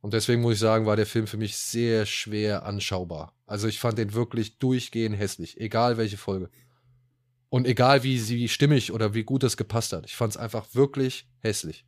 [0.00, 3.34] Und deswegen muss ich sagen, war der Film für mich sehr schwer anschaubar.
[3.46, 6.50] Also ich fand den wirklich durchgehend hässlich, egal welche Folge.
[7.50, 10.06] Und egal wie sie stimmig oder wie gut das gepasst hat.
[10.06, 11.84] Ich fand es einfach wirklich hässlich.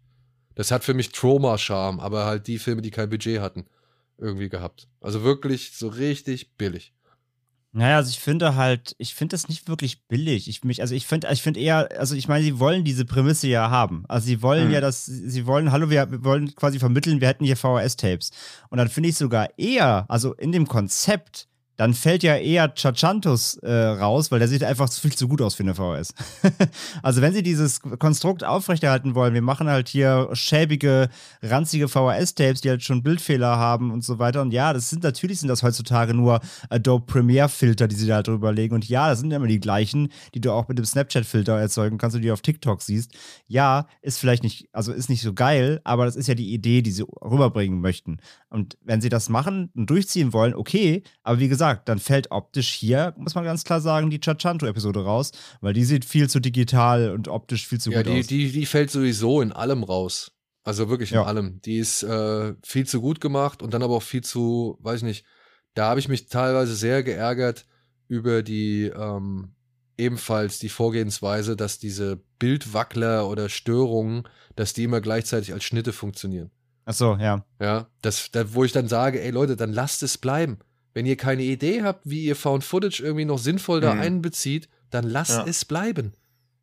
[0.55, 3.65] Das hat für mich Trauma-Charme, aber halt die Filme, die kein Budget hatten
[4.19, 4.89] irgendwie gehabt.
[5.01, 6.93] Also wirklich so richtig billig.
[7.75, 10.47] Naja, also ich finde halt, ich finde das nicht wirklich billig.
[10.47, 13.49] Ich mich, also ich finde, ich finde eher, also ich meine, sie wollen diese Prämisse
[13.49, 14.05] ja haben.
[14.09, 14.73] Also sie wollen hm.
[14.73, 18.31] ja, dass sie wollen, hallo, wir, wir wollen quasi vermitteln, wir hätten hier VHS-Tapes.
[18.69, 23.57] Und dann finde ich sogar eher, also in dem Konzept, dann fällt ja eher Chachantos
[23.57, 26.15] äh, raus, weil der sieht einfach viel zu gut aus für eine VHS.
[27.03, 31.09] also wenn sie dieses Konstrukt aufrechterhalten wollen, wir machen halt hier schäbige,
[31.43, 34.43] ranzige VHS-Tapes, die halt schon Bildfehler haben und so weiter.
[34.43, 38.53] Und ja, das sind natürlich sind das heutzutage nur Adobe Premiere-Filter, die sie da drüber
[38.53, 38.75] legen.
[38.75, 42.17] Und ja, das sind immer die gleichen, die du auch mit dem Snapchat-Filter erzeugen kannst,
[42.17, 43.13] und die du auf TikTok siehst.
[43.47, 46.83] Ja, ist vielleicht nicht, also ist nicht so geil, aber das ist ja die Idee,
[46.83, 48.19] die sie rüberbringen möchten.
[48.53, 52.69] Und wenn sie das machen und durchziehen wollen, okay, aber wie gesagt, dann fällt optisch
[52.69, 55.33] hier, muss man ganz klar sagen, die Chachanto-Episode raus,
[55.63, 58.27] weil die sieht viel zu digital und optisch viel zu ja, gut die, aus.
[58.27, 60.33] Die, die fällt sowieso in allem raus.
[60.65, 61.25] Also wirklich in ja.
[61.25, 61.63] allem.
[61.63, 65.05] Die ist äh, viel zu gut gemacht und dann aber auch viel zu, weiß ich
[65.05, 65.25] nicht,
[65.73, 67.65] da habe ich mich teilweise sehr geärgert
[68.07, 69.55] über die ähm,
[69.97, 74.25] ebenfalls die Vorgehensweise, dass diese Bildwackler oder Störungen,
[74.57, 76.51] dass die immer gleichzeitig als Schnitte funktionieren.
[76.85, 77.45] Ach so, ja.
[77.61, 80.59] Ja, das, da, wo ich dann sage, ey Leute, dann lasst es bleiben.
[80.95, 84.01] Wenn ihr keine Idee habt, wie ihr Found Footage irgendwie noch sinnvoll da mhm.
[84.01, 85.45] einbezieht, dann lasst ja.
[85.47, 86.13] es bleiben.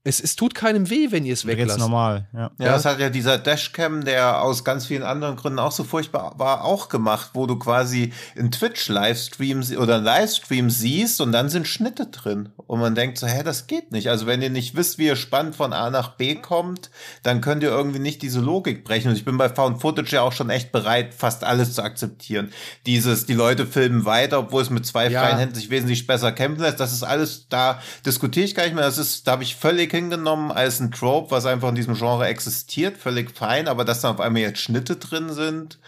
[0.06, 1.72] Es, es tut keinem weh, wenn ihr es weglasst.
[1.72, 2.52] Jetzt normal, ja.
[2.58, 6.36] Ja, das hat ja dieser Dashcam, der aus ganz vielen anderen Gründen auch so furchtbar
[6.38, 11.68] war, auch gemacht, wo du quasi in Twitch-Livestream oder einen Livestream siehst und dann sind
[11.68, 12.50] Schnitte drin.
[12.56, 14.10] Und man denkt so, hä, das geht nicht.
[14.10, 16.92] Also wenn ihr nicht wisst, wie ihr spannend von A nach B kommt,
[17.24, 19.10] dann könnt ihr irgendwie nicht diese Logik brechen.
[19.10, 22.54] Und ich bin bei Found Footage ja auch schon echt bereit, fast alles zu akzeptieren.
[22.86, 25.22] Dieses, die Leute filmen weiter, obwohl es mit zwei ja.
[25.22, 26.80] freien Händen sich wesentlich besser kämpfen lässt.
[26.80, 28.86] Das ist alles, da diskutiere ich gar nicht mehr.
[28.86, 31.96] Das ist, da habe ich völlig völlig hingenommen als ein Trope, was einfach in diesem
[31.96, 35.80] Genre existiert, völlig fein, aber dass da auf einmal jetzt Schnitte drin sind,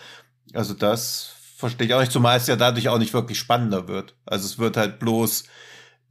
[0.54, 4.16] also das verstehe ich auch nicht, zumal es ja dadurch auch nicht wirklich spannender wird.
[4.26, 5.44] Also es wird halt bloß,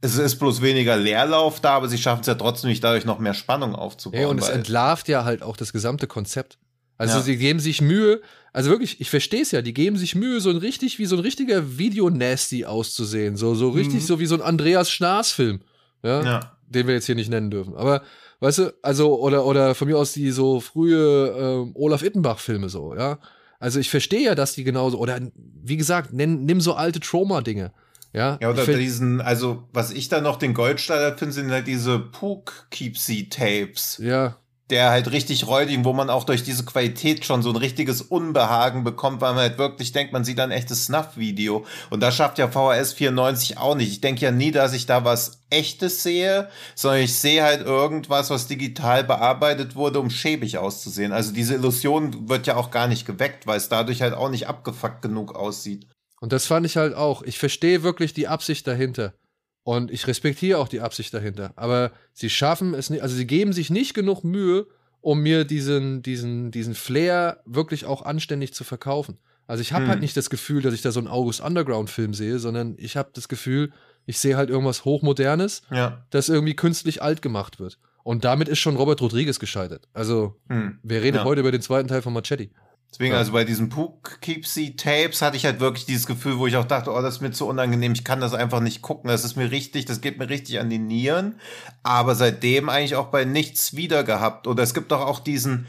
[0.01, 3.19] es ist bloß weniger Leerlauf da, aber sie schaffen es ja trotzdem nicht dadurch noch
[3.19, 4.17] mehr Spannung aufzubauen.
[4.17, 6.57] Hey, und es entlarvt ja halt auch das gesamte Konzept.
[6.97, 7.21] Also Ja.
[7.23, 8.21] sie geben sich Mühe,
[8.53, 11.15] also wirklich, ich verstehe es ja, die geben sich Mühe, so ein richtig, wie so
[11.15, 13.37] ein richtiger Video-Nasty auszusehen.
[13.37, 14.05] So, so richtig, Mhm.
[14.05, 15.61] so wie so ein Andreas Schnaas-Film.
[16.03, 16.23] Ja?
[16.23, 16.57] Ja.
[16.71, 17.75] Den wir jetzt hier nicht nennen dürfen.
[17.75, 18.01] Aber,
[18.39, 22.95] weißt du, also, oder, oder von mir aus die so frühe ähm, Olaf Ittenbach-Filme so,
[22.95, 23.19] ja.
[23.59, 27.71] Also ich verstehe ja, dass die genauso, oder wie gesagt, nenn, nimm so alte Trauma-Dinge.
[28.13, 31.99] Ja, Ja, oder diesen, also was ich da noch den Goldstandard finde, sind halt diese
[31.99, 33.99] Pook Keepsy Tapes.
[34.01, 34.37] ja,
[34.71, 38.83] der halt richtig räudig, wo man auch durch diese Qualität schon so ein richtiges Unbehagen
[38.83, 41.65] bekommt, weil man halt wirklich denkt, man sieht ein echtes Snuff-Video.
[41.89, 43.91] Und das schafft ja VHS 94 auch nicht.
[43.91, 48.29] Ich denke ja nie, dass ich da was echtes sehe, sondern ich sehe halt irgendwas,
[48.29, 51.11] was digital bearbeitet wurde, um schäbig auszusehen.
[51.11, 54.47] Also diese Illusion wird ja auch gar nicht geweckt, weil es dadurch halt auch nicht
[54.47, 55.87] abgefuckt genug aussieht.
[56.21, 57.23] Und das fand ich halt auch.
[57.23, 59.13] Ich verstehe wirklich die Absicht dahinter.
[59.63, 61.53] Und ich respektiere auch die Absicht dahinter.
[61.55, 64.65] Aber sie schaffen es nicht, also sie geben sich nicht genug Mühe,
[65.01, 69.17] um mir diesen, diesen, diesen Flair wirklich auch anständig zu verkaufen.
[69.47, 69.89] Also ich habe Hm.
[69.91, 73.09] halt nicht das Gefühl, dass ich da so einen August Underground-Film sehe, sondern ich habe
[73.13, 73.71] das Gefühl,
[74.05, 76.05] ich sehe halt irgendwas Hochmodernes, Ja.
[76.09, 77.77] das irgendwie künstlich alt gemacht wird.
[78.03, 79.87] Und damit ist schon Robert Rodriguez gescheitert.
[79.93, 80.79] Also, Hm.
[80.81, 81.25] wer redet Ja.
[81.25, 82.49] heute über den zweiten Teil von Machete?
[82.91, 83.19] Deswegen, Ja.
[83.19, 87.01] also bei diesen Poughkeepsie-Tapes hatte ich halt wirklich dieses Gefühl, wo ich auch dachte, oh,
[87.01, 89.85] das ist mir zu unangenehm, ich kann das einfach nicht gucken, das ist mir richtig,
[89.85, 91.39] das geht mir richtig an die Nieren.
[91.83, 94.45] Aber seitdem eigentlich auch bei nichts wieder gehabt.
[94.45, 95.67] Oder es gibt doch auch diesen,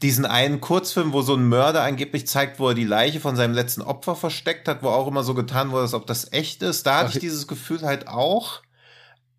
[0.00, 3.54] diesen einen Kurzfilm, wo so ein Mörder angeblich zeigt, wo er die Leiche von seinem
[3.54, 6.86] letzten Opfer versteckt hat, wo auch immer so getan wurde, als ob das echt ist.
[6.86, 8.62] Da hatte Ach, ich dieses Gefühl halt auch.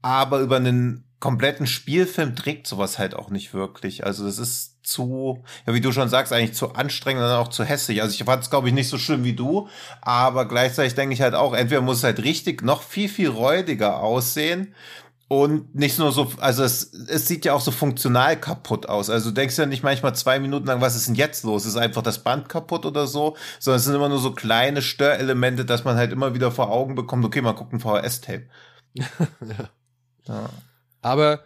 [0.01, 4.05] Aber über einen kompletten Spielfilm trägt sowas halt auch nicht wirklich.
[4.05, 7.63] Also das ist zu, ja, wie du schon sagst, eigentlich zu anstrengend und auch zu
[7.63, 8.01] hässlich.
[8.01, 9.69] Also ich fand es, glaube ich, nicht so schlimm wie du,
[10.01, 14.01] aber gleichzeitig denke ich halt auch, entweder muss es halt richtig noch viel, viel räudiger
[14.01, 14.75] aussehen
[15.29, 19.09] und nicht nur so, also es, es sieht ja auch so funktional kaputt aus.
[19.09, 21.65] Also du denkst ja nicht manchmal zwei Minuten lang, was ist denn jetzt los?
[21.65, 23.37] Ist einfach das Band kaputt oder so?
[23.59, 26.95] Sondern es sind immer nur so kleine Störelemente, dass man halt immer wieder vor Augen
[26.95, 28.49] bekommt, okay, mal gucken, VHS-Tape.
[30.27, 30.49] ja.
[31.03, 31.41] Aber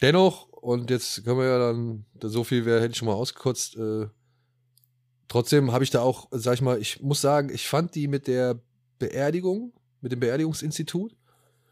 [0.00, 3.76] dennoch, und jetzt können wir ja dann, so viel wäre, hätte ich schon mal ausgekotzt,
[3.76, 4.06] äh,
[5.28, 8.26] trotzdem habe ich da auch, sag ich mal, ich muss sagen, ich fand die mit
[8.26, 8.56] der
[8.98, 11.14] Beerdigung, mit dem Beerdigungsinstitut,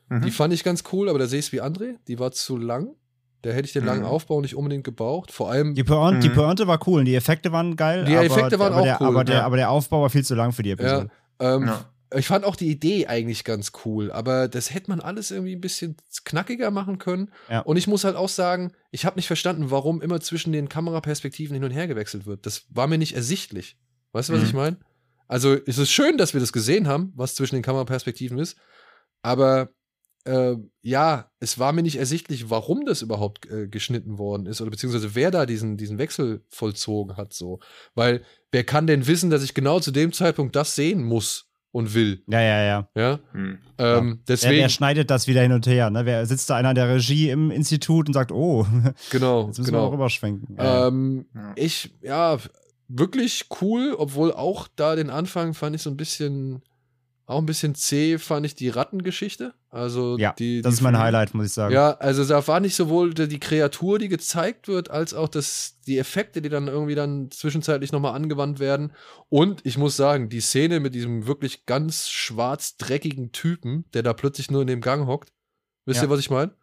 [0.09, 0.23] Mhm.
[0.23, 2.57] die fand ich ganz cool, aber da sehe ich es wie André, die war zu
[2.59, 2.95] lang.
[3.43, 4.07] Da hätte ich den langen Mhm.
[4.09, 5.33] Aufbau nicht unbedingt gebraucht.
[5.33, 6.35] Vor allem, Die Pointe, die Mhm.
[6.35, 8.05] Pointe war cool und die Effekte waren geil.
[8.05, 9.45] Die aber, Effekte waren aber auch der, cool, Aber der, ja.
[9.47, 11.11] aber der Aufbau war viel zu lang für die ja, Episode.
[11.41, 11.85] ähm, Ja.
[12.15, 15.61] Ich fand auch die Idee eigentlich ganz cool, aber das hätte man alles irgendwie ein
[15.61, 17.31] bisschen knackiger machen können.
[17.49, 17.61] Ja.
[17.61, 21.55] Und ich muss halt auch sagen, ich habe nicht verstanden, warum immer zwischen den Kameraperspektiven
[21.55, 22.47] hin und her gewechselt wird.
[22.47, 23.77] Das war mir nicht ersichtlich.
[24.13, 24.47] Weißt du, was Mhm.
[24.47, 24.77] ich meine?
[25.29, 28.57] Also es ist schön, dass wir das gesehen haben, was zwischen den Kameraperspektiven ist,
[29.23, 29.71] aber
[30.25, 34.71] äh, ja, es war mir nicht ersichtlich, warum das überhaupt äh, geschnitten worden ist oder
[34.71, 37.59] beziehungsweise wer da diesen, diesen Wechsel vollzogen hat, so.
[37.95, 41.95] Weil wer kann denn wissen, dass ich genau zu dem Zeitpunkt das sehen muss und
[41.95, 42.89] will, Ja, ja, ja.
[42.95, 43.19] ja?
[43.33, 43.59] Hm.
[43.79, 45.91] Ähm, Wer, deswegen, wer schneidet das wieder hin und her?
[45.91, 46.07] Ne?
[46.07, 48.67] Wer sitzt da einer in der Regie im Institut und sagt, oh,
[49.11, 49.89] genau, jetzt müssen wir genau.
[49.89, 50.57] auch rüberschwenken.
[50.59, 51.53] Ähm, Ja.
[51.57, 52.39] Ich, ja,
[52.89, 56.63] wirklich cool, obwohl auch da den Anfang fand ich so ein bisschen,
[57.27, 59.55] auch ein bisschen zäh, fand ich die Rattengeschichte.
[59.71, 61.73] Also ja, die, das die ist mein Highlight, muss ich sagen.
[61.73, 65.79] Ja, also da war nicht sowohl die die Kreatur, die gezeigt wird, als auch das,
[65.87, 68.93] die Effekte, die dann irgendwie dann zwischenzeitlich nochmal angewandt werden.
[69.31, 74.13] Und ich muss sagen, die Szene mit diesem wirklich ganz schwarz dreckigen Typen, der da
[74.13, 75.33] plötzlich nur in dem Gang hockt,
[75.87, 76.07] wisst Ja.
[76.09, 76.55] ihr, was ich meine?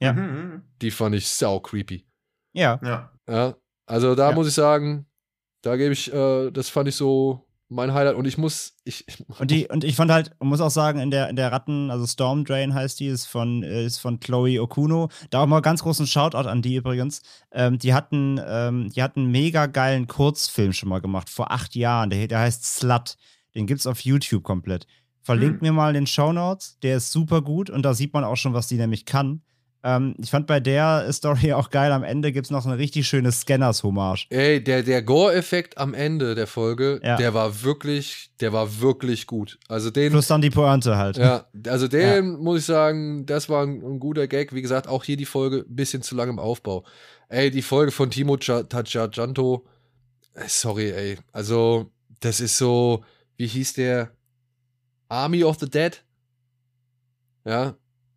[0.00, 0.12] Ja.
[0.12, 0.62] Mhm.
[0.82, 2.04] Die fand ich sau creepy.
[2.52, 2.80] ja.
[2.82, 3.12] Ja.
[3.28, 3.56] Ja,
[3.86, 4.34] also da Ja.
[4.34, 5.06] muss ich sagen,
[5.62, 9.04] da gebe ich, äh, das fand ich so mein Highlight und ich muss, ich,
[9.38, 12.06] Und, die, und ich fand halt, muss auch sagen, in der, in der Ratten, also
[12.06, 15.08] Storm Drain heißt die, ist von, äh, ist von Chloe Okuno.
[15.30, 17.22] Da auch mal ganz großen Shoutout an die übrigens.
[17.52, 21.74] Ähm, die hatten, ähm, die hatten einen mega geilen Kurzfilm schon mal gemacht, vor acht
[21.74, 22.10] Jahren.
[22.10, 23.16] Der, der heißt Slut.
[23.54, 24.86] Den gibt's auf YouTube komplett.
[25.22, 25.66] Verlinkt Hm.
[25.68, 26.78] mir mal in den Show Notes.
[26.82, 29.42] Der ist super gut und da sieht man auch schon, was die nämlich kann.
[29.84, 31.92] Ähm, ich fand bei der Story auch geil.
[31.92, 34.26] Am Ende gibt's noch eine richtig schöne Scanners-Hommage.
[34.30, 37.16] ey, der, der Gore-Effekt am Ende der Folge, Ja.
[37.16, 39.58] der war wirklich, der war wirklich gut.
[39.68, 41.16] Also den, Plus dann die Pointe halt.
[41.18, 44.52] ja, also den muss ich sagen, das war ein, ein guter Gag.
[44.54, 46.84] Wie gesagt, auch hier die Folge ein bisschen zu lang im Aufbau.
[47.28, 49.66] Ey, die Folge von Timo Tajajanto,
[50.46, 51.90] sorry, ey, also
[52.20, 53.04] das ist so,
[53.36, 54.10] wie hieß der?
[55.08, 56.02] Army of the Dead?
[57.44, 57.74] Ja,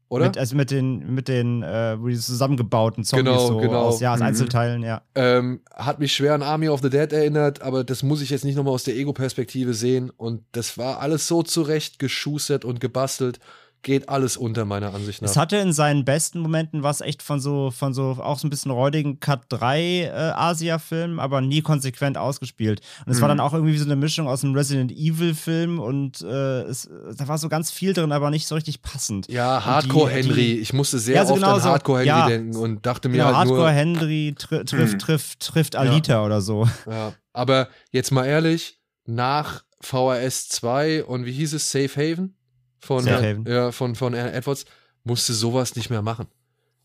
[0.10, 0.26] oder?
[0.26, 3.80] Mit, also mit den, mit den äh, zusammengebauten Zombies Genau, so genau.
[3.86, 4.26] aus, ja, aus Mhm.
[4.26, 5.02] Einzelteilen, ja.
[5.16, 8.44] Ähm, hat mich schwer an Army of the Dead erinnert, aber das muss ich jetzt
[8.44, 10.10] nicht nochmal aus der Ego-Perspektive sehen.
[10.10, 13.40] Und das war alles so zurecht geschustert und gebastelt.
[13.82, 15.30] Geht alles unter meiner Ansicht nach.
[15.30, 18.50] Es hatte in seinen besten Momenten was echt von so, von so auch so ein
[18.50, 22.82] bisschen räudigen Cut 3 äh, Asia-Film, aber nie konsequent ausgespielt.
[23.06, 23.22] Und es Mhm.
[23.22, 27.28] war dann auch irgendwie so eine Mischung aus einem Resident Evil-Film und äh, es, da
[27.28, 29.30] war so ganz viel drin, aber nicht so richtig passend.
[29.30, 30.34] ja, Und Hardcore die- Henry.
[30.36, 31.64] die- ich musste sehr Ja, so oft genau an.
[31.64, 32.28] Hardcore Henry Ja.
[32.28, 33.70] denken und dachte mir Genau, halt Hardcore nur.
[33.72, 35.00] Henry tri trifft, Mhm.
[35.00, 36.68] trifft, trifft Alita oder so.
[36.90, 42.36] Ja, aber jetzt mal ehrlich, nach VHS 2 und wie hieß es, Safe Haven?
[42.80, 43.46] Von, Haven.
[43.46, 44.66] Ja, von, von Edwards,
[45.04, 46.28] musste sowas nicht mehr machen.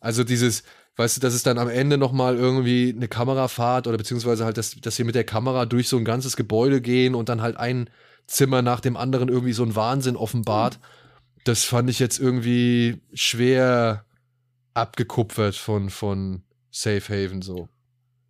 [0.01, 0.65] Also dieses,
[0.97, 4.77] weißt du, dass es dann am Ende nochmal irgendwie eine Kamerafahrt oder beziehungsweise halt, dass,
[4.81, 7.89] dass wir mit der Kamera durch so ein ganzes Gebäude gehen und dann halt ein
[8.27, 10.79] Zimmer nach dem anderen irgendwie so ein Wahnsinn offenbart.
[11.45, 14.05] Das fand ich jetzt irgendwie schwer
[14.73, 17.69] abgekupfert von, von Safe Haven so.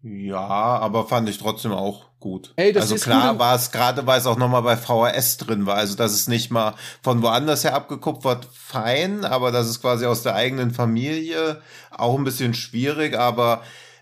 [0.03, 2.55] Ja, aber fand ich trotzdem auch gut.
[2.57, 5.67] Ey, das also ist klar war es gerade, weil es auch nochmal bei VHS drin
[5.67, 5.77] war.
[5.77, 10.23] Also dass es nicht mal von woanders her abgekupfert, fein, aber das ist quasi aus
[10.23, 11.61] der eigenen Familie
[11.91, 13.61] auch ein bisschen schwierig, aber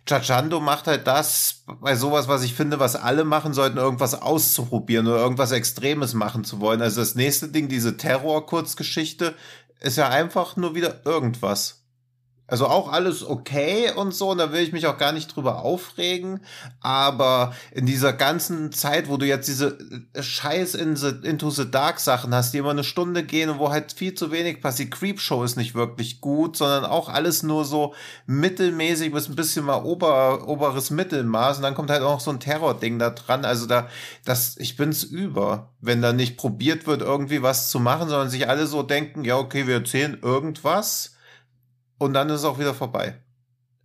[0.09, 5.09] Chachando macht halt das bei sowas, was ich finde, was alle machen sollten, irgendwas auszuprobieren
[5.09, 6.81] oder irgendwas Extremes machen zu wollen.
[6.81, 9.35] Also das nächste Ding, diese Terror-Kurzgeschichte,
[9.81, 11.82] ist ja einfach nur wieder irgendwas.
[12.49, 15.63] Also auch alles okay und so, und da will ich mich auch gar nicht drüber
[15.63, 16.41] aufregen.
[16.81, 19.79] Aber in dieser ganzen Zeit, wo du jetzt diese
[20.13, 23.59] äh, Scheiß in the, Into the Dark Sachen hast, die immer eine Stunde gehen und
[23.59, 24.91] wo halt viel zu wenig passiert.
[24.91, 27.95] Creepshow ist nicht wirklich gut, sondern auch alles nur so
[28.27, 31.59] mittelmäßig bis ein bisschen mal ober, oberes Mittelmaß.
[31.59, 33.45] Und dann kommt halt auch noch so ein Terror-Ding da dran.
[33.45, 33.89] Also da,
[34.25, 38.49] das, ich bin's über, wenn da nicht probiert wird, irgendwie was zu machen, sondern sich
[38.49, 41.12] alle so denken, ja, okay, wir erzählen irgendwas
[42.03, 43.15] und dann ist es auch wieder vorbei.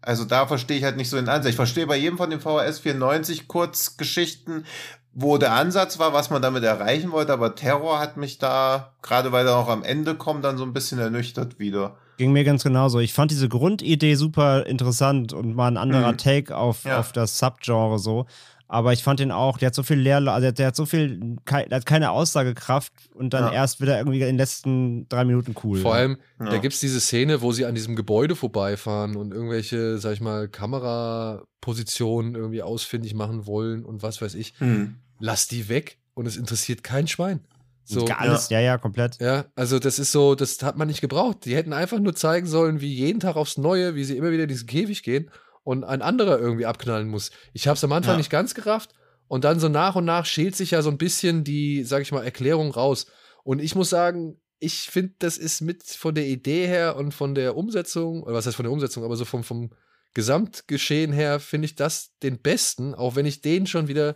[0.01, 1.49] Also da verstehe ich halt nicht so den Ansatz.
[1.49, 4.65] Ich verstehe bei jedem von den VHS 94 Kurzgeschichten,
[5.13, 9.31] wo der Ansatz war, was man damit erreichen wollte, aber Terror hat mich da, gerade
[9.31, 11.97] weil er auch am Ende kommt, dann so ein bisschen ernüchtert wieder.
[12.17, 12.99] Ging mir ganz genauso.
[12.99, 16.17] Ich fand diese Grundidee super interessant und mal ein anderer Mhm.
[16.17, 16.99] Take auf, Ja.
[16.99, 18.25] auf das Subgenre so.
[18.69, 20.85] Aber ich fand den auch, der hat so viel Leer, also der, der hat so
[20.85, 23.53] viel, kei- der hat keine Aussagekraft und dann Ja.
[23.53, 25.79] erst wieder irgendwie in den letzten drei Minuten cool.
[25.79, 26.49] Vor allem, Ja.
[26.49, 30.49] da gibt's diese Szene, wo sie an diesem Gebäude vorbeifahren und irgendwelche, sag ich mal,
[30.49, 34.53] Kamerapositionen irgendwie ausfindig machen wollen und was weiß ich.
[34.57, 34.95] Hm.
[35.19, 37.41] Lass die weg und es interessiert kein Schwein.
[37.89, 38.59] So, alles, ja.
[38.59, 39.17] ja, komplett.
[39.21, 41.45] ja, also das ist so, das hat man nicht gebraucht.
[41.45, 44.43] Die hätten einfach nur zeigen sollen, wie jeden Tag aufs Neue, wie sie immer wieder
[44.43, 45.31] in diesen Käfig gehen
[45.67, 47.29] und ein anderer irgendwie abknallen muss.
[47.51, 48.17] Ich habe es am Anfang Ja.
[48.19, 48.93] nicht ganz gerafft
[49.27, 52.13] und dann so nach und nach schält sich ja so ein bisschen die, sag ich
[52.13, 53.07] mal, Erklärung raus.
[53.43, 57.35] Und ich muss sagen, ich finde, das ist mit von der Idee her und von
[57.35, 59.71] der Umsetzung, oder was heißt von der Umsetzung, aber so vom, vom
[60.13, 64.15] Gesamtgeschehen her finde ich das den besten, auch wenn ich den schon wieder,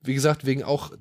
[0.00, 0.92] wie gesagt, wegen auch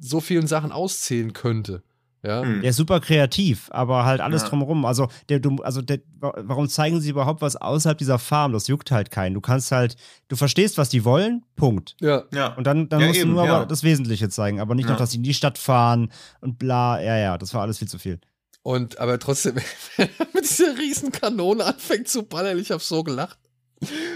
[0.00, 1.82] so vielen Sachen auszählen könnte.
[2.24, 2.42] Ja.
[2.42, 2.60] Hm.
[2.60, 4.48] Der ist super kreativ, aber halt alles Ja.
[4.48, 4.84] drumherum.
[4.84, 8.52] Also, der, du, also der, wa- warum zeigen sie überhaupt was außerhalb dieser Farm?
[8.52, 9.34] Das juckt halt keinen.
[9.34, 9.96] Du kannst halt,
[10.28, 11.96] du verstehst, was die wollen, Punkt.
[12.00, 12.22] Ja.
[12.32, 12.54] Ja.
[12.54, 13.56] Und dann, dann Ja, musst eben, du nur ja.
[13.56, 14.92] aber das Wesentliche zeigen, aber nicht Ja.
[14.92, 17.02] noch, dass sie in die Stadt fahren und bla.
[17.02, 18.20] Ja, ja, das war alles viel zu viel.
[18.62, 19.56] Und aber trotzdem,
[19.96, 23.38] wenn er mit dieser riesen Kanone anfängt zu ballern, ich habe so gelacht.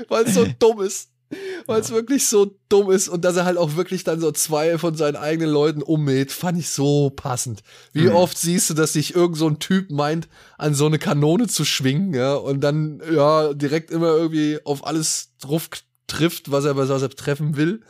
[0.08, 1.10] Weil es so dumm ist.
[1.66, 4.78] Weil es wirklich so dumm ist und dass er halt auch wirklich dann so zwei
[4.78, 7.62] von seinen eigenen Leuten ummäht, fand ich so passend.
[7.92, 8.14] Wie Mhm.
[8.14, 10.28] oft siehst du, dass sich irgend so ein Typ meint,
[10.58, 15.30] an so eine Kanone zu schwingen, ja, und dann, ja, direkt immer irgendwie auf alles
[15.40, 15.68] drauf
[16.06, 17.80] trifft, was er, was er treffen will.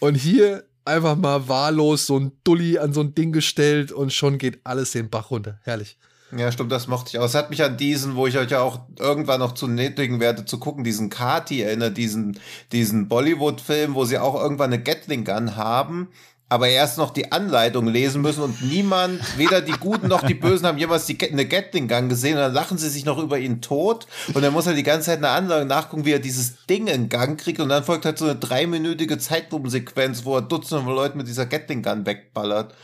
[0.00, 4.38] Und hier einfach mal wahllos so ein Dulli an so ein Ding gestellt und schon
[4.38, 5.58] geht alles den Bach runter.
[5.62, 5.96] Herrlich.
[6.36, 7.24] Ja, stimmt, das mochte ich auch.
[7.24, 10.44] Es hat mich an diesen, wo ich euch ja auch irgendwann noch zu nötigen werde
[10.44, 12.40] zu gucken, diesen Kati erinnert, diesen,
[12.72, 16.08] diesen Bollywood-Film, wo sie auch irgendwann eine Gatling Gun haben,
[16.48, 20.66] aber erst noch die Anleitung lesen müssen und niemand, weder die Guten noch die Bösen
[20.66, 23.60] haben jemals die, eine Gatling Gun gesehen und dann lachen sie sich noch über ihn
[23.60, 26.86] tot und dann muss er die ganze Zeit eine Anleitung nachgucken, wie er dieses Ding
[26.86, 31.16] in Gang kriegt und dann folgt halt so eine dreiminütige Zeitlupensequenz, wo er Dutzende Leute
[31.16, 32.74] mit dieser Gatling Gun wegballert.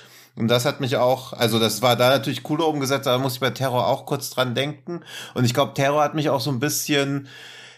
[0.40, 3.34] Und das hat mich auch, also das war da natürlich cooler umgesetzt, aber da muss
[3.34, 5.02] ich bei Terror auch kurz dran denken.
[5.34, 7.28] Und ich glaube, Terror hat mich auch so ein bisschen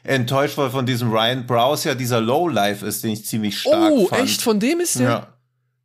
[0.05, 4.06] enttäuscht, weil von diesem Ryan Browse ja dieser Lowlife ist, den ich ziemlich stark oh,
[4.06, 4.22] fand.
[4.22, 4.43] echt?
[4.43, 5.09] Von dem ist der?
[5.09, 5.26] Ja.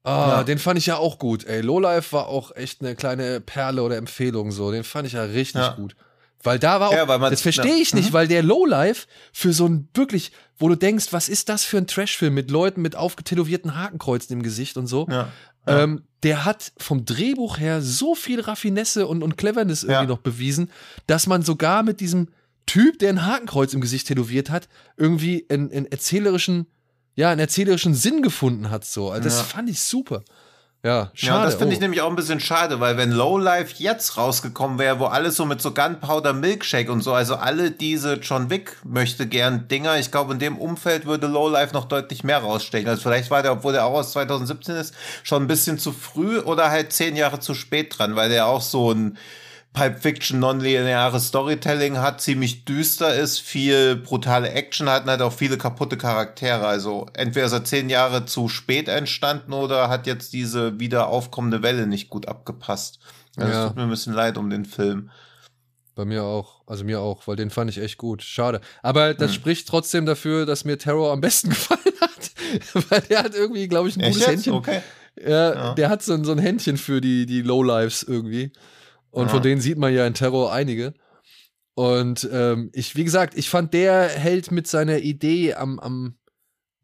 [0.04, 0.44] Ah, Ja.
[0.44, 1.46] den fand ich ja auch gut.
[1.46, 4.72] Ey, Lowlife war auch echt eine kleine Perle oder Empfehlung so.
[4.72, 5.74] Den fand ich ja richtig Ja.
[5.74, 5.96] gut.
[6.44, 9.52] Weil da war auch, Ja, weil man- das verstehe ich nicht, weil der Lowlife für
[9.54, 12.96] so ein wirklich, wo du denkst, was ist das für ein Trashfilm mit Leuten mit
[12.96, 15.08] aufgetätowierten Hakenkreuzen im Gesicht und so.
[15.10, 15.30] Ja.
[15.68, 15.84] Ja.
[15.84, 20.06] Ähm, der hat vom Drehbuch her so viel Raffinesse und, und Cleverness irgendwie Ja.
[20.06, 20.72] noch bewiesen,
[21.06, 22.30] dass man sogar mit diesem
[22.66, 24.68] Typ, der ein Hakenkreuz im Gesicht tätowiert hat,
[24.98, 26.66] irgendwie einen, einen erzählerischen,
[27.16, 28.84] ja, einen erzählerischen Sinn gefunden hat.
[28.84, 29.12] So.
[29.12, 29.44] Also das Ja.
[29.44, 30.24] fand ich super.
[30.88, 31.40] Ja, schade.
[31.40, 31.82] Ja, das finde ich oh.
[31.82, 35.62] nämlich auch ein bisschen schade, weil wenn Lowlife jetzt rausgekommen wäre, wo alles so mit
[35.62, 40.32] so Gunpowder Milkshake und so, also alle diese John Wick möchte gern Dinger, ich glaube,
[40.32, 42.88] in dem Umfeld würde Lowlife noch deutlich mehr rausstechen.
[42.88, 46.40] Also vielleicht war der, obwohl der auch aus 2017 ist, schon ein bisschen zu früh
[46.40, 49.18] oder halt zehn Jahre zu spät dran, weil der auch so ein
[49.78, 55.34] Pulp Fiction nonlineares Storytelling hat, ziemlich düster ist, viel brutale Action hat und hat auch
[55.34, 56.66] viele kaputte Charaktere.
[56.66, 61.62] Also entweder ist er zehn Jahre zu spät entstanden oder hat jetzt diese wieder aufkommende
[61.62, 63.00] Welle nicht gut abgepasst.
[63.36, 63.62] Also Ja.
[63.64, 65.10] es tut mir ein bisschen leid um den Film.
[65.96, 68.22] Bei mir auch, also mir auch, weil den fand ich echt gut.
[68.24, 68.62] Schade.
[68.84, 69.36] Aber das Hm.
[69.36, 72.32] spricht trotzdem dafür, dass mir Terror am besten gefallen hat.
[72.90, 74.32] weil der hat irgendwie, glaube ich, ein Echt gutes jetzt?
[74.46, 74.54] Händchen.
[74.54, 74.82] Okay.
[75.20, 75.74] Ja, Ja.
[75.74, 78.52] der hat so, ein- so ein Händchen für die, die Lowlives irgendwie.
[79.12, 79.34] Und Ja.
[79.34, 80.94] von denen sieht man ja in Terror einige.
[81.74, 86.18] Und ähm, ich, wie gesagt, ich fand, der hält mit seiner Idee am, am,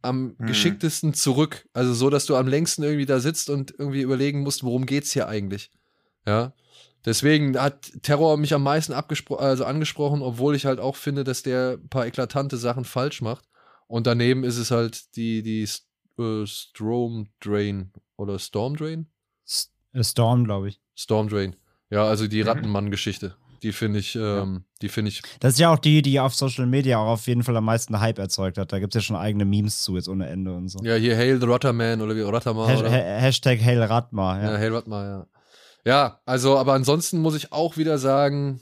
[0.02, 0.46] am Hm.
[0.48, 1.68] geschicktesten zurück.
[1.74, 5.12] Also so, dass du am längsten irgendwie da sitzt und irgendwie überlegen musst, worum geht's
[5.12, 5.72] hier eigentlich.
[6.26, 6.54] Ja.
[7.06, 11.44] Deswegen hat Terror mich am meisten abgespro also angesprochen, obwohl ich halt auch finde, dass
[11.44, 13.50] der ein paar eklatante Sachen falsch macht.
[13.88, 15.86] Und daneben ist es halt die, die S-
[16.18, 19.08] äh, Storm Drain oder Storm Drain?
[19.92, 20.80] Äh, Storm, glaube ich.
[20.96, 21.56] Storm Drain.
[21.94, 22.48] Ja, also die Mhm.
[22.50, 23.36] Rattenmann-Geschichte.
[23.62, 26.66] Die finde ich, ähm, die finde ich, Das ist ja auch die, die auf Social
[26.66, 28.74] Media auch auf jeden Fall am meisten Hype erzeugt hat.
[28.74, 30.80] Da gibt es ja schon eigene Memes zu, jetzt ohne Ende und so.
[30.84, 32.92] ja, hier Hail the Rotterman oder wie Rotterman Hash oder?
[32.92, 34.58] ha Hashtag Hail Radmar, Ja, ja.
[34.58, 35.28] Hail Rotterman, ja.
[35.86, 38.60] Ja, also, aber ansonsten muss ich auch wieder sagen,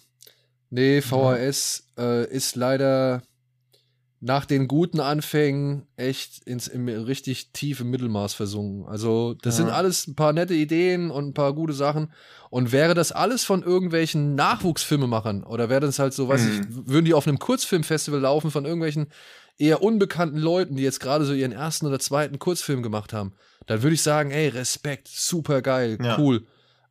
[0.70, 3.24] nee, VHS äh, ist leider
[4.24, 8.86] nach den guten Anfängen echt ins im richtig tiefe Mittelmaß versunken.
[8.88, 9.64] Also, das Ja.
[9.66, 12.14] sind alles ein paar nette Ideen und ein paar gute Sachen.
[12.52, 16.50] Und wäre das alles von irgendwelchen Nachwuchsfilmemachern oder wäre das halt so, weiß Mhm.
[16.52, 19.08] ich, würden die auf einem Kurzfilmfestival laufen von irgendwelchen
[19.58, 23.34] eher unbekannten Leuten, die jetzt gerade so ihren ersten oder zweiten Kurzfilm gemacht haben,
[23.66, 26.18] dann würde ich sagen, ey, Respekt, super geil, Ja.
[26.20, 26.46] cool.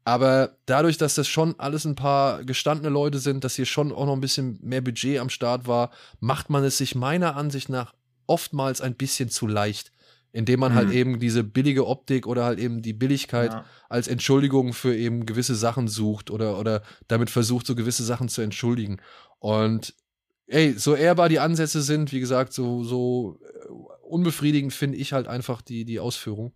[0.05, 4.07] Aber dadurch, dass das schon alles ein paar gestandene Leute sind, dass hier schon auch
[4.07, 5.91] noch ein bisschen mehr Budget am Start war,
[6.21, 7.95] macht man es sich meiner Ansicht nach
[8.27, 9.93] oftmals ein bisschen zu leicht,
[10.33, 10.95] indem man halt Mhm.
[10.95, 13.65] eben diese billige Optik oder halt eben die Billigkeit Ja.
[13.89, 18.41] als Entschuldigung für eben gewisse Sachen sucht oder, oder damit versucht, so gewisse Sachen zu
[18.41, 19.01] entschuldigen.
[19.39, 19.95] Und
[20.47, 23.69] ey, so ehrbar die Ansätze sind, wie gesagt, so, so äh,
[24.03, 26.53] unbefriedigend finde ich halt einfach die, die Ausführung.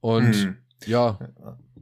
[0.00, 0.56] Und Hm.
[0.86, 1.18] ja,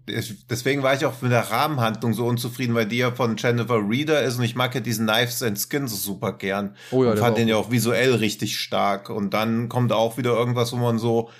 [0.08, 4.22] Deswegen war ich auch mit der Rahmenhandlung so unzufrieden, weil die ja von Jennifer Reeder
[4.22, 6.76] ist und ich mag ja diesen Knives and Skin so super gern.
[6.92, 9.10] oh ja, und fand den ja auch- visuell richtig stark.
[9.10, 11.30] Und dann kommt auch wieder irgendwas, wo man so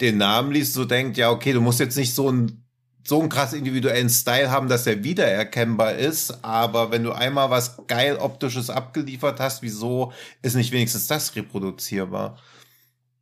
[0.00, 2.58] den Namen liest, so denkt, ja, okay, du musst jetzt nicht so einen
[3.04, 7.76] so einen krass individuellen Style haben, dass er wiedererkennbar ist, aber wenn du einmal was
[7.88, 12.38] geil optisches abgeliefert hast, wieso ist nicht wenigstens das reproduzierbar?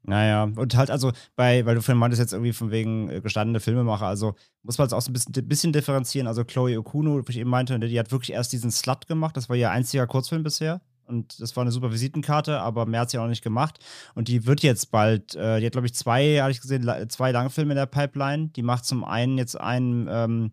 [0.02, 3.60] Naja, und halt also bei, weil du vorhin meintest jetzt irgendwie von wegen äh, gestandene
[3.60, 6.27] Filmemacher, also muss man jetzt auch so ein bisschen, bisschen differenzieren.
[6.27, 9.48] Also Chloe Okuno, wie ich eben meinte, die hat wirklich erst diesen Slut gemacht, das
[9.48, 10.81] war ihr einziger Kurzfilm bisher.
[11.10, 13.81] Und das war eine super Visitenkarte, aber mehr hat sie auch nicht gemacht.
[14.14, 17.32] Und die wird jetzt bald, äh, die hat, glaube ich, zwei, hatte ich gesehen, zwei
[17.32, 18.48] Langfilme in der Pipeline.
[18.48, 20.52] Die macht zum einen jetzt einen ähm,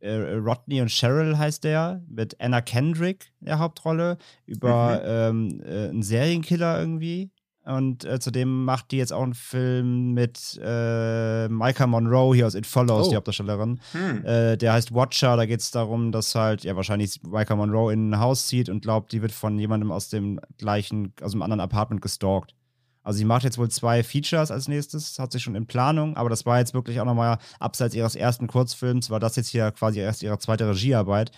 [0.00, 5.88] äh, Rodney und Cheryl heißt der, mit Anna Kendrick in der Hauptrolle, über ähm, äh,
[5.88, 7.30] einen Serienkiller irgendwie.
[7.68, 12.54] Und äh, zudem macht die jetzt auch einen Film mit äh, Micah Monroe hier aus
[12.54, 13.10] It Follows, Oh.
[13.10, 13.78] die Hauptdarstellerin.
[13.92, 14.24] Hm.
[14.24, 18.10] Äh, der heißt Watcher, da geht es darum, dass halt, ja, wahrscheinlich Micah Monroe in
[18.10, 21.60] ein Haus zieht und glaubt, die wird von jemandem aus dem gleichen, aus einem anderen
[21.60, 22.54] Apartment gestalkt.
[23.02, 26.28] Also sie macht jetzt wohl zwei Features als nächstes, hat sie schon in Planung, aber
[26.30, 30.00] das war jetzt wirklich auch nochmal abseits ihres ersten Kurzfilms, war das jetzt hier quasi
[30.00, 31.32] erst ihre zweite Regiearbeit.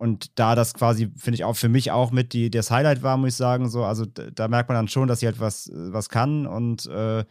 [0.00, 3.18] Und da das quasi, finde ich auch für mich auch mit die, das Highlight war,
[3.18, 6.08] muss ich sagen, so, also da merkt man dann schon, dass sie halt was, was
[6.08, 7.22] kann und äh,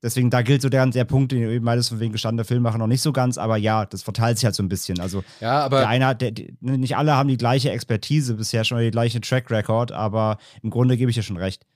[0.00, 2.78] deswegen, da gilt so der, der Punkt, den du eben meintest, von wegen gestandene Filmemacher
[2.78, 5.00] noch nicht so ganz, aber ja, das verteilt sich halt so ein bisschen.
[5.00, 8.62] Also ja, aber der eine hat, der, die, nicht alle haben die gleiche Expertise bisher
[8.62, 11.66] schon, oder die gleiche Track Record, aber im Grunde gebe ich dir schon recht.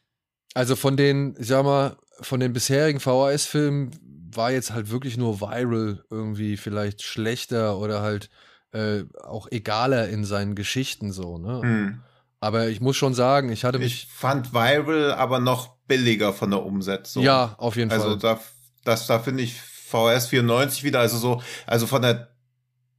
[0.55, 3.91] Also von den, ich sag mal, von den bisherigen VHS-Filmen
[4.37, 8.31] war jetzt halt wirklich nur Viral irgendwie vielleicht schlechter oder halt
[8.73, 11.61] äh, auch egaler in seinen Geschichten so, ne?
[11.63, 12.01] Hm.
[12.41, 14.05] Aber ich muss schon sagen, ich hatte mich.
[14.05, 17.23] Ich fand Viral aber noch billiger von der Umsetzung.
[17.23, 18.19] Ja, auf jeden Also Fall.
[18.19, 18.41] da,
[18.85, 22.35] das, da finde ich VS 94 wieder, also so, also von der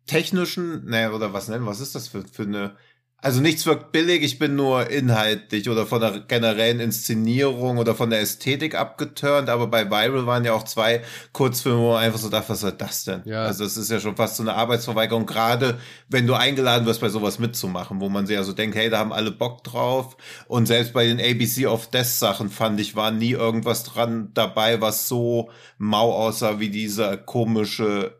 [0.06, 2.76] technischen, ne, oder was nennen, was ist das für, für eine
[3.24, 8.10] Also nichts wirkt billig, ich bin nur inhaltlich oder von der generellen Inszenierung oder von
[8.10, 11.02] der Ästhetik abgeturnt, aber bei Viral waren ja auch zwei
[11.32, 13.22] Kurzfilme, wo man einfach so dachte, was soll das denn?
[13.24, 13.46] Ja.
[13.46, 15.80] Also es ist ja schon fast so eine Arbeitsverweigerung, gerade
[16.10, 19.00] wenn du eingeladen wirst, bei sowas mitzumachen, wo man sich ja so denkt, hey, da
[19.00, 20.18] haben alle Bock drauf.
[20.50, 24.82] Und selbst bei den ABC of Death Sachen fand ich, war nie irgendwas dran dabei,
[24.82, 28.18] was so mau aussah wie diese komische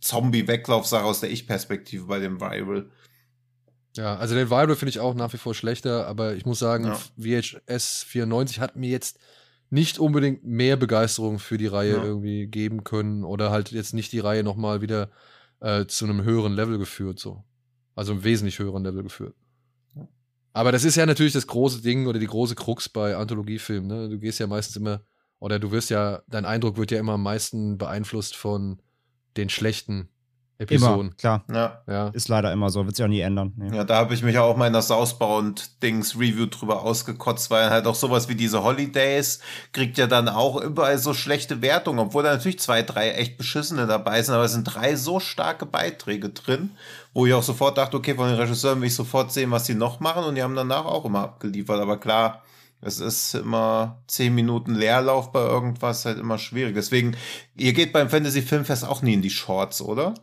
[0.00, 2.86] Zombie-Weglaufsache aus der Ich-Perspektive bei dem Viral.
[3.96, 6.84] Ja, also den Viral finde ich auch nach wie vor schlechter, aber ich muss sagen,
[6.84, 6.94] Ja.
[7.18, 9.18] VHS 94 hat mir jetzt
[9.70, 12.04] nicht unbedingt mehr Begeisterung für die Reihe Ja.
[12.04, 15.10] irgendwie geben können oder halt jetzt nicht die Reihe nochmal wieder
[15.60, 17.42] äh, zu einem höheren Level geführt, so.
[17.94, 19.34] Also einem wesentlich höheren Level geführt.
[20.52, 24.08] Aber das ist ja natürlich das große Ding oder die große Krux bei Anthologiefilmen, ne?
[24.08, 25.02] Du gehst ja meistens immer,
[25.38, 28.80] oder du wirst ja, dein Eindruck wird ja immer am meisten beeinflusst von
[29.36, 30.08] den schlechten
[30.58, 31.08] Episoden.
[31.08, 31.44] Immer, klar.
[31.52, 31.82] Ja.
[31.86, 32.08] Ja.
[32.08, 33.52] Ist leider immer so, wird sich auch nie ändern.
[33.56, 33.76] Nee.
[33.76, 37.68] Ja, da habe ich mich auch mal in der Southbound Dings Review drüber ausgekotzt, weil
[37.68, 39.40] halt auch sowas wie diese Holidays
[39.72, 43.86] kriegt ja dann auch überall so schlechte Wertungen, obwohl da natürlich zwei, drei echt beschissene
[43.86, 46.70] dabei sind, aber es sind drei so starke Beiträge drin,
[47.12, 49.74] wo ich auch sofort dachte, okay, von den Regisseuren will ich sofort sehen, was die
[49.74, 52.42] noch machen und die haben danach auch immer abgeliefert, aber klar,
[52.80, 56.74] es ist immer zehn Minuten Leerlauf bei irgendwas, halt immer schwierig.
[56.74, 57.16] Deswegen,
[57.56, 60.14] ihr geht beim Fantasy Filmfest auch nie in die Shorts, oder?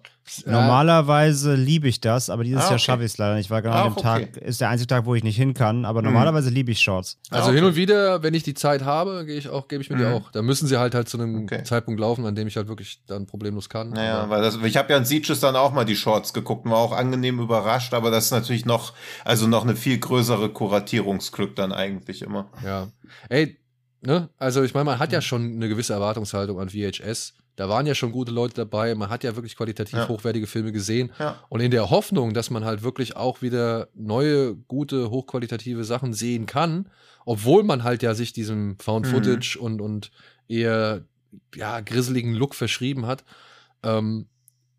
[0.46, 2.80] Normalerweise liebe ich das, aber dieses Ah, Jahr okay.
[2.80, 4.46] schaffe ich es leider nicht, weil genau Ach, an dem Tag okay.
[4.46, 5.86] ist der einzige Tag, wo ich nicht hin kann.
[5.86, 6.06] Aber Mhm.
[6.08, 7.18] normalerweise liebe ich Shorts.
[7.30, 7.56] Also Ah, okay.
[7.58, 10.04] hin und wieder, wenn ich die Zeit habe, gehe ich auch, gebe ich mir die
[10.06, 10.14] Mhm.
[10.14, 10.32] auch.
[10.32, 11.64] Da müssen sie halt halt zu einem Okay.
[11.64, 13.90] Zeitpunkt laufen, an dem ich halt wirklich dann problemlos kann.
[13.90, 16.66] Naja, Aber- weil das, ich habe ja in Sieges dann auch mal die Shorts geguckt
[16.66, 18.94] und war auch angenehm überrascht, aber das ist natürlich noch,
[19.26, 22.50] also noch eine viel größere Kuratierungsglück dann eigentlich immer.
[22.64, 22.88] ja.
[23.30, 23.58] Ey,
[24.02, 24.30] ne?
[24.38, 27.34] Also ich meine, man hat ja schon eine gewisse Erwartungshaltung an VHS.
[27.56, 28.96] Da waren ja schon gute Leute dabei.
[28.96, 30.08] Man hat ja wirklich qualitativ Ja.
[30.08, 31.12] hochwertige Filme gesehen.
[31.20, 31.40] Ja.
[31.50, 36.48] Und in der Hoffnung, dass man halt wirklich auch wieder neue, gute, hochqualitative Sachen sehen
[36.48, 36.90] kann,
[37.26, 39.12] obwohl man halt ja sich diesem Found Mhm.
[39.12, 40.12] Footage und, und
[40.48, 41.06] eher
[41.56, 43.24] ja, grisseligen Look verschrieben hat,
[43.84, 44.28] ähm,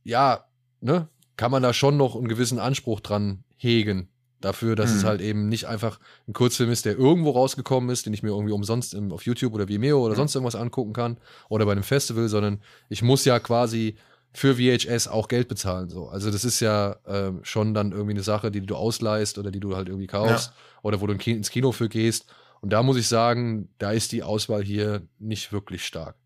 [0.03, 0.45] ja,
[0.81, 4.09] ne, kann man da schon noch einen gewissen Anspruch dran hegen.
[4.45, 5.07] Dafür, dass es Mhm.
[5.09, 5.99] halt eben nicht einfach
[6.29, 9.55] ein Kurzfilm ist, der irgendwo rausgekommen ist, den ich mir irgendwie umsonst im, auf YouTube
[9.55, 10.19] oder Vimeo oder Mhm.
[10.19, 11.17] sonst irgendwas angucken kann
[11.49, 13.97] oder bei einem Festival, sondern ich muss ja quasi
[14.33, 15.89] für VHS auch Geld bezahlen.
[15.89, 16.09] So.
[16.09, 19.61] Also das ist ja ähm, schon dann irgendwie eine Sache, die du ausleihst oder die
[19.61, 20.53] du halt irgendwie kaufst
[20.83, 22.27] oder wo du ins Kino für gehst.
[22.61, 26.17] Und da muss ich sagen, da ist die Auswahl hier nicht wirklich stark.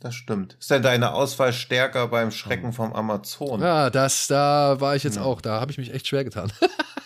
[0.00, 0.56] Das stimmt.
[0.60, 3.60] Ist denn deine Auswahl stärker beim Schrecken vom Amazon?
[3.60, 5.22] Ja, das, da war ich jetzt Ja.
[5.22, 6.52] auch, da habe ich mich echt schwer getan.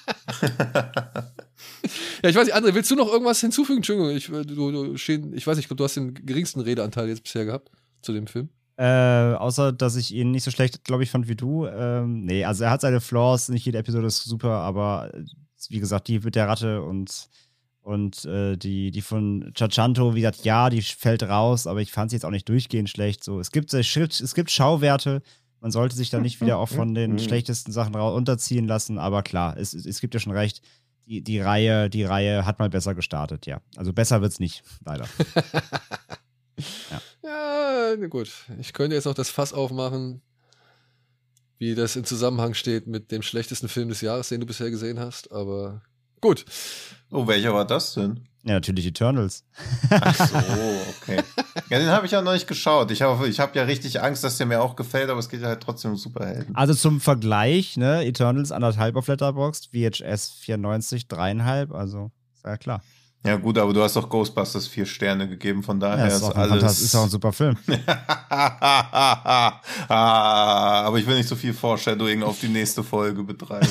[2.22, 3.78] ja, ich weiß nicht, André, willst du noch irgendwas hinzufügen?
[3.78, 7.44] Entschuldigung, ich, du, du, schien- ich weiß nicht, du hast den geringsten Redeanteil jetzt bisher
[7.44, 7.70] gehabt
[8.02, 8.48] zu dem Film.
[8.76, 11.66] Äh, außer, dass ich ihn nicht so schlecht, glaube ich, fand wie du.
[11.66, 15.24] Ähm, nee, also er hat seine Flaws, nicht jede Episode ist super, aber äh,
[15.68, 17.28] wie gesagt, die mit der Ratte und,
[17.82, 22.10] und äh, die, die von Chachanto, wie gesagt, ja, die fällt raus, aber ich fand
[22.10, 23.22] sie jetzt auch nicht durchgehend schlecht.
[23.22, 25.20] So, es gibt, äh, es gibt Schauwerte,
[25.60, 29.56] man sollte sich da nicht wieder auch von den schlechtesten Sachen unterziehen lassen, aber klar,
[29.56, 30.62] es, es, es gibt ja schon recht.
[31.06, 33.60] Die, die, Reihe, die Reihe hat mal besser gestartet, ja.
[33.76, 35.08] Also besser wird's nicht, leider.
[37.22, 38.30] Ja, na gut.
[38.58, 40.22] Ich könnte jetzt noch das Fass aufmachen,
[41.58, 44.98] wie das in Zusammenhang steht mit dem schlechtesten Film des Jahres, den du bisher gesehen
[44.98, 45.82] hast, aber
[46.20, 46.44] gut.
[47.10, 48.28] Oh, welcher war das denn?
[48.42, 49.44] Ja, natürlich Eternals.
[49.90, 50.36] Ach so,
[51.02, 51.22] okay.
[51.68, 52.90] Ja, den habe ich ja noch nicht geschaut.
[52.90, 55.42] Ich habe ich hab ja richtig Angst, dass der mir auch gefällt, aber es geht
[55.42, 56.54] ja halt trotzdem um Superhelden.
[56.56, 62.82] Also zum Vergleich, ne, Eternals anderthalb auf Letterboxd, VHS 94 dreieinhalb, also ist ja klar.
[63.22, 66.22] Ja gut, aber du hast doch Ghostbusters vier Sterne gegeben, von daher Ja, ist, ist,
[66.22, 66.64] auch ein alles...
[66.64, 67.54] Fantas- ist auch ein super Film.
[69.88, 73.68] ah, aber ich will nicht so viel Foreshadowing auf die nächste Folge betreiben.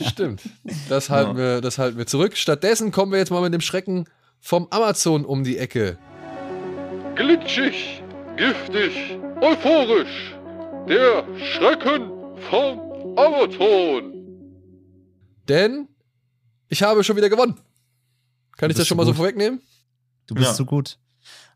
[0.00, 0.42] Stimmt.
[0.88, 2.36] Das halten, wir, das halten wir zurück.
[2.36, 4.04] Stattdessen kommen wir jetzt mal mit dem Schrecken
[4.40, 5.98] vom Amazon um die Ecke.
[7.16, 8.02] Glitschig,
[8.36, 10.34] giftig, euphorisch.
[10.88, 12.10] Der Schrecken
[12.48, 12.78] vom
[13.18, 14.12] Amazon.
[15.48, 15.88] Denn
[16.68, 17.58] ich habe schon wieder gewonnen.
[18.62, 19.60] Kann ich das schon mal so vorwegnehmen?
[20.28, 20.54] Du bist Ja.
[20.54, 20.98] so gut.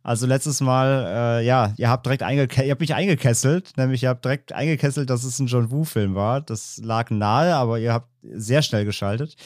[0.03, 4.09] Also letztes Mal, äh, ja, ihr habt direkt eingeke ihr habt mich eingekesselt, nämlich ihr
[4.09, 6.41] habt direkt eingekesselt, dass es ein John Woo-Film war.
[6.41, 9.37] Das lag nahe, aber ihr habt sehr schnell geschaltet.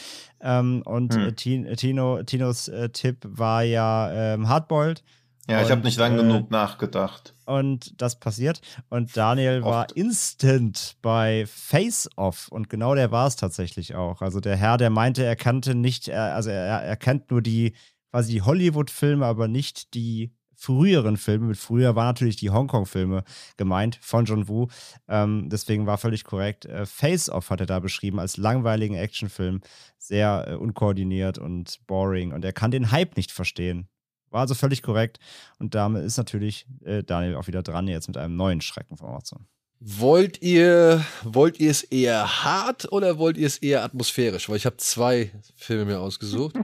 [0.41, 1.29] Ähm, und Hm.
[1.29, 5.03] äh, Tin- Tino, Tinos äh, Tipp war ja ähm, Hardboiled.
[5.49, 7.35] Ja, ich habe Und, nicht lang äh, genug nachgedacht.
[7.47, 8.61] Und das passiert.
[8.89, 9.93] Und Daniel war Oft.
[9.93, 12.49] instant bei Face Off.
[12.49, 14.23] Und genau der war es tatsächlich auch.
[14.23, 17.75] Also der Herr, der meinte, er kannte nicht, er, also er, er kennt nur die
[18.11, 21.47] quasi Hollywood-Filme, aber nicht die früheren Filme.
[21.47, 23.25] Mit früher waren natürlich die Hongkong-Filme
[23.57, 24.69] gemeint von John Woo.
[25.09, 26.67] Ähm, deswegen war völlig korrekt.
[26.67, 29.63] Äh, Face Off hat er da beschrieben als langweiligen Actionfilm.
[29.99, 32.33] Sehr äh, unkoordiniert und boring.
[32.33, 33.89] Und er kann den Hype nicht verstehen.
[34.31, 35.19] War also völlig korrekt.
[35.59, 39.09] Und damit ist natürlich äh, Daniel auch wieder dran, jetzt mit einem neuen Schrecken vom
[39.09, 39.47] Amazon.
[39.81, 44.49] Wollt ihr, wollt ihr es eher hart oder wollt ihr es eher atmosphärisch?
[44.49, 46.55] Weil ich habe zwei Filme mir ausgesucht.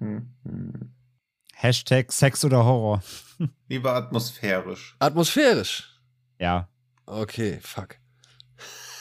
[1.54, 3.02] Hashtag Sex oder Horror.
[3.68, 4.94] Lieber atmosphärisch.
[5.00, 5.98] Atmosphärisch.
[6.38, 6.68] Ja.
[7.06, 7.96] Okay, fuck.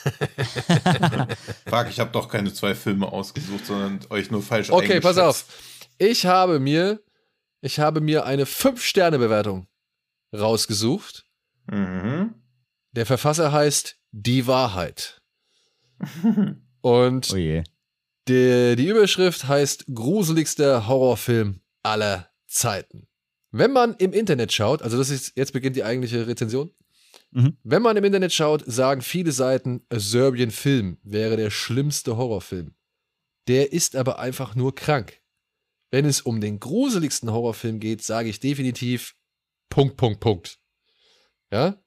[1.66, 5.46] Fuck, ich habe doch keine zwei Filme ausgesucht, sondern euch nur falsch Okay, pass auf.
[5.98, 7.02] Ich habe mir,
[7.66, 9.68] ich habe mir eine 5-Sterne-Bewertung
[10.34, 11.26] rausgesucht.
[11.72, 12.36] Mhm.
[12.92, 15.22] Der Verfasser heißt Die Wahrheit.
[16.82, 17.64] Und Oh
[18.28, 23.08] die, die Überschrift heißt Gruseligster Horrorfilm aller Zeiten.
[23.52, 26.72] Wenn man im Internet schaut, also das ist, jetzt beginnt die eigentliche Rezension.
[27.32, 27.58] Mhm.
[27.64, 32.76] Wenn man im Internet schaut, sagen viele Seiten, Serbian Film wäre der schlimmste Horrorfilm.
[33.48, 35.22] Der ist aber einfach nur krank.
[35.96, 39.16] Wenn es um den gruseligsten Horrorfilm geht, sage ich definitiv
[39.70, 40.60] Punkt, Punkt, Punkt.
[41.54, 41.82] Ja?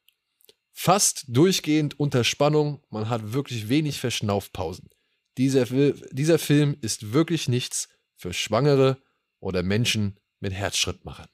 [0.73, 4.89] Fast durchgehend unter Spannung, man hat wirklich wenig Verschnaufpausen.
[5.37, 5.67] Dieser,
[6.11, 8.97] dieser Film ist wirklich nichts für Schwangere
[9.41, 11.29] oder Menschen mit Herzschrittmachern.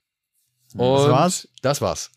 [0.72, 1.48] Und Das war's?
[1.62, 2.10] Das war's.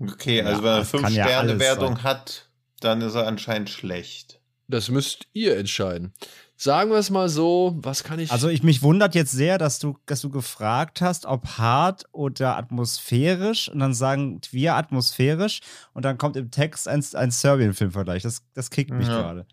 [0.00, 2.50] Okay, also Ja, wenn er das kann ja hat,
[2.80, 4.42] dann ist er anscheinend schlecht.
[4.66, 6.12] Das müsst ihr entscheiden.
[6.60, 8.32] Sagen wir es mal so, was kann ich.
[8.32, 12.56] Also ich mich wundert jetzt sehr, dass du, dass du gefragt hast, ob hart oder
[12.56, 15.60] atmosphärisch und dann sagen wir atmosphärisch
[15.94, 18.24] und dann kommt im Text ein, ein Serbien-Filmvergleich.
[18.24, 19.14] Das, das kickt mich Ja.
[19.20, 19.46] gerade.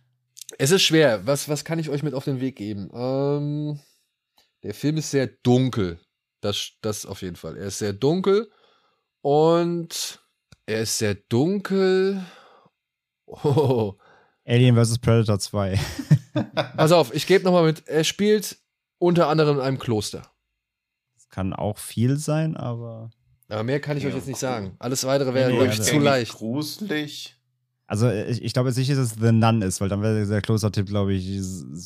[0.58, 1.28] es ist schwer.
[1.28, 2.90] Was, was kann ich euch mit auf den Weg geben?
[2.92, 3.80] Ähm,
[4.64, 6.00] der Film ist sehr dunkel.
[6.42, 7.56] Das, das auf jeden Fall.
[7.56, 8.50] Er ist sehr dunkel
[9.22, 10.24] und
[10.66, 12.24] er ist sehr dunkel.
[13.28, 13.96] Oh,
[14.46, 15.00] Alien vs.
[15.00, 15.80] Predator 2.
[16.78, 17.88] pass auf, ich gebe nochmal mit.
[17.88, 18.58] Er spielt
[19.00, 20.22] unter anderem in einem Kloster.
[21.16, 23.10] Das kann auch viel sein, aber.
[23.50, 24.40] Aber mehr kann ich Ja, euch jetzt nicht cool.
[24.42, 24.76] sagen.
[24.80, 26.34] Alles weitere wäre, Nee, glaube nee, ich, also- zu leicht.
[26.34, 27.32] Gruselig.
[27.88, 30.42] Also ich, ich glaube jetzt nicht, dass es The Nun ist, weil dann wäre der
[30.42, 31.40] Klostertipp, glaube ich,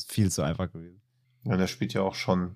[0.07, 1.02] viel zu einfach gewesen.
[1.44, 2.56] Ja, der spielt ja auch schon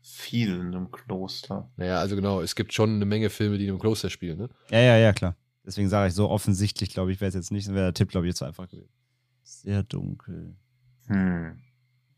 [0.00, 1.70] viel in einem Kloster.
[1.76, 4.48] Naja, also genau, es gibt schon eine Menge Filme, die in einem Kloster spielen, ne?
[4.70, 5.36] Ja, ja, ja, klar.
[5.64, 8.08] Deswegen sage ich, so offensichtlich, glaube ich, wäre es jetzt nicht, dann wäre der Tipp,
[8.08, 8.90] glaube ich, zu einfach gewesen.
[9.42, 10.56] Sehr dunkel.
[11.06, 11.58] Hm.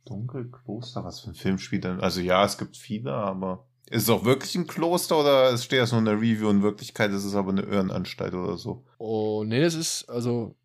[0.05, 2.01] Dunkelkloster, was für ein Film spielt denn?
[2.01, 5.81] Also ja, es gibt viele, aber ist es auch wirklich ein Kloster oder es steht
[5.81, 6.49] das nur in der Review?
[6.51, 8.85] In Wirklichkeit ist es aber eine Irrenanstalt oder so.
[8.99, 10.57] Oh, nee, das ist, also.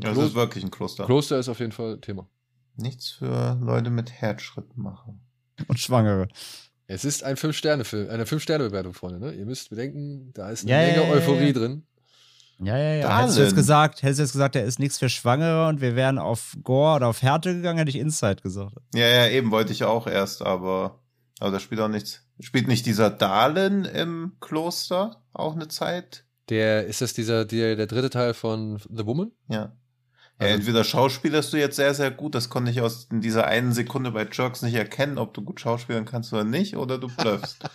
[0.00, 1.06] Ja, es Klo- ist wirklich ein Kloster.
[1.06, 2.28] Kloster ist auf jeden Fall Thema.
[2.76, 5.20] Nichts für Leute mit Herzschritt machen.
[5.66, 6.28] Und Schwangere.
[6.86, 9.32] Es ist ein Fünf-Sterne-Film, eine Fünf-Sterne-Bewertung, Freunde, ne?
[9.32, 11.52] Ihr müsst bedenken, da ist eine ja, Menge Euphorie ja.
[11.52, 11.82] drin.
[12.60, 13.18] Ja, ja, ja.
[13.20, 15.94] Hättest du jetzt gesagt, hättest du jetzt gesagt, der ist nichts für Schwangere und wir
[15.94, 18.74] wären auf Gore oder auf Härte gegangen, hätte ich Inside gesagt.
[18.94, 20.98] Ja, ja, eben wollte ich auch erst, aber,
[21.38, 22.24] aber da spielt auch nichts.
[22.40, 26.24] Spielt nicht dieser Dahlen im Kloster auch eine Zeit?
[26.48, 29.30] Der, ist das dieser, der, der dritte Teil von The Woman?
[29.48, 29.56] Ja.
[30.40, 33.46] Ja, Also- entweder schauspielerst du jetzt sehr, sehr gut, das konnte ich aus in dieser
[33.46, 37.08] einen Sekunde bei Jerks nicht erkennen, ob du gut schauspielen kannst oder nicht, oder du
[37.08, 37.58] bluffst.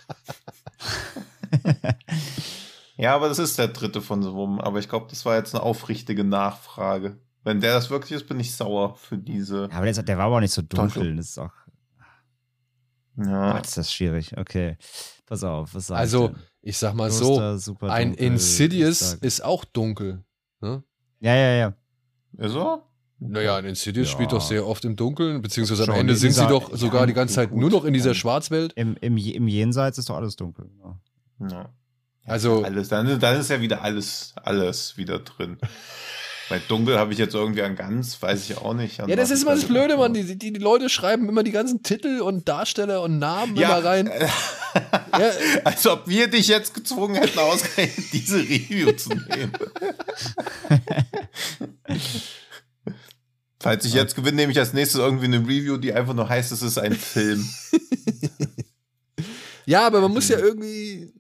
[3.04, 5.54] ja, aber das ist der dritte von The Woman, aber ich glaube, das war jetzt
[5.54, 7.20] eine aufrichtige Nachfrage.
[7.44, 9.64] Wenn der das wirklich ist, bin ich sauer für diese.
[9.70, 11.16] Ja, aber der, ist- der war aber auch nicht so dunkel.
[11.18, 11.52] Das ist auch.
[13.18, 13.54] Ja.
[13.54, 14.36] Gott, ist das schwierig.
[14.38, 14.78] Okay.
[15.26, 16.42] Pass auf, was sag Also, ich denn?
[16.66, 20.24] Ich sag mal Kloster, so, super ein dunkel, Insidious ist auch dunkel.
[20.62, 20.84] Ne?
[21.20, 21.74] Ja, ja, ja.
[22.38, 22.84] Ist er?
[23.20, 24.14] Naja, ein Insidious Ja.
[24.14, 27.06] spielt doch sehr oft im Dunkeln, beziehungsweise am Schon, Ende in sind sie doch sogar
[27.06, 27.60] die ganze Zeit gut.
[27.60, 28.16] nur noch in dieser Ja.
[28.16, 28.74] Schwarzwelt.
[28.74, 30.70] Im, im, Im Jenseits ist doch alles dunkel.
[30.82, 31.00] Ja.
[31.50, 31.70] Ja.
[32.26, 35.58] Also- alles, dann, dann ist ja wieder alles, alles wieder drin.
[36.50, 38.98] Bei Dunkel habe ich jetzt irgendwie an ganz, weiß ich auch nicht.
[38.98, 40.14] Ja, das ist immer da das Blöde, habe.
[40.14, 43.88] Die, die, die Leute schreiben immer die ganzen Titel und Darsteller und Namen Ja, immer
[43.88, 44.12] rein.
[45.20, 45.30] Ja,
[45.64, 49.54] als ob wir dich jetzt gezwungen hätten, ausgerechnet diese Review zu nehmen.
[53.60, 56.52] Falls ich jetzt gewinne, nehme ich als nächstes irgendwie eine Review, die einfach nur heißt,
[56.52, 57.48] es ist ein Film.
[59.66, 61.14] ja, aber man muss ja irgendwie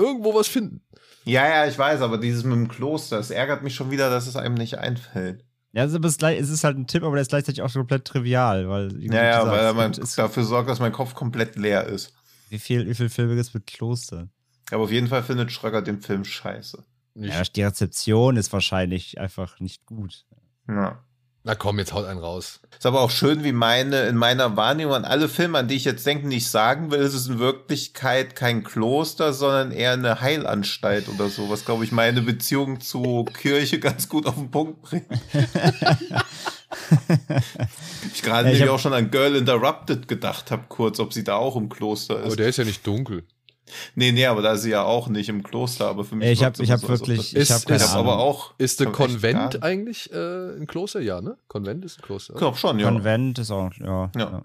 [0.00, 0.82] irgendwo was finden.
[1.24, 4.26] Ja, ja, ich weiß, aber dieses mit dem Kloster, es ärgert mich schon wieder, dass
[4.26, 5.44] es einem nicht einfällt.
[5.72, 8.68] Ja, es ist es ist halt ein Tipp, aber der ist gleichzeitig auch komplett trivial,
[8.68, 8.92] weil.
[9.00, 12.12] Ja, ja, weil es man dafür sorgt, dass mein Kopf komplett leer ist.
[12.48, 14.28] Wie viel, wie viele Filme gibt es mit Kloster?
[14.72, 16.84] Aber auf jeden Fall findet Schröcker den Film scheiße.
[17.14, 20.26] Ja, die Rezeption ist wahrscheinlich einfach nicht gut.
[20.68, 21.04] Ja.
[21.42, 22.60] Na komm, jetzt haut einen raus.
[22.76, 25.86] Ist aber auch schön, wie meine, in meiner Wahrnehmung an alle Filme, an die ich
[25.86, 31.08] jetzt denke, nicht sagen will, ist es in Wirklichkeit kein Kloster, sondern eher eine Heilanstalt
[31.08, 35.06] oder so, was, glaube ich, meine Beziehung zu Kirche ganz gut auf den Punkt bringt.
[38.14, 41.36] ich gerade Ja, nämlich auch schon an Girl Interrupted gedacht habe, kurz, ob sie da
[41.36, 42.26] auch im Kloster ist.
[42.26, 43.24] Aber der ist ja nicht dunkel.
[43.94, 46.38] Nee, nee, aber da ist sie ja auch nicht im Kloster, aber für mich Ich
[46.40, 48.24] hab- wirkt's ich hab so, wirklich- ich hab keine aber Ahnung.
[48.24, 48.54] auch.
[48.58, 51.00] Ist der echt Konvent eigentlich äh, ein Kloster?
[51.00, 51.36] Ja, ne?
[51.48, 52.34] Konvent ist ein Kloster.
[52.34, 52.88] Ich glaube schon, ja.
[52.90, 54.30] Konvent ist auch, ja, Ja.
[54.30, 54.42] ja.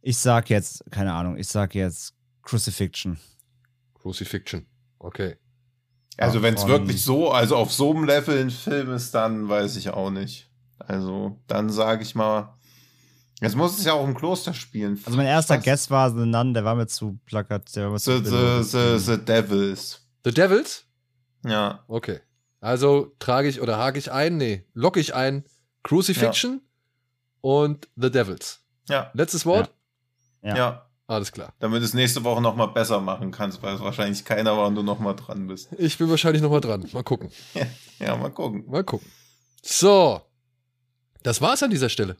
[0.00, 3.18] Ich sag jetzt, keine Ahnung, ich sag jetzt Crucifixion.
[3.94, 4.66] Crucifixion.
[4.98, 5.36] Okay.
[6.18, 9.76] Also wenn es wirklich so, also auf so einem Level ein Film ist, dann weiß
[9.76, 10.50] ich auch nicht.
[10.78, 12.54] Also dann sage ich mal,
[13.42, 15.00] jetzt muss es ja auch im Kloster spielen.
[15.04, 15.64] Also mein erster Was?
[15.64, 17.74] Guess war The Nun, der war mir zu plakat.
[17.76, 20.00] Der war mir The, zu the, the, the Devils.
[20.24, 20.84] The Devils?
[21.44, 21.84] Ja.
[21.88, 22.20] Okay.
[22.60, 25.44] Also trage ich oder hake ich ein, nee, locke ich ein
[25.82, 26.60] Crucifixion
[27.40, 28.60] und The Devils.
[28.88, 29.10] Ja.
[29.14, 29.72] Letztes Wort?
[30.42, 30.56] Ja.
[30.56, 30.86] Ja.
[31.08, 31.52] Alles klar.
[31.58, 34.76] Damit du es nächste Woche nochmal besser machen kannst, weil es wahrscheinlich keiner war und
[34.76, 35.68] du nochmal dran bist.
[35.76, 36.88] Ich bin wahrscheinlich nochmal dran.
[36.92, 37.30] Mal gucken.
[37.98, 38.64] Ja, mal gucken.
[38.68, 39.06] Mal gucken.
[39.62, 40.20] So.
[41.22, 42.16] Das war's an dieser Stelle.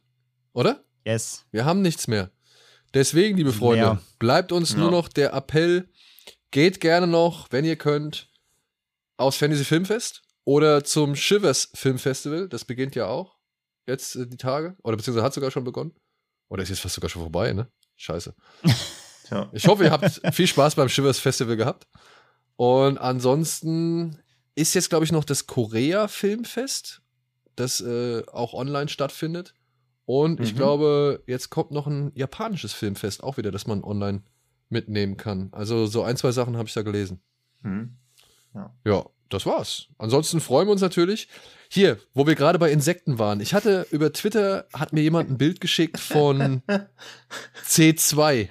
[0.53, 0.85] Oder?
[1.05, 1.45] Yes.
[1.51, 2.31] Wir haben nichts mehr.
[2.95, 4.03] Deswegen, liebe Freunde, Ja.
[4.19, 4.79] bleibt uns Ja.
[4.79, 5.89] nur noch der Appell.
[6.51, 8.29] Geht gerne noch, wenn ihr könnt,
[9.17, 12.49] aufs Fantasy Filmfest oder zum Shivers Filmfestival.
[12.49, 13.37] Das beginnt ja auch
[13.87, 14.77] jetzt äh, die Tage.
[14.83, 15.93] Oder beziehungsweise hat sogar schon begonnen.
[16.49, 17.69] Oder ist jetzt fast sogar schon vorbei, ne?
[17.97, 18.35] Scheiße.
[19.29, 19.49] Tja.
[19.53, 21.87] Ich hoffe, ihr habt viel Spaß beim Shivers Festival gehabt.
[22.57, 24.19] Und ansonsten
[24.55, 27.01] ist jetzt, glaube ich, noch das Korea Filmfest,
[27.57, 29.55] das äh, auch online stattfindet.
[30.05, 30.57] Und ich Mhm.
[30.57, 34.23] glaube, jetzt kommt noch ein japanisches Filmfest auch wieder, das man online
[34.69, 35.49] mitnehmen kann.
[35.53, 37.21] Also so ein, zwei Sachen habe ich da gelesen.
[37.63, 37.97] Hm.
[38.85, 39.89] Ja, das war's.
[39.99, 41.29] Ansonsten freuen wir uns natürlich.
[41.71, 43.41] Hier, wo wir gerade bei Insekten waren.
[43.41, 46.63] Ich hatte über Twitter, hat mir jemand ein Bild geschickt von
[47.65, 48.49] C2.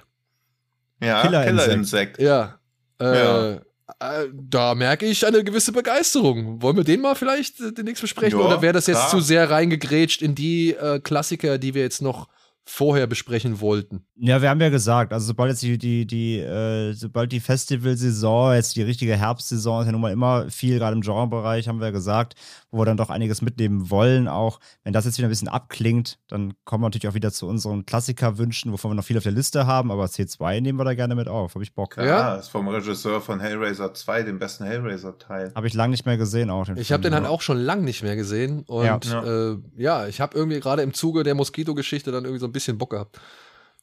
[1.02, 1.66] Ja, Killerinsekt.
[1.66, 2.22] Killerinsekt.
[2.22, 2.60] Ja.
[3.00, 3.18] Äh,
[3.56, 3.62] Ja.
[4.00, 6.62] Äh, Da merke ich eine gewisse Begeisterung.
[6.62, 8.40] Wollen wir den mal vielleicht äh, demnächst besprechen?
[8.40, 9.10] Ja, oder wäre das jetzt klar.
[9.10, 12.28] zu sehr reingegrätscht in die äh, Klassiker, die wir jetzt noch
[12.64, 14.06] vorher besprechen wollten?
[14.24, 18.54] Ja, wir haben ja gesagt, also sobald jetzt die, die, die, äh, sobald die Festivalsaison,
[18.54, 21.88] jetzt die richtige Herbstsaison ist ja nun mal immer viel, gerade im Genrebereich, haben wir
[21.88, 22.36] ja gesagt,
[22.70, 24.60] wo wir dann doch einiges mitnehmen wollen auch.
[24.84, 27.88] Wenn das jetzt wieder ein bisschen abklingt, dann kommen wir natürlich auch wieder zu unseren
[27.88, 31.16] Klassikerwünschen, wovon wir noch viel auf der Liste haben, aber C2 nehmen wir da gerne
[31.16, 31.98] mit auf, habe ich Bock.
[31.98, 32.36] Ja, Ja.
[32.36, 35.52] ist vom Regisseur von Hellraiser 2, dem besten Hellraiser-Teil.
[35.56, 36.66] Habe ich lange nicht mehr gesehen auch.
[36.66, 38.66] Den Ich habe den halt auch schon lang nicht mehr gesehen.
[38.68, 39.00] Und Ja.
[39.04, 42.52] ja, äh, ja ich habe irgendwie gerade im Zuge der Moskito-Geschichte dann irgendwie so ein
[42.52, 43.20] bisschen Bock gehabt.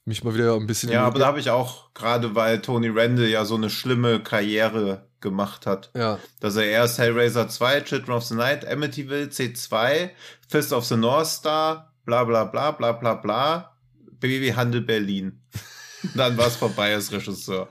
[0.09, 0.91] Mich mal wieder ein bisschen.
[0.91, 5.07] Ja, aber da habe ich auch, gerade weil Tony Randall ja so eine schlimme Karriere
[5.21, 10.09] gemacht hat, ja, dass er erst Hellraiser 2, Children of the Night, Amityville, C2,
[10.49, 13.77] Fist of the North Star, bla bla bla bla bla bla,
[14.19, 15.43] Babyhandel Berlin.
[16.15, 17.69] Dann war es vorbei als Regisseur.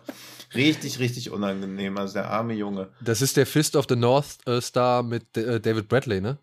[0.54, 2.90] Richtig, richtig unangenehm, also der arme Junge.
[3.02, 6.38] das ist der Fist of the North äh, Star mit äh, David Bradley, ne?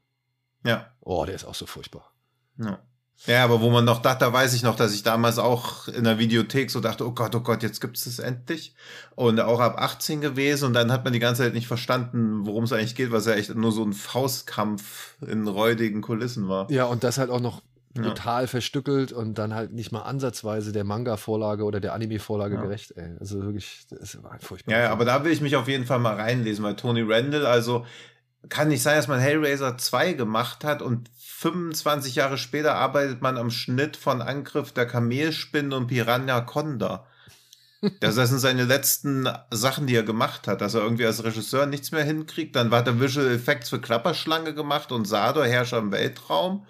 [0.64, 0.90] Ja.
[1.02, 2.12] Oh, der ist auch so furchtbar.
[2.58, 2.80] Ja.
[3.26, 6.04] Ja, aber wo man noch dachte, da weiß ich noch, dass ich damals auch in
[6.04, 8.74] der Videothek so dachte, oh Gott, oh Gott, jetzt gibt's es endlich.
[9.14, 12.64] Und auch ab 18 gewesen und dann hat man die ganze Zeit nicht verstanden, worum
[12.64, 16.70] es eigentlich geht, weil es ja echt nur so ein Faustkampf in räudigen Kulissen war.
[16.70, 17.62] Ja, und das halt auch noch
[17.96, 18.02] Ja.
[18.02, 22.60] brutal verstückelt und dann halt nicht mal ansatzweise der Manga-Vorlage oder der Anime-Vorlage Ja.
[22.62, 23.12] gerecht, ey.
[23.20, 24.74] Also wirklich, das war ein furchtbar.
[24.74, 27.46] Ja, ja, aber da will ich mich auf jeden Fall mal reinlesen, weil Tony Randall,
[27.46, 27.86] also
[28.48, 33.36] kann nicht sein, dass man Hellraiser 2 gemacht hat und 25 Jahre später arbeitet man
[33.36, 37.06] am Schnitt von Angriff der Kamelspinnen und Piranha Conda.
[38.00, 41.92] Das sind seine letzten Sachen, die er gemacht hat, dass er irgendwie als Regisseur nichts
[41.92, 42.56] mehr hinkriegt.
[42.56, 46.66] Dann hat er Visual Effects für Klapperschlange gemacht und Sador, Herrscher im Weltraum.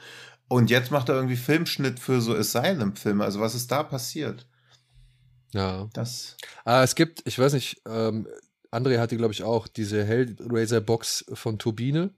[0.49, 3.25] Und jetzt macht er irgendwie Filmschnitt für so Asylum-Filme.
[3.25, 4.47] Also was ist da passiert?
[5.55, 5.89] ja.
[5.93, 6.37] Das.
[6.65, 8.27] Ah, es gibt, ich weiß nicht, ähm,
[8.75, 12.11] André hatte, glaube ich, auch diese Hellraiser-Box von Turbine.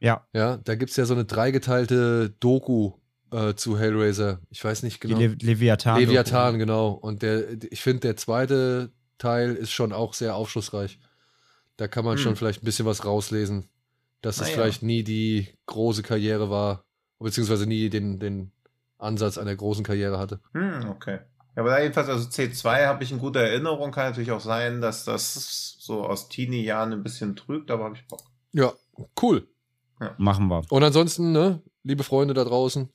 [0.00, 2.92] Ja, Ja, da gibt es ja so eine dreigeteilte Doku
[3.30, 4.40] äh, zu Hellraiser.
[4.50, 5.20] Ich weiß nicht die genau.
[5.20, 5.98] Le Leviathan.
[6.00, 6.90] Leviathan, genau.
[6.90, 10.98] Und der, ich finde, der zweite Teil ist schon auch sehr aufschlussreich.
[11.76, 12.22] Da kann man Hm.
[12.22, 13.68] schon vielleicht ein bisschen was rauslesen,
[14.20, 14.54] dass es Naja.
[14.54, 16.84] vielleicht nie die große Karriere war,
[17.18, 18.52] beziehungsweise nie den, den
[18.98, 20.40] Ansatz einer großen Karriere hatte.
[20.52, 21.20] Hm, okay.
[21.56, 23.90] Ja, aber da jedenfalls, also C2 habe ich in guter Erinnerung.
[23.92, 28.06] Kann natürlich auch sein, dass das so aus Teenie-Jahren ein bisschen trügt, aber habe ich
[28.08, 28.22] Bock.
[28.52, 28.72] Ja,
[29.22, 29.46] cool.
[30.18, 30.62] Machen wir.
[30.70, 32.90] Und ansonsten, ne, liebe Freunde da draußen,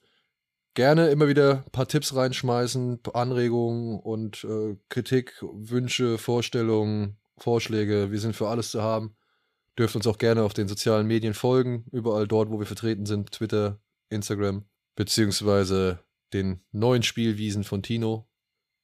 [0.73, 8.11] gerne immer wieder ein paar Tipps reinschmeißen, Anregungen und äh, Kritik, Wünsche, Vorstellungen, Vorschläge.
[8.11, 9.15] Wir sind für alles zu haben.
[9.77, 13.31] Dürft uns auch gerne auf den sozialen Medien folgen, überall dort, wo wir vertreten sind,
[13.31, 13.80] Twitter,
[14.10, 14.65] Instagram.
[14.95, 15.99] beziehungsweise
[16.34, 18.28] den neuen Spielwiesen von Tino,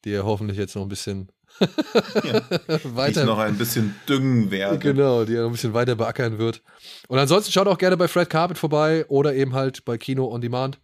[0.06, 1.30] die er hoffentlich jetzt noch ein bisschen
[1.60, 2.42] Ja.
[2.96, 4.78] weiter Ich noch ein bisschen düngen werde.
[4.80, 6.62] Genau, die er noch ein bisschen weiter beackern wird.
[7.08, 10.42] Und ansonsten schaut auch gerne bei Fred Carpet vorbei oder eben halt bei Kino on
[10.42, 10.80] Demand.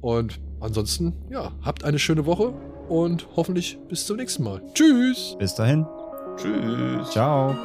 [0.00, 2.52] Und ansonsten, ja, habt eine schöne Woche
[2.88, 4.62] und hoffentlich bis zum nächsten Mal.
[4.74, 5.36] Tschüss!
[5.38, 5.86] Bis dahin.
[6.36, 7.10] Tschüss.
[7.10, 7.56] Ciao.